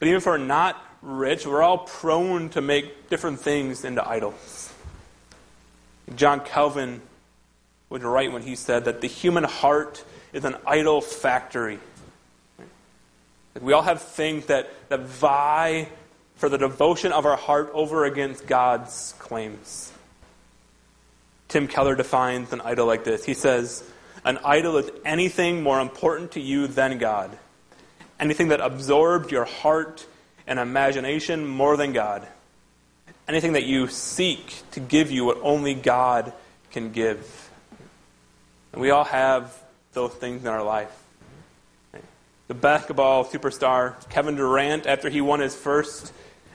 But 0.00 0.08
even 0.08 0.16
if 0.16 0.26
we're 0.26 0.38
not 0.38 0.89
rich, 1.02 1.46
we're 1.46 1.62
all 1.62 1.78
prone 1.78 2.48
to 2.50 2.60
make 2.60 3.08
different 3.08 3.40
things 3.40 3.84
into 3.84 4.06
idols. 4.06 4.72
John 6.14 6.40
Calvin 6.40 7.00
was 7.88 8.02
right 8.02 8.30
when 8.30 8.42
he 8.42 8.56
said 8.56 8.84
that 8.84 9.00
the 9.00 9.06
human 9.06 9.44
heart 9.44 10.04
is 10.32 10.44
an 10.44 10.56
idol 10.66 11.00
factory. 11.00 11.78
We 13.60 13.72
all 13.72 13.82
have 13.82 14.00
things 14.00 14.46
that, 14.46 14.70
that 14.88 15.00
vie 15.00 15.88
for 16.36 16.48
the 16.48 16.58
devotion 16.58 17.12
of 17.12 17.26
our 17.26 17.36
heart 17.36 17.70
over 17.74 18.04
against 18.04 18.46
God's 18.46 19.14
claims. 19.18 19.92
Tim 21.48 21.66
Keller 21.66 21.96
defines 21.96 22.52
an 22.52 22.60
idol 22.60 22.86
like 22.86 23.02
this. 23.02 23.24
He 23.24 23.34
says, 23.34 23.82
An 24.24 24.38
idol 24.44 24.76
is 24.76 24.90
anything 25.04 25.62
more 25.62 25.80
important 25.80 26.32
to 26.32 26.40
you 26.40 26.68
than 26.68 26.98
God, 26.98 27.36
anything 28.20 28.48
that 28.48 28.60
absorbs 28.60 29.32
your 29.32 29.44
heart 29.44 30.06
and 30.50 30.58
imagination 30.58 31.46
more 31.46 31.76
than 31.76 31.92
God, 31.92 32.26
anything 33.28 33.52
that 33.52 33.62
you 33.62 33.86
seek 33.86 34.64
to 34.72 34.80
give 34.80 35.12
you 35.12 35.24
what 35.24 35.38
only 35.42 35.74
God 35.74 36.32
can 36.72 36.90
give. 36.90 37.50
And 38.72 38.82
we 38.82 38.90
all 38.90 39.04
have 39.04 39.56
those 39.92 40.12
things 40.12 40.42
in 40.42 40.48
our 40.48 40.64
life. 40.64 40.90
The 42.48 42.54
basketball 42.54 43.24
superstar 43.24 43.94
Kevin 44.10 44.34
Durant, 44.34 44.86
after 44.86 45.08
he 45.08 45.20
won 45.20 45.38
his 45.38 45.54
first 45.54 46.12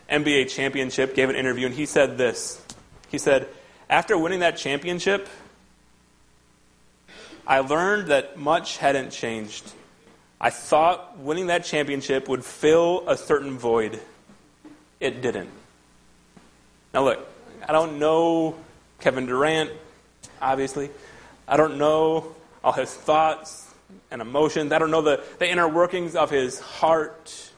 NBA 0.10 0.50
championship, 0.50 1.16
gave 1.16 1.30
an 1.30 1.38
interview 1.38 1.68
and 1.68 1.76
he 1.76 1.86
said 1.86 2.18
this. 2.18 2.62
He 3.08 3.18
said, 3.18 3.48
after 3.90 4.18
winning 4.18 4.42
that 4.42 4.58
championship, 4.58 5.30
I 7.48 7.60
learned 7.60 8.10
that 8.10 8.38
much 8.38 8.76
hadn't 8.76 9.12
changed. 9.12 9.72
I 10.40 10.50
thought 10.50 11.18
winning 11.20 11.48
that 11.48 11.64
championship 11.64 12.28
would 12.28 12.44
fill 12.44 13.04
a 13.08 13.18
certain 13.18 13.58
void. 13.58 14.00
It 15.00 15.22
didn't. 15.22 15.50
Now, 16.94 17.04
look, 17.04 17.28
I 17.68 17.72
don't 17.72 18.00
know 18.00 18.56
Kevin 19.00 19.26
Durant, 19.26 19.72
obviously. 20.42 20.90
I 21.48 21.58
don't 21.58 21.78
know 21.78 22.36
all 22.64 22.72
his 22.72 22.94
thoughts 22.94 23.74
and 24.12 24.22
emotions. 24.22 24.72
I 24.72 24.80
don't 24.80 24.92
know 24.92 25.02
the, 25.02 25.24
the 25.40 25.50
inner 25.50 25.68
workings 25.68 26.16
of 26.16 26.30
his 26.30 26.60
heart. 26.60 27.52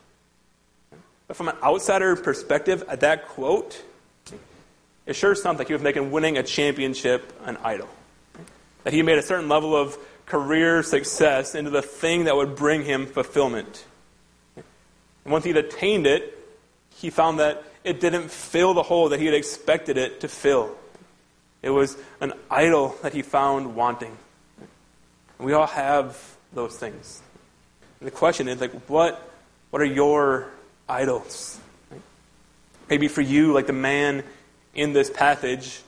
But 1.28 1.36
from 1.36 1.50
an 1.50 1.56
outsider 1.64 2.16
perspective, 2.16 2.84
at 2.88 3.02
that 3.02 3.28
quote, 3.28 3.82
it 5.06 5.16
sure 5.16 5.36
sounds 5.36 5.58
like 5.58 5.68
he 5.68 5.74
was 5.74 5.82
making 5.82 6.12
winning 6.12 6.38
a 6.38 6.44
championship 6.44 7.34
an 7.46 7.58
idol. 7.64 7.90
That 8.84 8.94
he 8.94 9.02
made 9.02 9.18
a 9.18 9.24
certain 9.24 9.50
level 9.50 9.76
of 9.76 9.98
career 10.28 10.84
success 10.84 11.56
into 11.56 11.72
the 11.72 11.82
thing 11.82 12.26
that 12.26 12.36
would 12.36 12.56
bring 12.56 12.84
him 12.84 13.08
fulfillment. 13.08 13.86
And 14.56 15.32
once 15.32 15.46
he'd 15.46 15.58
attained 15.58 16.06
it, 16.06 16.38
he 16.96 17.10
found 17.10 17.40
that 17.40 17.64
it 17.84 18.00
didn't 18.00 18.30
fill 18.30 18.74
the 18.74 18.84
hole 18.84 19.10
that 19.10 19.20
he 19.20 19.26
had 19.26 19.34
expected 19.34 19.98
it 19.98 20.20
to 20.22 20.28
fill. 20.28 20.76
It 21.62 21.70
was 21.70 21.98
an 22.22 22.34
idol 22.52 22.96
that 23.02 23.14
he 23.14 23.22
found 23.22 23.76
wanting. 23.76 24.16
We 25.40 25.54
all 25.54 25.68
have 25.68 26.38
those 26.54 26.78
things. 26.78 27.22
And 28.00 28.08
the 28.08 28.12
question 28.12 28.48
is 28.48 28.62
like 28.62 28.72
what 28.90 29.22
what 29.70 29.82
are 29.82 29.86
your 29.86 30.50
idols? 30.88 31.60
Maybe 32.90 33.08
for 33.08 33.22
you, 33.22 33.54
like 33.54 33.68
the 33.68 33.74
man 33.74 34.24
in 34.74 34.94
this 34.94 35.10
passage, 35.10 35.82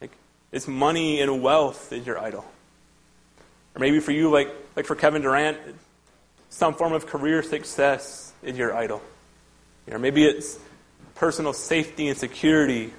like, 0.00 0.10
it's 0.52 0.68
money 0.68 1.20
and 1.20 1.42
wealth 1.42 1.92
is 1.92 2.06
your 2.06 2.18
idol. 2.18 2.44
Or 3.74 3.80
maybe 3.80 4.00
for 4.00 4.12
you, 4.12 4.30
like, 4.30 4.48
like 4.76 4.86
for 4.86 4.94
Kevin 4.94 5.22
Durant, 5.22 5.58
some 6.48 6.74
form 6.74 6.92
of 6.92 7.06
career 7.06 7.42
success 7.42 8.32
is 8.42 8.56
your 8.56 8.74
idol. 8.74 9.02
Or 9.90 9.98
maybe 9.98 10.24
it's 10.24 10.58
personal 11.14 11.52
safety 11.52 12.08
and 12.08 12.16
security. 12.16 12.92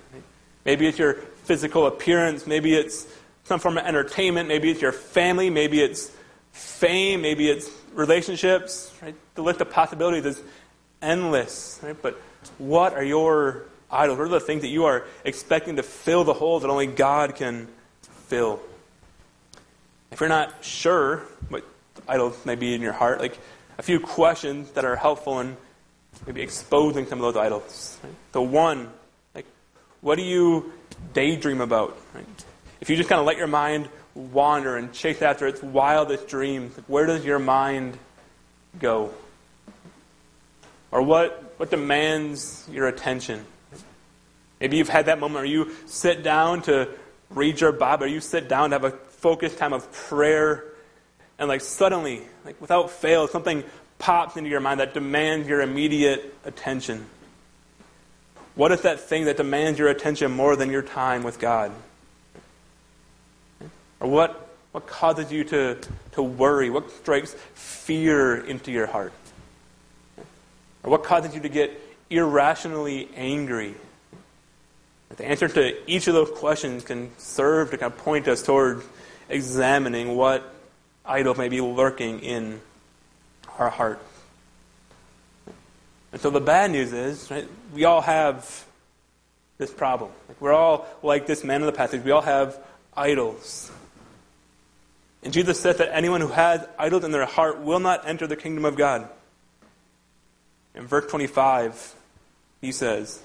Maybe 0.66 0.88
it's 0.88 1.00
your 1.00 1.14
physical 1.44 1.86
appearance. 1.86 2.46
Maybe 2.46 2.76
it's 2.76 3.08
some 3.46 3.60
form 3.60 3.78
of 3.78 3.86
entertainment. 3.86 4.50
Maybe 4.50 4.70
it's 4.70 4.82
your 4.82 4.92
family. 4.92 5.50
Maybe 5.50 5.82
it's 5.82 6.12
fame. 6.52 7.22
Maybe 7.22 7.50
it's 7.50 7.70
relationships. 7.94 8.94
Right? 9.02 9.16
The 9.36 9.44
list 9.44 9.62
of 9.62 9.70
possibilities 9.70 10.26
is 10.26 10.42
endless. 11.02 11.80
Right? 11.82 11.96
But 12.00 12.20
what 12.58 12.94
are 12.94 13.04
your 13.04 13.64
idols? 13.90 14.18
What 14.18 14.26
are 14.26 14.30
the 14.30 14.40
things 14.40 14.62
that 14.62 14.70
you 14.70 14.86
are 14.86 15.06
expecting 15.24 15.78
to 15.78 15.84
fill 15.84 16.24
the 16.24 16.34
hole 16.34 16.60
that 16.60 16.70
only 16.70 16.88
God 16.88 17.36
can 17.36 17.68
fill? 18.28 18.60
If 20.16 20.22
you're 20.22 20.30
not 20.30 20.64
sure 20.64 21.24
what 21.50 21.66
idols 22.08 22.46
may 22.46 22.56
be 22.56 22.74
in 22.74 22.82
your 22.82 22.94
heart, 22.94 23.20
like 23.20 23.38
a 23.78 23.84
few 23.84 24.00
questions 24.00 24.72
that 24.72 24.86
are 24.86 24.96
helpful 24.96 25.42
in 25.42 25.58
maybe 26.26 26.42
exposing 26.42 27.06
some 27.06 27.20
of 27.20 27.34
those 27.34 27.36
idols. 27.36 28.00
Right? 28.02 28.14
The 28.32 28.42
one, 28.42 28.90
like, 29.34 29.46
what 30.00 30.16
do 30.16 30.22
you 30.22 30.72
daydream 31.12 31.60
about? 31.60 31.98
Right? 32.14 32.26
If 32.80 32.90
you 32.90 32.96
just 32.96 33.10
kind 33.10 33.20
of 33.20 33.26
let 33.26 33.36
your 33.36 33.48
mind 33.48 33.90
wander 34.14 34.78
and 34.78 34.94
chase 34.94 35.22
after 35.22 35.48
its 35.48 35.62
wildest 35.62 36.30
dreams, 36.30 36.78
like, 36.78 36.86
where 36.86 37.06
does 37.06 37.26
your 37.26 37.40
mind 37.40 37.98
go? 38.80 39.12
Or 40.92 41.02
what, 41.02 41.56
what 41.58 41.70
demands 41.70 42.66
your 42.72 42.88
attention? 42.88 43.46
Maybe 44.62 44.78
you've 44.78 44.88
had 44.88 45.08
that 45.08 45.20
moment 45.20 45.40
where 45.40 45.44
you 45.44 45.72
sit 45.88 46.24
down 46.24 46.62
to 46.62 46.88
read 47.32 47.60
your 47.60 47.74
Bible, 47.74 48.06
or 48.06 48.08
you 48.08 48.22
sit 48.22 48.48
down 48.48 48.70
to 48.70 48.76
have 48.76 48.86
a 48.86 48.92
focused 49.26 49.58
time 49.58 49.74
of 49.74 49.92
prayer, 49.92 50.64
and 51.40 51.50
like 51.50 51.60
suddenly, 51.60 52.22
like 52.46 52.62
without 52.62 52.92
fail, 52.92 53.28
something 53.28 53.64
pops 53.98 54.38
into 54.38 54.52
your 54.52 54.60
mind 54.60 54.80
that 54.80 54.94
demands 54.94 55.48
your 55.48 55.62
immediate 55.62 56.38
attention. 56.46 57.08
What 58.54 58.72
is 58.72 58.82
that 58.82 59.00
thing 59.00 59.26
that 59.26 59.36
demands 59.36 59.80
your 59.80 59.88
attention 59.88 60.32
more 60.32 60.56
than 60.56 60.70
your 60.70 60.84
time 60.84 61.24
with 61.24 61.40
God? 61.40 61.72
Or 64.00 64.08
what, 64.08 64.48
what 64.74 64.86
causes 64.86 65.32
you 65.32 65.44
to, 65.46 65.80
to 66.12 66.22
worry? 66.22 66.70
What 66.70 66.92
strikes 66.92 67.34
fear 67.56 68.36
into 68.36 68.72
your 68.72 68.86
heart? 68.86 69.14
Or 70.84 70.92
what 70.92 71.04
causes 71.04 71.34
you 71.34 71.42
to 71.42 71.50
get 71.50 71.72
irrationally 72.12 73.10
angry? 73.16 73.74
The 75.18 75.26
answer 75.26 75.48
to 75.48 75.90
each 75.90 76.08
of 76.08 76.14
those 76.14 76.30
questions 76.30 76.84
can 76.84 77.10
serve 77.18 77.72
to 77.72 77.80
kind 77.80 77.92
of 77.92 77.98
point 77.98 78.28
us 78.28 78.44
toward 78.44 78.84
examining 79.30 80.16
what 80.16 80.54
idol 81.06 81.36
may 81.36 81.50
be 81.50 81.62
lurking 81.62 82.20
in 82.20 82.62
our 83.58 83.70
heart. 83.70 84.00
And 86.12 86.22
so 86.22 86.30
the 86.30 86.42
bad 86.42 86.72
news 86.72 86.94
is, 86.94 87.30
right, 87.30 87.48
we 87.74 87.84
all 87.84 88.02
have 88.02 88.66
this 89.58 89.72
problem. 89.72 90.12
Like 90.28 90.40
we're 90.40 90.54
all 90.54 90.88
like 91.04 91.28
this 91.28 91.44
man 91.44 91.62
in 91.62 91.66
the 91.66 91.74
passage. 91.74 92.04
We 92.04 92.12
all 92.12 92.22
have 92.22 92.58
idols. 92.96 93.72
And 95.24 95.34
Jesus 95.34 95.60
said 95.60 95.78
that 95.80 95.94
anyone 95.94 96.22
who 96.22 96.28
has 96.28 96.66
idols 96.78 97.04
in 97.04 97.12
their 97.12 97.26
heart 97.26 97.60
will 97.60 97.80
not 97.80 98.08
enter 98.08 98.28
the 98.28 98.36
kingdom 98.36 98.64
of 98.64 98.76
God. 98.76 99.10
In 100.76 100.88
verse 100.88 101.10
25, 101.10 101.96
he 102.62 102.72
says, 102.72 103.22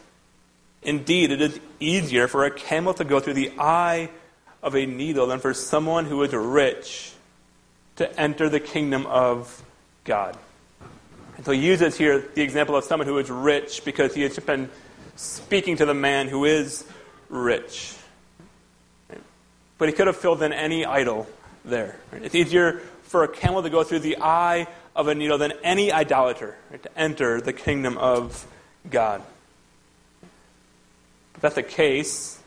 Indeed, 0.83 1.31
it 1.31 1.43
is 1.43 1.61
easier 1.79 2.27
for 2.27 2.45
a 2.45 2.51
camel 2.51 2.95
to 2.95 3.05
go 3.05 3.21
through 3.21 3.35
the 3.35 3.53
eye 3.59 4.09
of 4.63 4.75
a 4.75 4.87
needle 4.87 5.27
than 5.27 5.39
for 5.39 5.55
someone 5.55 6.05
who 6.05 6.23
is 6.23 6.33
rich 6.33 7.13
to 7.97 8.21
enter 8.21 8.49
the 8.49 8.61
kingdom 8.61 9.07
of 9.07 9.63
God. 10.05 10.37
And 11.37 11.47
so 11.47 11.53
he 11.53 11.61
uses 11.61 11.97
here 11.97 12.29
the 12.35 12.43
example 12.43 12.77
of 12.77 12.85
someone 12.85 13.07
who 13.07 13.19
is 13.19 13.31
rich 13.31 13.85
because 13.85 14.15
he 14.15 14.23
has 14.23 14.35
just 14.35 14.47
been 14.47 14.69
speaking 15.17 15.77
to 15.77 15.87
the 15.87 15.95
man 15.95 16.29
who 16.29 16.45
is 16.45 16.85
rich. 17.29 17.95
But 19.79 19.89
he 19.89 19.95
could 19.95 20.07
have 20.07 20.17
filled 20.17 20.43
in 20.43 20.53
any 20.53 20.85
idol 20.85 21.27
there. 21.65 21.99
It's 22.13 22.35
easier 22.35 22.81
for 23.03 23.25
a 23.25 23.29
camel 23.29 23.63
to 23.63 23.71
go 23.71 23.83
through 23.83 24.01
the 24.01 24.19
eye 24.21 24.67
of 24.95 25.09
a 25.09 25.15
needle 25.15 25.39
than 25.39 25.53
any 25.63 25.93
idolater 25.93 26.57
to 26.83 26.99
enter 26.99 27.41
the 27.41 27.53
kingdom 27.53 27.97
of 27.97 28.47
God. 28.89 29.23
If 31.35 31.41
that's 31.41 31.55
the 31.55 31.63
case, 31.63 32.40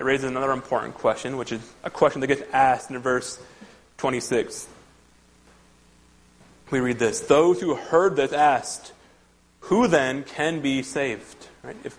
it 0.00 0.04
raises 0.04 0.24
another 0.24 0.52
important 0.52 0.94
question, 0.94 1.36
which 1.36 1.52
is 1.52 1.60
a 1.84 1.90
question 1.90 2.22
that 2.22 2.26
gets 2.26 2.42
asked 2.54 2.90
in 2.90 2.98
verse 2.98 3.38
26. 3.98 4.66
We 6.70 6.80
read 6.80 6.98
this 6.98 7.20
Those 7.20 7.60
who 7.60 7.74
heard 7.74 8.16
this 8.16 8.32
asked, 8.32 8.92
Who 9.60 9.86
then 9.88 10.24
can 10.24 10.60
be 10.60 10.82
saved? 10.82 11.48
Right? 11.62 11.76
If, 11.84 11.98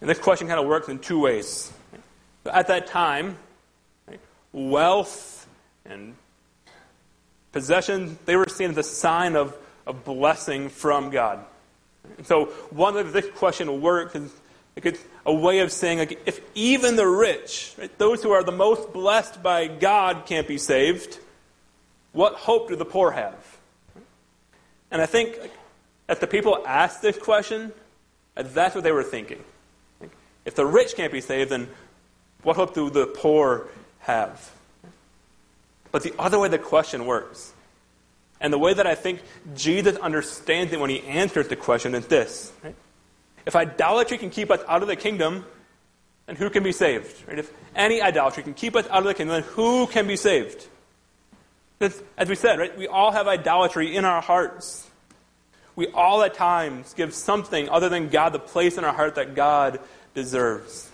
and 0.00 0.10
this 0.10 0.18
question 0.18 0.48
kind 0.48 0.58
of 0.58 0.66
works 0.66 0.88
in 0.88 0.98
two 0.98 1.20
ways. 1.20 1.72
At 2.44 2.66
that 2.66 2.88
time, 2.88 3.38
wealth 4.52 5.46
and 5.84 6.16
possessions, 7.52 8.18
they 8.24 8.34
were 8.34 8.48
seen 8.48 8.70
as 8.70 8.78
a 8.78 8.82
sign 8.82 9.36
of 9.36 9.56
a 9.86 9.92
blessing 9.92 10.70
from 10.70 11.10
God. 11.10 11.44
And 12.18 12.26
so 12.26 12.46
one 12.70 12.96
way 12.96 13.04
this 13.04 13.30
question 13.30 13.80
works 13.80 14.16
is 14.16 14.32
like 14.76 14.86
it's 14.86 15.04
a 15.26 15.34
way 15.34 15.60
of 15.60 15.70
saying, 15.70 15.98
like, 15.98 16.22
if 16.26 16.40
even 16.54 16.96
the 16.96 17.06
rich, 17.06 17.74
right, 17.78 17.96
those 17.98 18.22
who 18.22 18.30
are 18.30 18.42
the 18.42 18.52
most 18.52 18.92
blessed 18.92 19.42
by 19.42 19.66
God, 19.66 20.24
can't 20.26 20.48
be 20.48 20.58
saved, 20.58 21.18
what 22.12 22.34
hope 22.34 22.68
do 22.68 22.76
the 22.76 22.84
poor 22.84 23.10
have? 23.10 23.58
And 24.90 25.00
I 25.00 25.06
think 25.06 25.38
as 26.08 26.18
the 26.18 26.26
people 26.26 26.62
asked 26.66 27.02
this 27.02 27.16
question, 27.16 27.72
uh, 28.36 28.42
that's 28.42 28.74
what 28.74 28.84
they 28.84 28.92
were 28.92 29.02
thinking. 29.02 29.42
If 30.44 30.54
the 30.54 30.66
rich 30.66 30.94
can't 30.94 31.12
be 31.12 31.20
saved, 31.20 31.50
then 31.50 31.68
what 32.42 32.56
hope 32.56 32.74
do 32.74 32.90
the 32.90 33.06
poor 33.06 33.68
have? 34.00 34.50
But 35.90 36.02
the 36.02 36.14
other 36.18 36.38
way 36.38 36.48
the 36.48 36.58
question 36.58 37.06
works, 37.06 37.52
and 38.40 38.52
the 38.52 38.58
way 38.58 38.74
that 38.74 38.86
I 38.86 38.94
think 38.94 39.22
Jesus 39.54 39.96
understands 39.98 40.72
it 40.72 40.80
when 40.80 40.90
he 40.90 41.02
answers 41.02 41.48
the 41.48 41.56
question 41.56 41.94
is 41.94 42.06
this. 42.06 42.52
Right? 42.64 42.74
If 43.46 43.56
idolatry 43.56 44.18
can 44.18 44.30
keep 44.30 44.50
us 44.50 44.60
out 44.68 44.82
of 44.82 44.88
the 44.88 44.96
kingdom, 44.96 45.44
then 46.26 46.36
who 46.36 46.50
can 46.50 46.62
be 46.62 46.72
saved? 46.72 47.28
Right? 47.28 47.38
If 47.38 47.52
any 47.74 48.00
idolatry 48.00 48.42
can 48.42 48.54
keep 48.54 48.76
us 48.76 48.86
out 48.88 48.98
of 48.98 49.04
the 49.04 49.14
kingdom, 49.14 49.42
then 49.42 49.50
who 49.54 49.86
can 49.86 50.06
be 50.06 50.16
saved? 50.16 50.68
as 52.16 52.28
we 52.28 52.36
said, 52.36 52.60
right, 52.60 52.78
we 52.78 52.86
all 52.86 53.10
have 53.10 53.26
idolatry 53.26 53.96
in 53.96 54.04
our 54.04 54.22
hearts. 54.22 54.88
We 55.74 55.88
all 55.88 56.22
at 56.22 56.34
times 56.34 56.94
give 56.94 57.14
something 57.14 57.68
other 57.68 57.88
than 57.88 58.08
God 58.08 58.32
the 58.32 58.38
place 58.38 58.78
in 58.78 58.84
our 58.84 58.92
heart 58.92 59.16
that 59.16 59.34
God 59.34 59.80
deserves. 60.14 60.90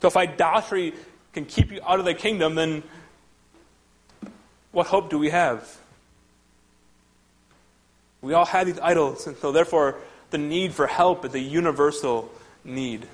So 0.00 0.08
if 0.08 0.16
idolatry 0.16 0.94
can 1.32 1.44
keep 1.44 1.70
you 1.70 1.80
out 1.86 1.98
of 1.98 2.04
the 2.04 2.14
kingdom, 2.14 2.54
then 2.54 2.82
what 4.72 4.86
hope 4.86 5.10
do 5.10 5.18
we 5.18 5.30
have? 5.30 5.76
We 8.20 8.32
all 8.32 8.46
have 8.46 8.66
these 8.66 8.80
idols, 8.80 9.26
and 9.26 9.36
so 9.36 9.52
therefore 9.52 9.96
the 10.30 10.38
need 10.38 10.72
for 10.72 10.86
help 10.86 11.22
a 11.34 11.38
universal 11.38 12.30
need. 12.64 13.06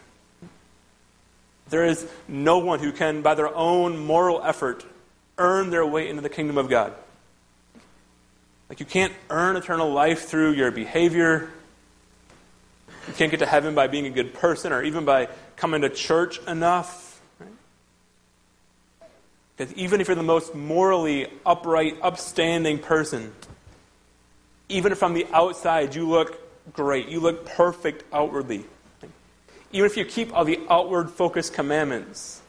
There 1.70 1.84
is 1.84 2.06
no 2.28 2.58
one 2.58 2.78
who 2.78 2.92
can, 2.92 3.22
by 3.22 3.34
their 3.34 3.54
own 3.54 4.04
moral 4.04 4.42
effort, 4.42 4.84
earn 5.38 5.70
their 5.70 5.86
way 5.86 6.08
into 6.08 6.22
the 6.22 6.28
kingdom 6.28 6.58
of 6.58 6.68
God. 6.68 6.92
Like 8.68 8.80
you 8.80 8.86
can't 8.86 9.12
earn 9.30 9.56
eternal 9.56 9.92
life 9.92 10.26
through 10.26 10.52
your 10.52 10.70
behavior. 10.70 11.50
You 13.08 13.14
can't 13.14 13.30
get 13.30 13.40
to 13.40 13.46
heaven 13.46 13.74
by 13.74 13.86
being 13.86 14.06
a 14.06 14.10
good 14.10 14.34
person 14.34 14.72
or 14.72 14.82
even 14.82 15.04
by 15.04 15.28
coming 15.56 15.82
to 15.82 15.90
church 15.90 16.38
enough. 16.46 17.20
Because 19.56 19.72
even 19.74 20.00
if 20.00 20.08
you're 20.08 20.16
the 20.16 20.22
most 20.22 20.54
morally 20.54 21.28
upright, 21.46 21.98
upstanding 22.02 22.78
person, 22.78 23.32
even 24.68 24.94
from 24.94 25.14
the 25.14 25.26
outside 25.32 25.94
you 25.94 26.08
look 26.08 26.40
great, 26.72 27.08
you 27.08 27.20
look 27.20 27.46
perfect 27.46 28.04
outwardly, 28.12 28.64
even 29.72 29.86
if 29.86 29.96
you 29.96 30.04
keep 30.04 30.32
all 30.32 30.44
the 30.44 30.60
outward 30.70 31.10
focused 31.10 31.52
commandments, 31.52 32.40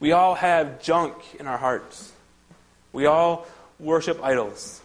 we 0.00 0.12
all 0.12 0.34
have 0.34 0.82
junk 0.82 1.14
in 1.38 1.46
our 1.46 1.58
hearts. 1.58 2.12
We 2.92 3.06
all 3.06 3.46
worship 3.78 4.22
idols. 4.22 4.80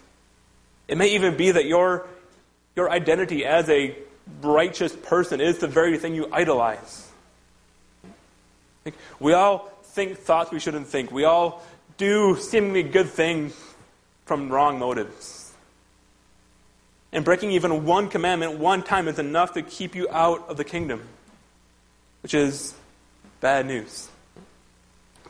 It 0.87 0.97
may 0.97 1.15
even 1.15 1.37
be 1.37 1.51
that 1.51 1.65
your, 1.65 2.07
your 2.75 2.89
identity 2.89 3.45
as 3.45 3.69
a 3.69 3.95
righteous 4.41 4.95
person 4.95 5.41
is 5.41 5.57
the 5.59 5.67
very 5.67 5.97
thing 5.97 6.15
you 6.15 6.29
idolize. 6.31 7.09
We 9.19 9.33
all 9.33 9.71
think 9.83 10.17
thoughts 10.17 10.51
we 10.51 10.59
shouldn't 10.59 10.87
think. 10.87 11.11
We 11.11 11.25
all 11.25 11.63
do 11.97 12.37
seemingly 12.39 12.83
good 12.83 13.09
things 13.09 13.55
from 14.25 14.49
wrong 14.49 14.79
motives. 14.79 15.38
And 17.11 17.25
breaking 17.25 17.51
even 17.51 17.85
one 17.85 18.09
commandment 18.09 18.59
one 18.59 18.83
time 18.83 19.07
is 19.07 19.19
enough 19.19 19.53
to 19.53 19.61
keep 19.61 19.95
you 19.95 20.07
out 20.11 20.47
of 20.49 20.57
the 20.57 20.63
kingdom, 20.63 21.01
which 22.21 22.33
is 22.33 22.75
bad 23.41 23.65
news. 23.65 24.07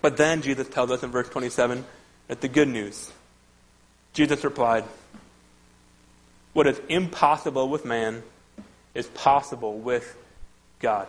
But 0.02 0.18
then 0.18 0.42
Jesus 0.42 0.68
tells 0.68 0.92
us 0.92 1.04
in 1.04 1.12
verse 1.12 1.30
27 1.30 1.86
that 2.28 2.42
the 2.42 2.48
good 2.48 2.68
news. 2.68 3.12
Jesus 4.14 4.44
replied, 4.44 4.84
What 6.54 6.68
is 6.68 6.80
impossible 6.90 7.70
with 7.70 7.86
man 7.86 8.24
is 8.94 9.08
possible 9.08 9.78
with 9.78 10.18
God. 10.80 11.08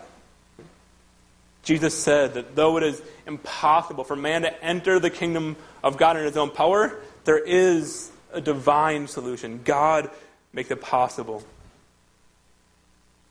Jesus 1.63 1.93
said 1.93 2.33
that 2.35 2.55
though 2.55 2.77
it 2.77 2.83
is 2.83 3.01
impossible 3.27 4.03
for 4.03 4.15
man 4.15 4.43
to 4.43 4.63
enter 4.63 4.99
the 4.99 5.09
kingdom 5.09 5.55
of 5.83 5.97
God 5.97 6.17
in 6.17 6.23
his 6.23 6.37
own 6.37 6.49
power, 6.49 6.99
there 7.23 7.37
is 7.37 8.11
a 8.33 8.41
divine 8.41 9.07
solution. 9.07 9.61
God 9.63 10.09
makes 10.53 10.71
it 10.71 10.81
possible. 10.81 11.43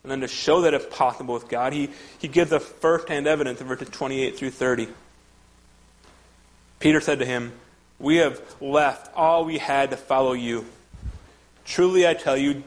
And 0.03 0.11
then 0.11 0.21
to 0.21 0.27
show 0.27 0.61
that 0.61 0.73
it's 0.73 0.85
possible 0.95 1.33
with 1.33 1.47
God, 1.47 1.73
he, 1.73 1.89
he 2.19 2.27
gives 2.27 2.51
us 2.51 2.63
first 2.63 3.07
hand 3.07 3.27
evidence 3.27 3.61
in 3.61 3.67
verses 3.67 3.89
28 3.89 4.37
through 4.37 4.51
30. 4.51 4.87
Peter 6.79 6.99
said 6.99 7.19
to 7.19 7.25
him, 7.25 7.51
We 7.99 8.17
have 8.17 8.41
left 8.59 9.13
all 9.15 9.45
we 9.45 9.59
had 9.59 9.91
to 9.91 9.97
follow 9.97 10.33
you. 10.33 10.65
Truly 11.65 12.07
I 12.07 12.15
tell 12.15 12.35
you, 12.35 12.63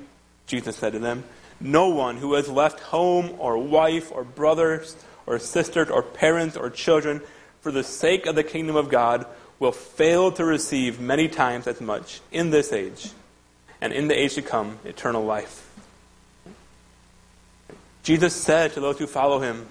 Jesus 0.46 0.76
said 0.76 0.92
to 0.92 1.00
them, 1.00 1.24
no 1.60 1.88
one 1.88 2.16
who 2.16 2.34
has 2.34 2.48
left 2.48 2.80
home 2.80 3.34
or 3.38 3.56
wife 3.56 4.12
or 4.12 4.24
brothers 4.24 4.96
or 5.26 5.38
sisters 5.38 5.88
or 5.88 6.02
parents 6.02 6.56
or 6.56 6.70
children 6.70 7.22
for 7.60 7.72
the 7.72 7.84
sake 7.84 8.26
of 8.26 8.34
the 8.34 8.44
kingdom 8.44 8.76
of 8.76 8.90
God 8.90 9.26
will 9.58 9.72
fail 9.72 10.32
to 10.32 10.44
receive 10.44 11.00
many 11.00 11.28
times 11.28 11.66
as 11.66 11.80
much 11.80 12.20
in 12.30 12.50
this 12.50 12.72
age 12.72 13.10
and 13.80 13.92
in 13.92 14.08
the 14.08 14.18
age 14.18 14.34
to 14.34 14.42
come, 14.42 14.78
eternal 14.84 15.24
life. 15.24 15.60
Jesus 18.02 18.34
said 18.34 18.72
to 18.74 18.80
those 18.80 18.98
who 18.98 19.06
follow 19.06 19.40
him 19.40 19.66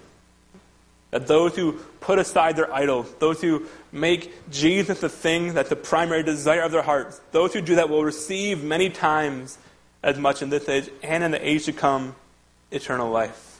that 1.12 1.28
those 1.28 1.56
who 1.56 1.74
put 1.99 2.18
aside 2.18 2.56
their 2.56 2.74
idols, 2.74 3.14
those 3.20 3.39
who 3.39 3.68
make 3.91 4.49
Jesus 4.49 4.99
the 4.99 5.10
thing 5.10 5.54
that's 5.54 5.70
the 5.70 5.76
primary 5.76 6.24
desire 6.24 6.62
of 6.62 6.72
their 6.72 6.82
hearts, 6.82 7.22
those 7.32 7.54
who 7.54 7.62
do 7.62 7.76
that 7.76 7.89
will 7.89 8.04
receive 8.04 8.64
many 8.64 8.89
times 8.89 9.60
as 10.01 10.18
much 10.18 10.41
in 10.41 10.49
this 10.49 10.68
age 10.68 10.89
and 11.04 11.24
in 11.24 11.32
the 11.32 11.47
age 11.47 11.66
to 11.66 11.74
come 11.74 12.16
eternal 12.72 13.12
life. 13.12 13.60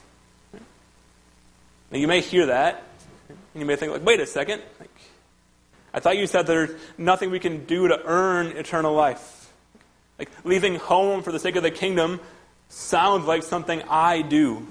Now 1.92 1.98
you 1.98 2.08
may 2.08 2.20
hear 2.20 2.46
that, 2.46 2.82
and 3.28 3.60
you 3.60 3.64
may 3.64 3.76
think, 3.76 3.92
like, 3.92 4.04
wait 4.04 4.18
a 4.18 4.26
second. 4.26 4.60
Like, 4.80 4.90
I 5.94 6.00
thought 6.00 6.18
you 6.18 6.26
said 6.26 6.48
there's 6.48 6.70
nothing 6.98 7.30
we 7.30 7.38
can 7.38 7.66
do 7.66 7.86
to 7.86 8.04
earn 8.04 8.48
eternal 8.48 8.94
life. 8.94 9.43
Like 10.18 10.30
leaving 10.44 10.76
home 10.76 11.22
for 11.22 11.32
the 11.32 11.38
sake 11.38 11.56
of 11.56 11.62
the 11.62 11.70
kingdom 11.70 12.20
sounds 12.68 13.26
like 13.26 13.42
something 13.42 13.82
I 13.88 14.22
do. 14.22 14.66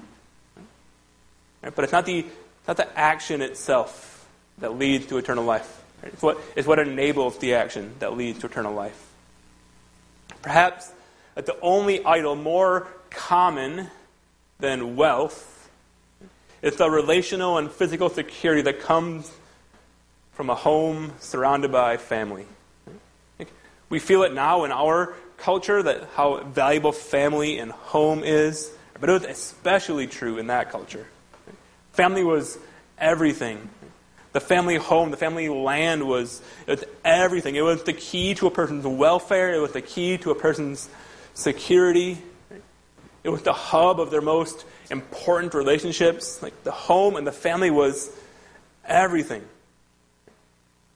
Right? 1.62 1.76
But 1.76 1.84
it's 1.84 1.94
not 1.94 2.06
the, 2.06 2.20
it's 2.20 2.68
not 2.68 2.78
the 2.78 2.98
action 2.98 3.42
itself 3.42 4.28
that 4.60 4.78
leads 4.78 5.08
to 5.08 5.18
eternal 5.18 5.44
life. 5.44 5.82
Right? 6.02 6.14
It's, 6.14 6.22
what, 6.22 6.40
it's 6.56 6.68
what 6.68 6.80
enables 6.80 7.38
the 7.40 7.56
action 7.56 7.94
that 8.00 8.16
leads 8.16 8.40
to 8.40 8.48
eternal 8.48 8.74
life. 8.74 9.12
Perhaps 10.42 10.92
that 11.36 11.46
the 11.46 11.60
only 11.62 12.04
idol 12.04 12.36
more 12.36 12.88
common 13.10 13.88
than 14.60 14.96
wealth 14.96 15.70
is 16.62 16.76
the 16.78 16.90
relational 16.90 17.58
and 17.58 17.72
physical 17.72 18.10
security 18.10 18.62
that 18.62 18.80
comes 18.80 19.32
from 20.34 20.50
a 20.50 20.56
home 20.56 21.14
surrounded 21.20 21.72
by 21.72 21.98
family. 21.98 22.46
We 23.90 24.00
feel 24.00 24.24
it 24.24 24.34
now 24.34 24.64
in 24.64 24.72
our 24.72 25.14
culture 25.44 25.84
that 25.84 26.08
how 26.16 26.42
valuable 26.44 26.94
family 26.94 27.60
and 27.60 27.72
home 27.72 28.24
is, 28.24 28.72
but 29.00 29.10
it 29.10 29.14
was 29.14 29.24
especially 29.26 30.08
true 30.08 30.38
in 30.38 30.48
that 30.48 30.72
culture. 30.72 31.06
Family 31.92 32.24
was 32.24 32.58
everything. 32.98 33.70
The 34.32 34.40
family 34.40 34.78
home, 34.78 35.12
the 35.12 35.18
family 35.18 35.50
land 35.50 36.08
was, 36.08 36.42
was 36.66 36.86
everything. 37.04 37.56
It 37.56 37.62
was 37.62 37.84
the 37.84 37.94
key 37.94 38.34
to 38.36 38.48
a 38.48 38.52
person's 38.52 38.88
welfare, 38.88 39.54
it 39.54 39.60
was 39.60 39.74
the 39.74 39.82
key 39.82 40.18
to 40.20 40.32
a 40.32 40.36
person's 40.36 40.90
security. 41.34 42.18
It 43.24 43.30
was 43.30 43.42
the 43.42 43.54
hub 43.54 44.00
of 44.00 44.12
their 44.12 44.22
most 44.22 44.66
important 44.90 45.54
relationships. 45.54 46.42
Like 46.42 46.64
the 46.64 46.72
home 46.72 47.16
and 47.16 47.28
the 47.28 47.32
family 47.32 47.72
was 47.72 48.12
everything. 48.86 49.44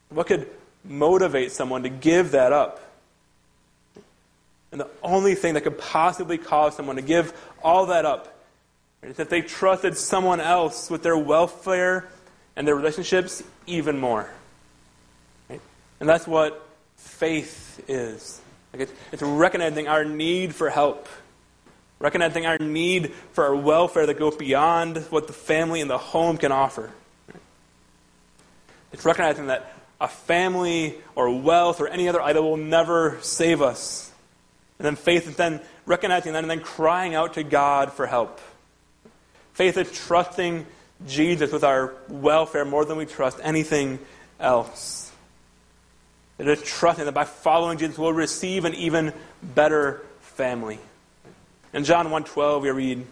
What 0.09 0.27
could 0.27 0.47
motivate 0.83 1.51
someone 1.51 1.83
to 1.83 1.89
give 1.89 2.31
that 2.31 2.53
up? 2.53 2.86
And 4.71 4.81
the 4.81 4.89
only 5.01 5.35
thing 5.35 5.53
that 5.53 5.61
could 5.61 5.77
possibly 5.77 6.37
cause 6.37 6.75
someone 6.75 6.97
to 6.97 7.01
give 7.01 7.33
all 7.63 7.87
that 7.87 8.05
up 8.05 8.37
is 9.01 9.19
if 9.19 9.29
they 9.29 9.41
trusted 9.41 9.97
someone 9.97 10.39
else 10.39 10.89
with 10.89 11.03
their 11.03 11.17
welfare 11.17 12.07
and 12.55 12.67
their 12.67 12.75
relationships 12.75 13.43
even 13.65 13.99
more. 13.99 14.29
Right? 15.49 15.61
And 15.99 16.09
that's 16.09 16.27
what 16.27 16.67
faith 16.97 17.83
is. 17.87 18.41
Like 18.73 18.83
it's, 18.83 18.93
it's 19.11 19.21
recognizing 19.21 19.87
our 19.87 20.03
need 20.03 20.53
for 20.53 20.69
help, 20.69 21.07
recognizing 21.99 22.45
our 22.45 22.57
need 22.57 23.13
for 23.31 23.45
our 23.45 23.55
welfare 23.55 24.05
that 24.05 24.19
goes 24.19 24.35
beyond 24.35 24.97
what 25.09 25.27
the 25.27 25.33
family 25.33 25.79
and 25.79 25.89
the 25.89 25.97
home 25.97 26.37
can 26.37 26.51
offer. 26.51 26.91
It's 28.91 29.05
recognizing 29.05 29.47
that 29.47 29.73
a 29.99 30.07
family 30.07 30.95
or 31.15 31.39
wealth 31.39 31.79
or 31.79 31.87
any 31.87 32.07
other 32.09 32.21
idol 32.21 32.49
will 32.49 32.57
never 32.57 33.17
save 33.21 33.61
us. 33.61 34.06
And 34.79 34.85
then 34.85 34.95
faith 34.95 35.27
is 35.27 35.35
then 35.35 35.61
recognizing 35.85 36.33
that 36.33 36.43
and 36.43 36.51
then 36.51 36.61
crying 36.61 37.15
out 37.15 37.33
to 37.35 37.43
God 37.43 37.93
for 37.93 38.05
help. 38.05 38.39
Faith 39.53 39.77
is 39.77 39.91
trusting 39.91 40.65
Jesus 41.07 41.51
with 41.51 41.63
our 41.63 41.93
welfare 42.09 42.65
more 42.65 42.85
than 42.85 42.97
we 42.97 43.05
trust 43.05 43.39
anything 43.41 43.99
else. 44.39 45.11
It 46.37 46.47
is 46.47 46.61
trusting 46.61 47.05
that 47.05 47.13
by 47.13 47.25
following 47.25 47.79
Jesus 47.79 47.97
we'll 47.97 48.13
receive 48.13 48.65
an 48.65 48.75
even 48.75 49.13
better 49.41 50.01
family. 50.21 50.79
In 51.73 51.83
John 51.83 52.07
1.12 52.07 52.61
we 52.61 52.69
read, 52.69 53.05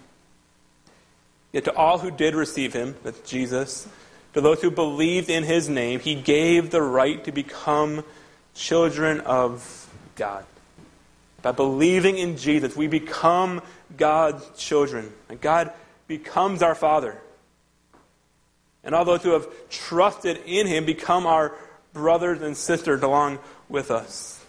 Yet 1.51 1.63
to 1.65 1.75
all 1.75 1.97
who 1.97 2.11
did 2.11 2.35
receive 2.35 2.73
him, 2.73 2.95
that's 3.03 3.19
Jesus, 3.21 3.87
to 4.33 4.41
those 4.41 4.61
who 4.61 4.69
believed 4.69 5.29
in 5.29 5.43
his 5.43 5.69
name, 5.69 6.01
he 6.01 6.13
gave 6.13 6.69
the 6.69 6.81
right 6.81 7.23
to 7.23 7.31
become 7.31 8.03
children 8.53 9.21
of 9.21 9.89
God. 10.15 10.45
By 11.45 11.51
believing 11.51 12.17
in 12.17 12.37
Jesus, 12.37 12.75
we 12.75 12.87
become 12.87 13.61
God's 13.95 14.49
children. 14.57 15.13
And 15.29 15.39
God 15.39 15.71
becomes 16.07 16.63
our 16.63 16.73
Father. 16.73 17.21
And 18.83 18.95
all 18.95 19.05
those 19.05 19.21
who 19.21 19.33
have 19.33 19.47
trusted 19.69 20.41
in 20.47 20.65
him 20.65 20.87
become 20.87 21.27
our 21.27 21.53
brothers 21.93 22.41
and 22.41 22.57
sisters 22.57 23.03
along 23.03 23.37
with 23.69 23.91
us. 23.91 24.43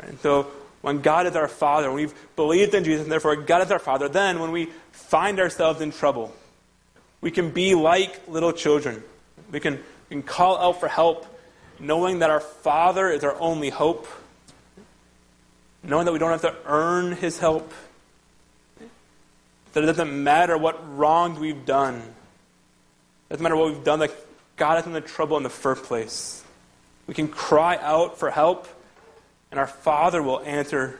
And 0.00 0.18
so 0.20 0.44
when 0.80 1.02
God 1.02 1.26
is 1.26 1.36
our 1.36 1.46
Father, 1.46 1.88
when 1.88 1.96
we've 1.96 2.14
believed 2.34 2.72
in 2.72 2.84
Jesus, 2.84 3.02
and 3.02 3.12
therefore 3.12 3.36
God 3.36 3.60
is 3.60 3.70
our 3.70 3.78
Father, 3.78 4.08
then 4.08 4.38
when 4.40 4.50
we 4.50 4.70
find 4.92 5.40
ourselves 5.40 5.82
in 5.82 5.92
trouble, 5.92 6.34
we 7.20 7.30
can 7.30 7.50
be 7.50 7.74
like 7.74 8.26
little 8.28 8.54
children. 8.54 9.02
We 9.50 9.60
can, 9.60 9.74
we 10.08 10.16
can 10.16 10.22
call 10.22 10.56
out 10.56 10.80
for 10.80 10.88
help, 10.88 11.26
knowing 11.78 12.20
that 12.20 12.30
our 12.30 12.40
Father 12.40 13.10
is 13.10 13.24
our 13.24 13.38
only 13.38 13.68
hope, 13.68 14.06
knowing 15.82 16.04
that 16.06 16.12
we 16.12 16.18
don't 16.18 16.30
have 16.30 16.42
to 16.42 16.54
earn 16.66 17.12
His 17.12 17.38
help, 17.38 17.72
that 19.72 19.82
it 19.82 19.86
doesn't 19.86 20.22
matter 20.24 20.56
what 20.56 20.96
wrongs 20.96 21.38
we've 21.38 21.64
done, 21.64 21.96
it 21.96 23.30
doesn't 23.30 23.42
matter 23.42 23.56
what 23.56 23.68
we've 23.72 23.84
done 23.84 23.98
that 24.00 24.10
got 24.56 24.78
us 24.78 24.86
into 24.86 25.00
trouble 25.00 25.36
in 25.36 25.42
the 25.42 25.50
first 25.50 25.84
place. 25.84 26.42
We 27.06 27.14
can 27.14 27.28
cry 27.28 27.76
out 27.76 28.18
for 28.18 28.30
help, 28.30 28.68
and 29.50 29.58
our 29.58 29.66
Father 29.66 30.22
will 30.22 30.40
answer, 30.40 30.98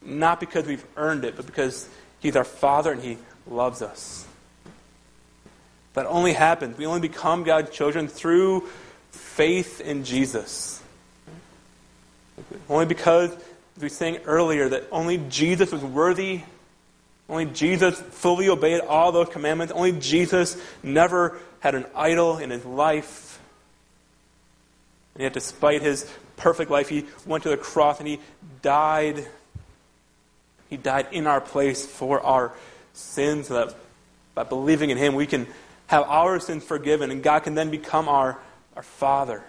not 0.00 0.40
because 0.40 0.66
we've 0.66 0.84
earned 0.96 1.24
it, 1.24 1.36
but 1.36 1.46
because 1.46 1.88
He's 2.20 2.36
our 2.36 2.44
Father 2.44 2.92
and 2.92 3.02
He 3.02 3.18
loves 3.46 3.82
us. 3.82 4.26
That 5.94 6.06
only 6.06 6.32
happens. 6.32 6.78
We 6.78 6.86
only 6.86 7.00
become 7.00 7.42
God's 7.42 7.70
children 7.70 8.08
through 8.08 8.68
faith 9.10 9.80
in 9.80 10.04
Jesus. 10.04 10.82
Only 12.68 12.86
because, 12.86 13.36
we 13.82 13.88
sang 13.88 14.18
earlier, 14.24 14.68
that 14.68 14.84
only 14.90 15.18
Jesus 15.28 15.72
was 15.72 15.82
worthy, 15.82 16.42
only 17.28 17.46
Jesus 17.46 18.00
fully 18.00 18.48
obeyed 18.48 18.80
all 18.80 19.12
those 19.12 19.28
commandments, 19.28 19.72
only 19.72 19.92
Jesus 19.92 20.56
never 20.82 21.38
had 21.60 21.74
an 21.74 21.86
idol 21.94 22.38
in 22.38 22.50
his 22.50 22.64
life. 22.64 23.40
And 25.14 25.22
yet, 25.22 25.32
despite 25.32 25.82
his 25.82 26.10
perfect 26.36 26.70
life, 26.70 26.88
he 26.88 27.06
went 27.26 27.42
to 27.44 27.50
the 27.50 27.56
cross 27.56 27.98
and 27.98 28.08
he 28.08 28.18
died. 28.62 29.26
He 30.70 30.76
died 30.76 31.08
in 31.12 31.26
our 31.26 31.40
place 31.40 31.84
for 31.84 32.20
our 32.20 32.52
sins, 32.94 33.48
so 33.48 33.54
that 33.54 33.76
by 34.34 34.44
believing 34.44 34.90
in 34.90 34.96
him, 34.96 35.14
we 35.14 35.26
can 35.26 35.46
have 35.88 36.04
our 36.04 36.40
sins 36.40 36.64
forgiven, 36.64 37.10
and 37.10 37.22
God 37.22 37.40
can 37.40 37.54
then 37.54 37.70
become 37.70 38.08
our, 38.08 38.38
our 38.74 38.82
Father. 38.82 39.42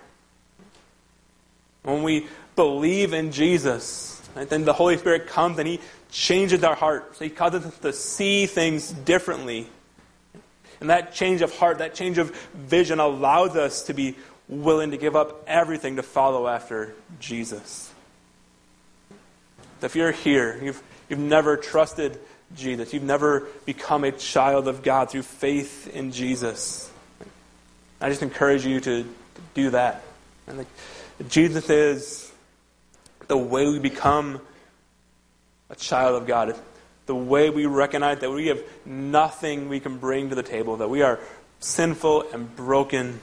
When 1.84 2.04
we 2.04 2.28
believe 2.56 3.14
in 3.14 3.32
Jesus, 3.32 4.13
right, 4.36 4.50
then 4.50 4.66
the 4.66 4.74
Holy 4.74 4.98
Spirit 4.98 5.28
comes 5.28 5.60
and 5.60 5.68
He 5.68 5.80
changes 6.12 6.64
our 6.64 6.76
heart. 6.76 7.16
So 7.18 7.24
He 7.24 7.30
causes 7.30 7.66
us 7.66 7.78
to 7.80 7.94
see 7.94 8.46
things 8.46 8.92
differently. 8.92 9.68
And 10.80 10.90
that 10.90 11.14
change 11.14 11.42
of 11.42 11.56
heart, 11.58 11.78
that 11.78 11.96
change 11.96 12.18
of 12.18 12.36
vision 12.54 13.00
allows 13.00 13.56
us 13.56 13.84
to 13.84 13.94
be 13.94 14.16
willing 14.48 14.92
to 14.92 14.98
give 14.98 15.16
up 15.16 15.44
everything 15.48 15.96
to 15.96 16.04
follow 16.04 16.48
after 16.48 16.94
Jesus. 17.20 17.92
If 19.82 19.96
you're 19.96 20.12
here, 20.12 20.60
you've, 20.62 20.82
you've 21.10 21.20
never 21.20 21.58
trusted 21.58 22.20
Jesus. 22.56 22.94
You've 22.94 23.04
never 23.04 23.48
become 23.66 24.04
a 24.04 24.12
child 24.12 24.68
of 24.68 24.84
God 24.84 25.10
through 25.10 25.24
faith 25.24 25.94
in 25.94 26.12
Jesus. 26.12 26.92
I 28.00 28.10
just 28.10 28.22
encourage 28.22 28.66
you 28.66 28.80
to 28.82 29.06
do 29.54 29.72
that. 29.72 30.04
And 30.48 30.66
Jesus 31.30 31.70
is 31.70 32.23
the 33.34 33.38
way 33.38 33.68
we 33.68 33.80
become 33.80 34.40
a 35.72 35.76
child 35.76 36.22
of 36.22 36.28
God. 36.28 36.56
The 37.08 37.16
way 37.16 37.50
we 37.50 37.66
recognize 37.66 38.20
that 38.20 38.30
we 38.30 38.46
have 38.46 38.62
nothing 38.86 39.70
we 39.70 39.80
can 39.80 39.98
bring 39.98 40.30
to 40.30 40.36
the 40.36 40.44
table, 40.44 40.78
that 40.78 40.88
we 40.88 41.02
are 41.02 41.20
sinful 41.60 42.28
and 42.32 42.56
broken, 42.56 43.20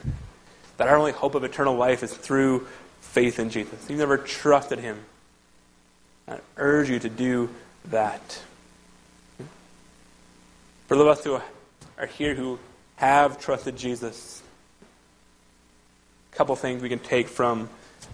that 0.75 0.89
our 0.89 0.97
only 0.97 1.13
hope 1.13 1.33
of 1.33 1.45
eternal 1.45 1.77
life 1.77 2.03
is 2.03 2.13
through 2.13 2.67
faith 2.99 3.39
in 3.39 3.49
Jesus. 3.49 3.89
You've 3.89 3.99
never 3.99 4.17
trusted 4.17 4.79
Him. 4.79 4.99
I 6.27 6.39
urge 6.57 6.89
you 6.89 6.99
to 6.99 7.09
do 7.09 7.49
that. 7.85 8.41
For 10.87 10.97
those 10.97 11.03
of 11.03 11.07
us 11.07 11.23
who 11.23 11.39
are 11.97 12.05
here 12.05 12.35
who 12.35 12.59
have 12.97 13.39
trusted 13.39 13.77
Jesus, 13.77 14.43
a 16.33 16.35
couple 16.35 16.53
things 16.57 16.81
we 16.81 16.89
can 16.89 16.99
take 16.99 17.29
from 17.29 17.69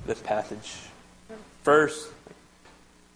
this 0.06 0.22
passage. 0.22 0.76
First, 1.68 2.10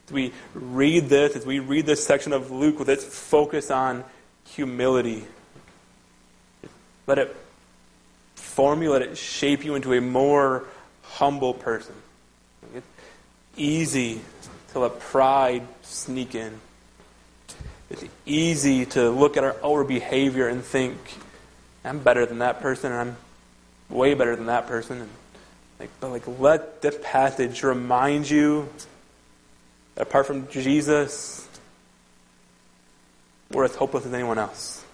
as 0.08 0.12
we 0.12 0.34
read 0.54 1.08
this, 1.08 1.38
as 1.38 1.46
we 1.46 1.60
read 1.60 1.86
this 1.86 2.06
section 2.06 2.34
of 2.34 2.52
Luke 2.52 2.80
with 2.80 2.90
its 2.90 3.06
focus 3.06 3.72
on 3.72 4.04
humility, 4.44 5.24
let 7.08 7.18
it 7.18 7.34
form 8.36 8.84
you, 8.84 8.92
let 8.92 9.04
it 9.04 9.18
shape 9.18 9.64
you 9.64 9.76
into 9.76 9.94
a 9.94 10.02
more 10.02 10.66
humble 11.02 11.54
person. 11.54 11.96
It's 12.76 12.86
easy 13.56 14.20
to 14.74 14.80
let 14.80 15.00
pride 15.00 15.66
sneak 15.84 16.36
in. 16.36 16.60
It's 17.90 18.04
easy 18.26 18.86
to 18.88 19.12
look 19.12 19.38
at 19.38 19.46
our 19.46 19.56
outward 19.64 19.88
behavior 19.88 20.50
and 20.50 20.62
think, 20.62 20.98
I'm 21.86 22.00
better 22.00 22.26
than 22.26 22.40
that 22.40 22.60
person, 22.60 22.92
and 22.92 23.00
I'm 23.00 23.18
way 23.98 24.14
better 24.14 24.36
than 24.36 24.48
that 24.48 24.68
person. 24.68 25.00
And 25.00 25.10
like, 25.82 25.90
but 26.00 26.12
like, 26.12 26.40
let 26.40 26.82
this 26.84 26.96
passage 27.02 27.64
remind 27.64 28.30
you 28.30 28.70
that 29.96 30.04
apart 30.04 30.28
from 30.28 30.48
Jesus, 30.48 31.48
we're 33.50 33.66
as 33.66 33.74
hopeless 33.74 34.06
as 34.06 34.14
anyone 34.14 34.38
else. 34.38 34.86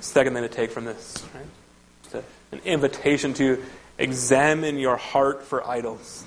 Second 0.00 0.34
thing 0.34 0.42
to 0.42 0.48
take 0.48 0.72
from 0.72 0.84
this, 0.84 1.24
right? 1.32 1.44
It's 2.04 2.14
a, 2.14 2.24
an 2.50 2.60
invitation 2.64 3.34
to 3.34 3.64
examine 3.98 4.78
your 4.78 4.96
heart 4.96 5.44
for 5.44 5.64
idols. 5.64 6.24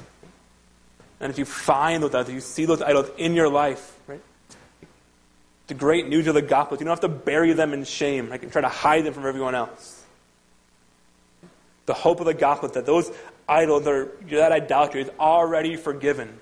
And 1.20 1.30
if 1.30 1.38
you 1.38 1.44
find 1.44 2.02
those 2.02 2.16
idols, 2.16 2.30
if 2.30 2.36
you 2.36 2.42
see 2.42 2.64
those 2.64 2.82
idols 2.82 3.10
in 3.18 3.34
your 3.34 3.50
life, 3.50 3.98
right? 4.08 4.22
The 5.68 5.74
great 5.74 6.08
news 6.08 6.26
of 6.28 6.36
the 6.36 6.42
gospel, 6.42 6.78
you 6.78 6.86
don't 6.86 6.92
have 6.92 7.02
to 7.02 7.10
bury 7.10 7.52
them 7.52 7.74
in 7.74 7.84
shame, 7.84 8.30
like 8.30 8.44
and 8.44 8.52
try 8.52 8.62
to 8.62 8.70
hide 8.70 9.04
them 9.04 9.14
from 9.14 9.26
everyone 9.26 9.56
else. 9.56 9.91
The 11.86 11.94
hope 11.94 12.20
of 12.20 12.26
the 12.26 12.34
gospel 12.34 12.70
that 12.70 12.86
those 12.86 13.12
idols, 13.48 13.88
are, 13.88 14.12
that 14.30 14.52
idolatry 14.52 15.02
is 15.02 15.10
already 15.20 15.76
forgiven. 15.76 16.40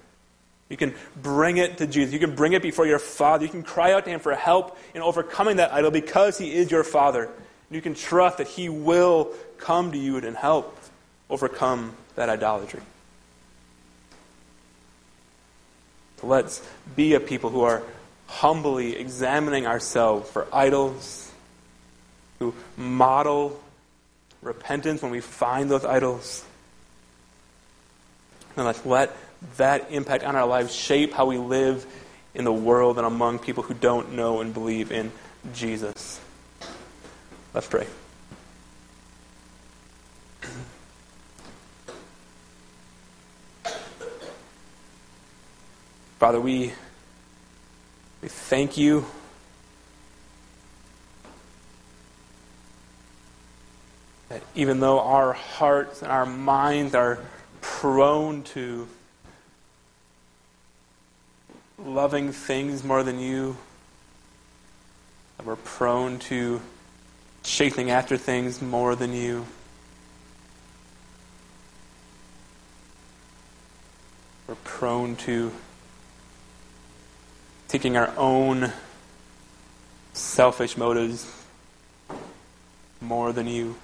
You 0.70 0.78
can 0.78 0.94
bring 1.20 1.58
it 1.58 1.80
to 1.80 1.88
Jesus. 1.88 2.14
You 2.14 2.20
can 2.20 2.36
bring 2.36 2.54
it 2.54 2.62
before 2.62 2.86
your 2.86 3.00
Father. 3.00 3.44
You 3.44 3.52
can 3.52 3.64
cry 3.64 3.94
out 3.94 4.06
to 4.06 4.12
Him 4.12 4.20
for 4.20 4.36
help 4.36 4.78
in 4.94 5.02
overcoming 5.02 5.58
that 5.58 5.74
idol 5.74 5.90
because 5.90 6.38
He 6.38 6.54
is 6.54 6.70
your 6.70 6.84
Father. 6.84 7.24
And 7.26 7.76
You 7.76 7.82
can 7.82 7.96
trust 7.96 8.38
that 8.38 8.48
He 8.48 8.70
will 8.70 9.34
come 9.58 9.92
to 9.92 9.98
you 9.98 10.18
and 10.18 10.38
help 10.38 10.78
overcome 11.30 11.96
that 12.16 12.30
idolatry. 12.30 12.82
So 16.22 16.28
let's 16.28 16.62
be 16.96 17.16
a 17.16 17.20
people 17.20 17.50
who 17.50 17.62
are 17.62 17.82
humbly 18.28 18.96
examining 18.96 19.66
ourselves 19.66 20.30
for 20.30 20.48
idols, 20.54 21.32
who 22.38 22.54
model 22.78 23.60
repentance 24.42 25.02
when 25.02 25.12
we 25.12 25.22
find 25.22 25.70
those 25.70 25.86
idols. 25.86 26.46
And 28.56 28.66
let's 28.66 28.86
let 28.86 29.16
that 29.58 29.92
impact 29.92 30.24
on 30.24 30.36
our 30.36 30.46
lives 30.46 30.74
shape 30.74 31.14
how 31.14 31.26
we 31.26 31.38
live 31.38 31.86
in 32.34 32.44
the 32.44 32.54
world 32.54 32.98
and 32.98 33.08
among 33.08 33.40
people 33.40 33.64
who 33.64 33.74
don't 33.74 34.14
know 34.14 34.42
and 34.42 34.54
believe 34.54 34.92
in 34.92 35.12
Jesus. 35.54 36.20
Let's 37.54 37.68
pray. 37.68 37.88
Father, 46.20 46.42
we, 46.42 46.74
we 48.22 48.28
thank 48.28 48.78
you. 48.78 49.06
That 54.30 54.44
even 54.56 54.80
though 54.80 55.00
our 55.00 55.34
hearts 55.34 56.02
and 56.02 56.12
our 56.12 56.26
minds 56.26 56.96
are 56.96 57.20
prone 57.62 58.44
to 58.44 58.88
loving 61.78 62.32
things 62.32 62.84
more 62.84 63.04
than 63.04 63.20
you, 63.20 63.58
that 65.38 65.46
we're 65.46 65.56
prone 65.56 66.20
to 66.20 66.62
chasing 67.44 67.90
after 67.90 68.18
things 68.18 68.62
more 68.62 68.96
than 68.96 69.14
you. 69.14 69.46
We're 74.48 74.56
prone 74.56 75.16
to 75.18 75.52
taking 77.68 77.96
our 77.98 78.12
own 78.18 78.72
selfish 80.14 80.76
motives 80.76 81.32
more 83.00 83.32
than 83.32 83.48
you. 83.48 83.76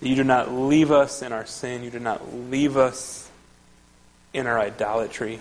You 0.00 0.14
do 0.14 0.24
not 0.24 0.52
leave 0.52 0.90
us 0.90 1.22
in 1.22 1.32
our 1.32 1.46
sin. 1.46 1.82
You 1.82 1.90
do 1.90 1.98
not 1.98 2.34
leave 2.34 2.76
us 2.76 3.30
in 4.34 4.46
our 4.46 4.58
idolatry. 4.58 5.40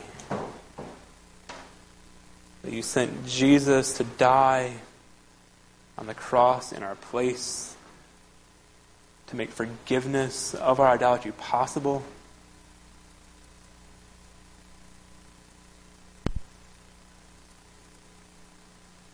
That 2.63 2.71
you 2.71 2.81
sent 2.81 3.25
Jesus 3.27 3.97
to 3.97 4.03
die 4.03 4.73
on 5.97 6.07
the 6.07 6.13
cross 6.13 6.71
in 6.71 6.83
our 6.83 6.95
place 6.95 7.75
to 9.27 9.35
make 9.35 9.49
forgiveness 9.49 10.53
of 10.55 10.79
our 10.79 10.87
idolatry 10.87 11.33
possible. 11.33 12.03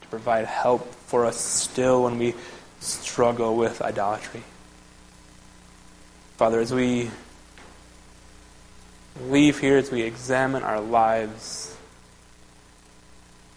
To 0.01 0.07
provide 0.09 0.45
help 0.45 0.93
for 0.93 1.26
us 1.26 1.38
still 1.38 2.03
when 2.03 2.19
we 2.19 2.35
struggle 2.80 3.55
with 3.55 3.81
idolatry. 3.81 4.43
Father, 6.41 6.59
as 6.59 6.73
we 6.73 7.11
leave 9.27 9.59
here, 9.59 9.77
as 9.77 9.91
we 9.91 10.01
examine 10.01 10.63
our 10.63 10.81
lives, 10.81 11.77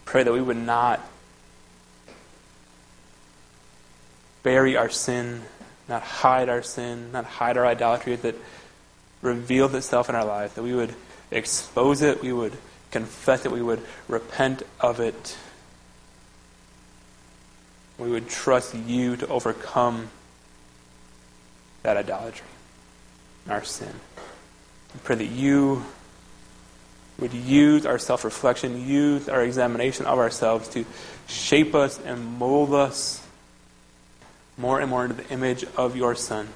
pray 0.05 0.21
that 0.21 0.31
we 0.31 0.39
would 0.39 0.55
not 0.55 1.01
bury 4.43 4.77
our 4.77 4.91
sin, 4.91 5.41
not 5.89 6.03
hide 6.03 6.47
our 6.47 6.61
sin, 6.61 7.11
not 7.11 7.25
hide 7.25 7.57
our 7.57 7.65
idolatry 7.65 8.17
that 8.17 8.35
revealed 9.23 9.73
itself 9.73 10.07
in 10.07 10.13
our 10.13 10.23
life, 10.23 10.53
that 10.53 10.61
we 10.61 10.75
would 10.75 10.93
expose 11.31 12.03
it, 12.03 12.21
we 12.21 12.33
would 12.33 12.53
confess 12.91 13.47
it, 13.47 13.51
we 13.51 13.63
would 13.63 13.83
repent 14.07 14.61
of 14.79 14.99
it. 14.99 15.35
We 17.97 18.11
would 18.11 18.29
trust 18.29 18.75
you 18.75 19.17
to 19.17 19.27
overcome 19.27 20.11
that 21.81 21.97
idolatry 21.97 22.45
our 23.49 23.63
sin. 23.63 23.93
I 24.93 24.97
pray 25.03 25.15
that 25.17 25.25
you 25.25 25.83
would 27.19 27.33
use 27.33 27.85
our 27.85 27.97
self 27.97 28.23
reflection, 28.23 28.87
use 28.87 29.29
our 29.29 29.43
examination 29.43 30.05
of 30.05 30.19
ourselves 30.19 30.67
to 30.69 30.85
shape 31.27 31.75
us 31.75 31.99
and 31.99 32.37
mold 32.37 32.73
us 32.73 33.25
more 34.57 34.79
and 34.79 34.89
more 34.89 35.05
into 35.05 35.15
the 35.15 35.29
image 35.29 35.65
of 35.75 35.95
your 35.95 36.15
Son. 36.15 36.47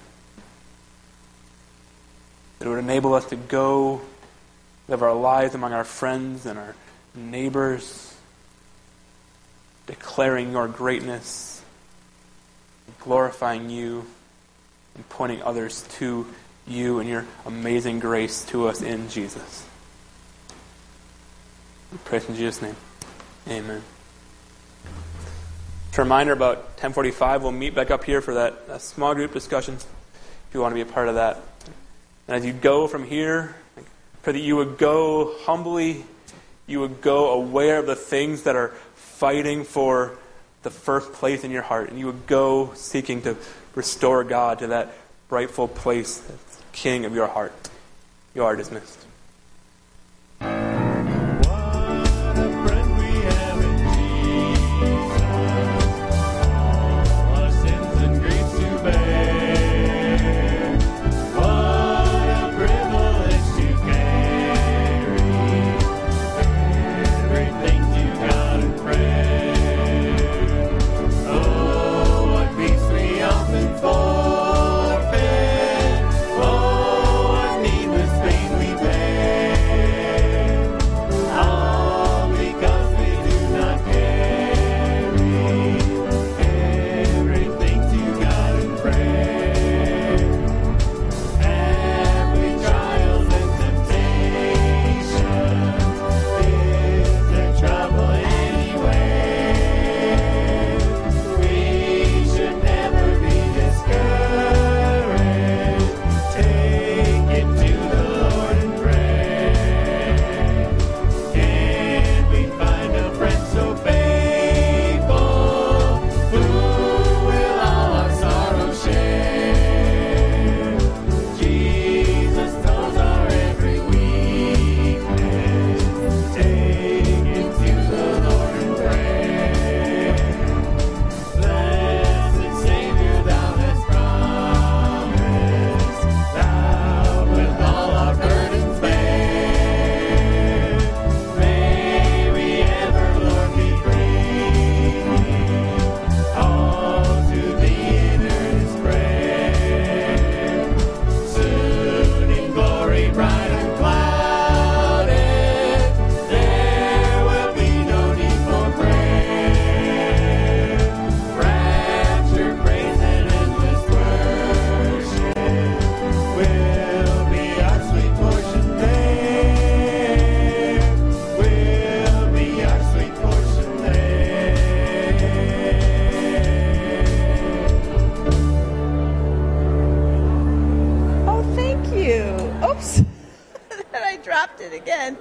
That 2.60 2.66
it 2.66 2.70
would 2.70 2.80
enable 2.80 3.14
us 3.14 3.26
to 3.26 3.36
go 3.36 4.02
live 4.88 5.04
our 5.04 5.14
lives 5.14 5.56
among 5.56 5.74
our 5.74 5.84
friends 5.84 6.46
and 6.46 6.58
our 6.58 6.76
neighbors 7.16 8.10
declaring 9.86 10.52
your 10.52 10.68
greatness, 10.68 11.64
glorifying 13.00 13.70
you, 13.70 14.06
and 14.96 15.08
pointing 15.10 15.42
others 15.42 15.84
to 15.98 16.28
you 16.70 17.00
and 17.00 17.10
your 17.10 17.26
amazing 17.46 18.00
grace 18.00 18.44
to 18.46 18.68
us 18.68 18.82
in 18.82 19.10
Jesus. 19.10 19.66
We 21.92 21.98
pray 22.06 22.22
in 22.28 22.36
Jesus' 22.36 22.62
name. 22.62 22.76
Amen. 23.48 23.82
Just 25.88 25.98
a 25.98 26.04
reminder 26.04 26.34
about 26.34 26.58
1045, 26.58 27.42
we'll 27.42 27.52
meet 27.52 27.74
back 27.74 27.90
up 27.90 28.04
here 28.04 28.22
for 28.22 28.36
that, 28.36 28.68
that 28.68 28.82
small 28.82 29.16
group 29.16 29.34
discussion 29.34 29.74
if 29.74 30.54
you 30.54 30.62
want 30.62 30.72
to 30.72 30.76
be 30.76 30.82
a 30.82 30.94
part 30.94 31.08
of 31.08 31.16
that. 31.16 31.42
And 32.28 32.38
as 32.38 32.46
you 32.46 32.54
go 32.54 32.88
from 32.88 33.06
here, 33.06 33.56
pray 34.22 34.34
that 34.34 34.40
you 34.40 34.56
would 34.56 34.78
go 34.78 35.36
humbly, 35.42 36.06
you 36.68 36.80
would 36.80 37.02
go 37.02 37.32
aware 37.32 37.80
of 37.80 37.88
the 37.88 37.96
things 37.96 38.44
that 38.44 38.56
are 38.56 38.70
fighting 38.96 39.64
for 39.64 40.18
the 40.62 40.70
first 40.70 41.14
place 41.14 41.44
in 41.44 41.52
your 41.52 41.62
heart, 41.64 41.90
and 41.90 41.98
you 41.98 42.06
would 42.06 42.28
go 42.28 42.72
seeking 42.76 43.22
to 43.24 43.36
restore 43.74 44.24
God 44.24 44.60
to 44.60 44.68
that 44.68 44.94
rightful 45.30 45.68
place, 45.68 46.20
king 46.72 47.06
of 47.06 47.14
your 47.14 47.28
heart. 47.28 47.54
You 48.36 48.44
are 48.44 48.56
dismissed. 48.56 49.06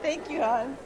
Thank 0.09 0.31
you, 0.31 0.41
hon. 0.41 0.78